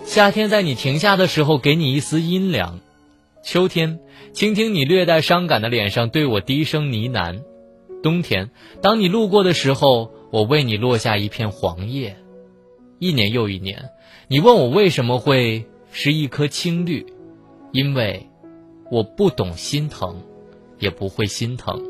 [0.08, 2.80] 夏天在你停下的时候，给你一丝阴凉；
[3.44, 4.00] 秋天
[4.32, 7.42] 倾听你略带伤感的脸上对我低声呢喃；
[8.02, 12.16] 冬天当你路过的时候，我为你落下一片黄叶。
[12.98, 13.90] 一年又一年，
[14.28, 17.04] 你问我为什么会是一颗青绿，
[17.70, 18.30] 因为
[18.90, 20.22] 我不懂心疼。
[20.80, 21.82] 也不会心疼。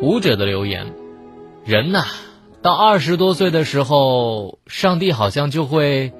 [0.00, 0.94] 舞者的留言：
[1.64, 2.04] 人呐，
[2.62, 6.12] 到二十多岁的时候，上帝好像就会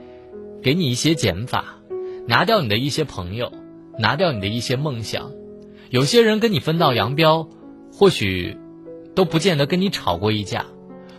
[0.63, 1.79] 给你一些减法，
[2.27, 3.53] 拿掉你的一些朋友，
[3.97, 5.31] 拿掉你的一些梦想。
[5.91, 7.49] 有些人跟你分道扬镳，
[7.93, 8.57] 或许
[9.15, 10.67] 都不见得跟你吵过一架，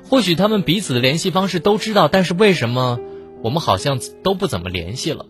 [0.04, 3.00] 或许他们彼此的联系方式都知道，但是为什么？
[3.42, 5.26] 我们好像都不怎么联系了，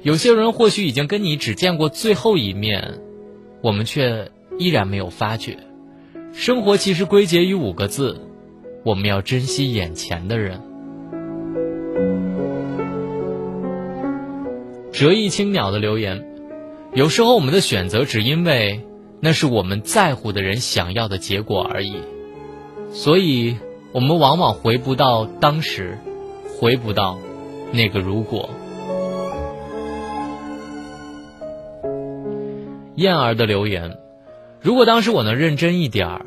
[0.00, 3.02] 有些人或许已经跟你只见过最后一面，
[3.60, 5.58] 我们却依然没有发觉。
[6.32, 8.18] 生活其实归结于五个字：
[8.84, 10.60] 我们要珍惜眼前的人。
[14.92, 16.26] 折翼青鸟的留言：
[16.94, 18.80] 有时候我们的选择只因为
[19.20, 21.96] 那是我们在乎的人想要的结果而已，
[22.90, 23.56] 所以
[23.92, 25.98] 我们往往回不到当时，
[26.58, 27.18] 回不到。
[27.74, 28.50] 那个如果，
[32.96, 33.96] 燕儿的留言，
[34.62, 36.26] 如果当时我能认真一点儿，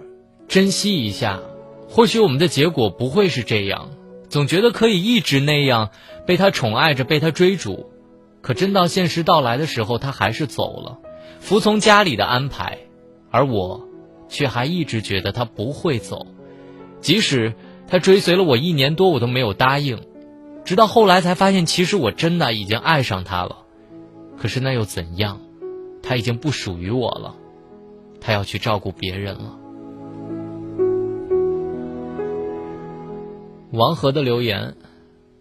[0.50, 1.40] 珍惜一下，
[1.88, 3.92] 或许我们的结果不会是这样。
[4.28, 5.92] 总觉得可以一直那样
[6.26, 7.90] 被他宠爱着，被他追逐，
[8.42, 11.00] 可真到现实到来的时候，他还是走了，
[11.40, 12.80] 服从家里的安排，
[13.32, 13.88] 而我，
[14.28, 16.28] 却还一直觉得他不会走，
[17.00, 17.54] 即使
[17.88, 20.02] 他追随了我一年多，我都没有答应。
[20.66, 23.60] 直到后来才发现，其实我真的已经爱上他了。
[24.38, 25.40] 可是那又怎样？
[26.04, 27.36] 他已经不属于我了，
[28.26, 29.60] 他要去照顾别人了。
[33.72, 34.76] 王和的留言：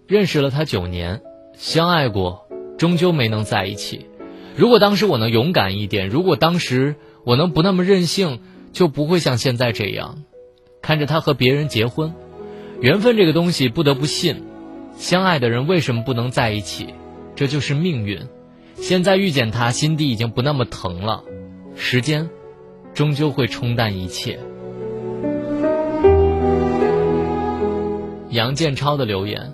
[0.06, 1.23] 认识了他九年，
[1.55, 2.47] 相爱过，
[2.77, 4.06] 终究没能在一起。
[4.55, 8.40] 如果当时我能勇敢一点，如果当时我能不那么任性，
[8.73, 10.23] 就不会像现在这样，
[10.82, 12.12] 看着他和别人结婚。
[12.81, 14.44] 缘分这个东西，不得不信。
[14.98, 16.89] 相爱的人为什么不能在一起？
[17.35, 18.20] 这就是命运。
[18.74, 21.24] 现在遇见他，心底已经不那么疼了。
[21.77, 22.28] 时间，
[22.95, 24.39] 终究会冲淡一切。
[28.31, 29.53] 杨建超的留言：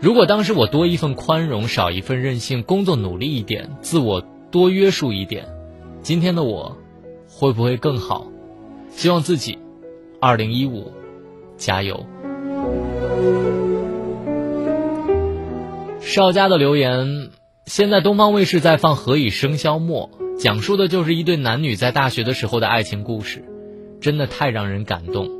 [0.00, 5.46] 如果当时我多一份宽容，少一份任性，工作努力一点，自我多约束一点，
[6.02, 6.76] 今天的我，
[7.28, 8.26] 会不会更好？
[8.90, 9.58] 希望自己，
[10.20, 10.92] 二零一五，
[11.56, 12.04] 加油。
[16.00, 17.30] 邵佳的留言：
[17.66, 23.44] 现在东方卫视在放《何以笙箫默》，讲述的就是一对男女在大学的时候的爱情故事，
[24.00, 25.30] 真的太让人感动。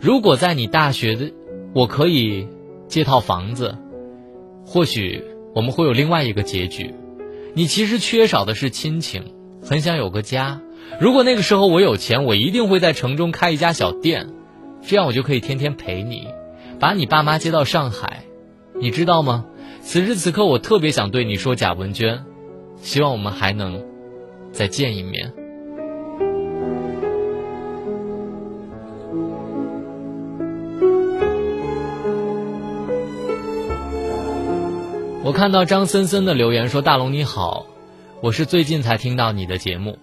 [0.00, 1.32] 如果在你大学的，
[1.72, 2.48] 我可以
[2.88, 3.76] 借套房子，
[4.66, 5.22] 或许
[5.54, 6.92] 我们会有另外一个结局。
[7.54, 9.32] 你其实缺少的是亲情，
[9.62, 10.60] 很想有个家。
[11.00, 14.28] 如果那个时候我有钱，我一定会在城中开一家小店，
[14.82, 16.28] 这样我就可以天天陪你，
[16.78, 18.24] 把你爸妈接到上海，
[18.78, 19.46] 你知道吗？
[19.82, 22.24] 此时此刻，我特别想对你说，贾文娟，
[22.82, 23.85] 希望我们还能
[24.56, 25.34] 再见一面。
[35.22, 37.66] 我看到张森森的留言说：“大龙你好，
[38.22, 39.98] 我是最近才听到你的节目，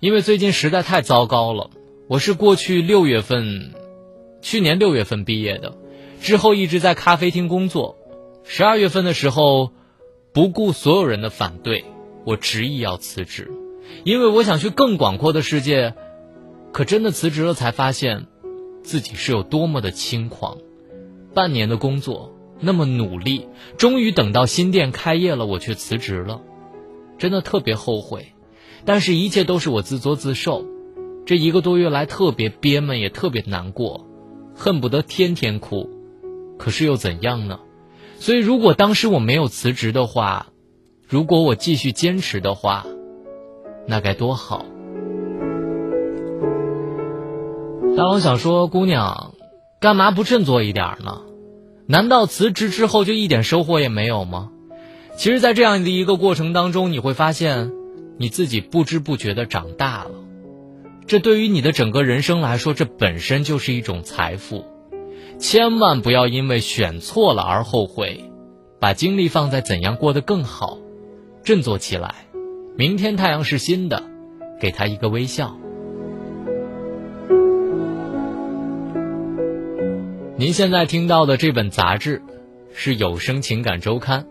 [0.00, 1.70] 因为最近实在太糟糕了。
[2.08, 3.74] 我是过去六月份，
[4.42, 5.76] 去年六月份毕业的，
[6.20, 7.96] 之后一直在咖啡厅工作。
[8.42, 9.70] 十二月份的时候，
[10.32, 11.84] 不顾所有人的反对，
[12.24, 13.50] 我执意要辞职，
[14.04, 15.94] 因为我想去更广阔的世界。
[16.72, 18.26] 可真的辞职了，才发现
[18.82, 20.58] 自己是有多么的轻狂。
[21.34, 26.40] 半年的工作。”那么努力，终于等到新店开业了，我却辞职了，
[27.18, 28.32] 真的特别后悔。
[28.86, 30.64] 但是，一切都是我自作自受。
[31.26, 34.06] 这一个多月来，特别憋闷，也特别难过，
[34.54, 35.90] 恨不得天天哭。
[36.56, 37.58] 可是又怎样呢？
[38.18, 40.46] 所以，如果当时我没有辞职的话，
[41.06, 42.86] 如果我继续坚持的话，
[43.86, 44.64] 那该多好。
[47.96, 49.34] 大王想说，姑娘，
[49.80, 51.20] 干嘛不振作一点呢？
[51.86, 54.50] 难道辞职之后就一点收获也没有吗？
[55.16, 57.70] 其实，在这样的一个过程当中，你会发现，
[58.18, 60.10] 你自己不知不觉的长大了。
[61.06, 64.64] 这对于你的整个人生来说，这本身就是一种财富。
[65.38, 68.30] 千万不要因为选错了而后悔，
[68.80, 70.78] 把精力放在怎样过得更好，
[71.44, 72.14] 振作起来。
[72.76, 74.02] 明天太阳是新的，
[74.60, 75.56] 给他一个微笑。
[80.36, 82.20] 您现在听到的这本杂志
[82.74, 84.26] 是有声情感周刊，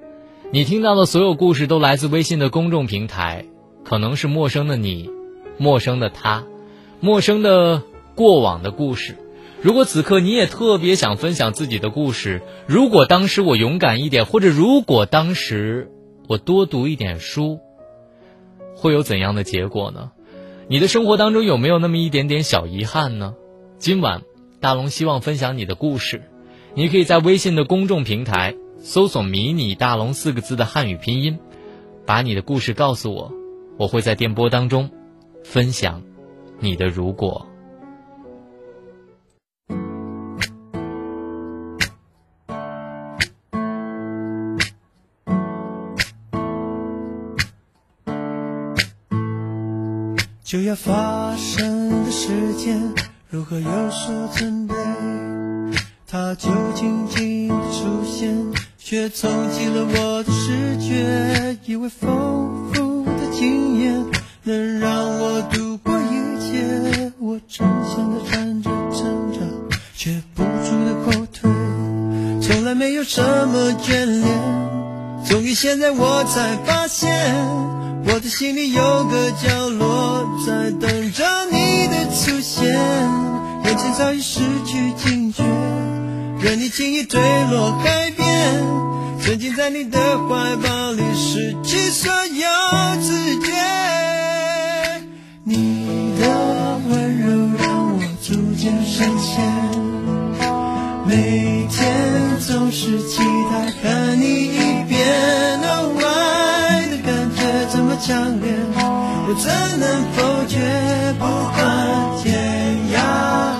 [0.51, 3.45] 你听到的所有故事都来自微信的公众平台，
[3.85, 5.09] 可能是陌生的你，
[5.57, 6.43] 陌生的他，
[6.99, 7.81] 陌生的
[8.13, 9.15] 过往的故事。
[9.61, 15.89] 如果此刻你也特别想分享自己的故事，如果当时我勇敢一点，或者如果当时
[16.27, 17.59] 我多读一点书，
[18.83, 20.11] 会有怎样的结果呢？
[20.67, 23.33] 你的生活当中有没有那么一点点小遗憾呢？
[23.77, 24.23] 今晚。
[24.59, 26.21] 大龙希望分享你的故事，
[26.73, 31.37] 你可以在微信的公众平台搜索“迷你大龙”四个字的汉语拼音，
[32.05, 33.31] 把你的故事告诉我，
[33.77, 34.89] 我会在电波当中
[35.43, 36.01] 分享
[36.59, 37.47] 你的如果。
[50.53, 52.79] 就要发生的时间。
[53.27, 54.75] 如何有所准备？
[56.07, 58.37] 它就静静的出现，
[58.77, 61.57] 却冲击了我的视觉。
[61.65, 64.05] 以为丰富的经验
[64.43, 69.01] 能让我度过一切，我正向的站着站
[69.33, 69.39] 着，
[69.95, 71.49] 却不住的后退。
[72.43, 74.27] 从来没有什么眷恋，
[75.25, 77.35] 终于现在我才发现，
[78.05, 82.67] 我的心里有个角落在等着你的出现。
[83.63, 85.43] 眼前早已失去警觉，
[86.39, 87.19] 任你轻易坠
[87.49, 88.63] 落海边，
[89.21, 93.53] 沉浸在你的怀抱里，失去所有知觉。
[95.45, 97.27] 你的温柔
[97.57, 99.43] 让我逐渐深陷，
[101.07, 103.19] 每天总是期
[103.49, 105.03] 待看你一遍。
[108.05, 108.11] 哦，爱的感觉这么强
[108.41, 108.45] 烈，
[109.25, 109.47] 我怎
[109.79, 110.17] 能否
[110.47, 110.59] 决？
[111.19, 111.23] 不
[111.55, 111.57] 管
[112.21, 112.25] 天
[112.91, 112.95] 涯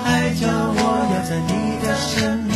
[0.04, 0.42] 海角，
[0.76, 0.78] 我
[1.10, 1.50] 要在你
[1.80, 2.54] 的身边。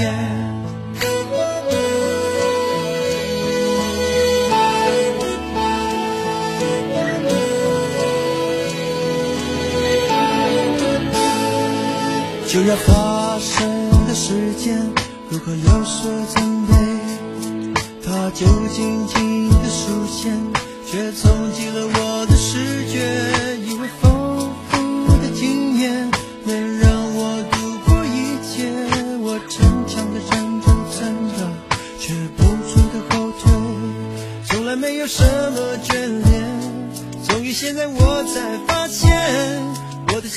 [12.48, 13.56] 就要发生
[14.06, 14.76] 的时间，
[15.30, 16.72] 如何有所准备？
[18.04, 20.34] 它就静静的出现，
[20.86, 21.30] 却冲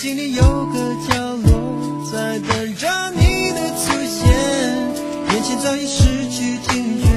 [0.01, 1.13] 心里有个角
[1.43, 2.09] 落。
[2.11, 4.25] 在等着你的出现，
[5.29, 7.07] 眼前早已失去警觉，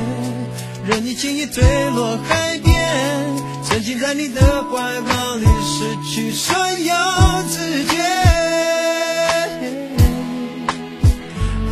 [0.87, 2.77] 任你轻易坠落海边，
[3.67, 6.95] 沉浸在你的怀抱里，失去所有
[7.49, 7.97] 知觉。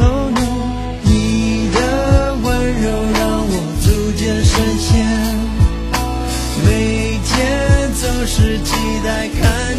[0.01, 3.52] Oh no，你的温柔让我
[3.84, 5.06] 逐渐深陷，
[6.64, 8.72] 每天总是期
[9.05, 9.72] 待看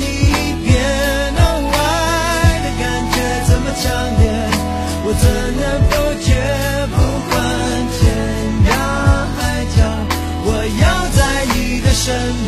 [12.05, 12.42] 管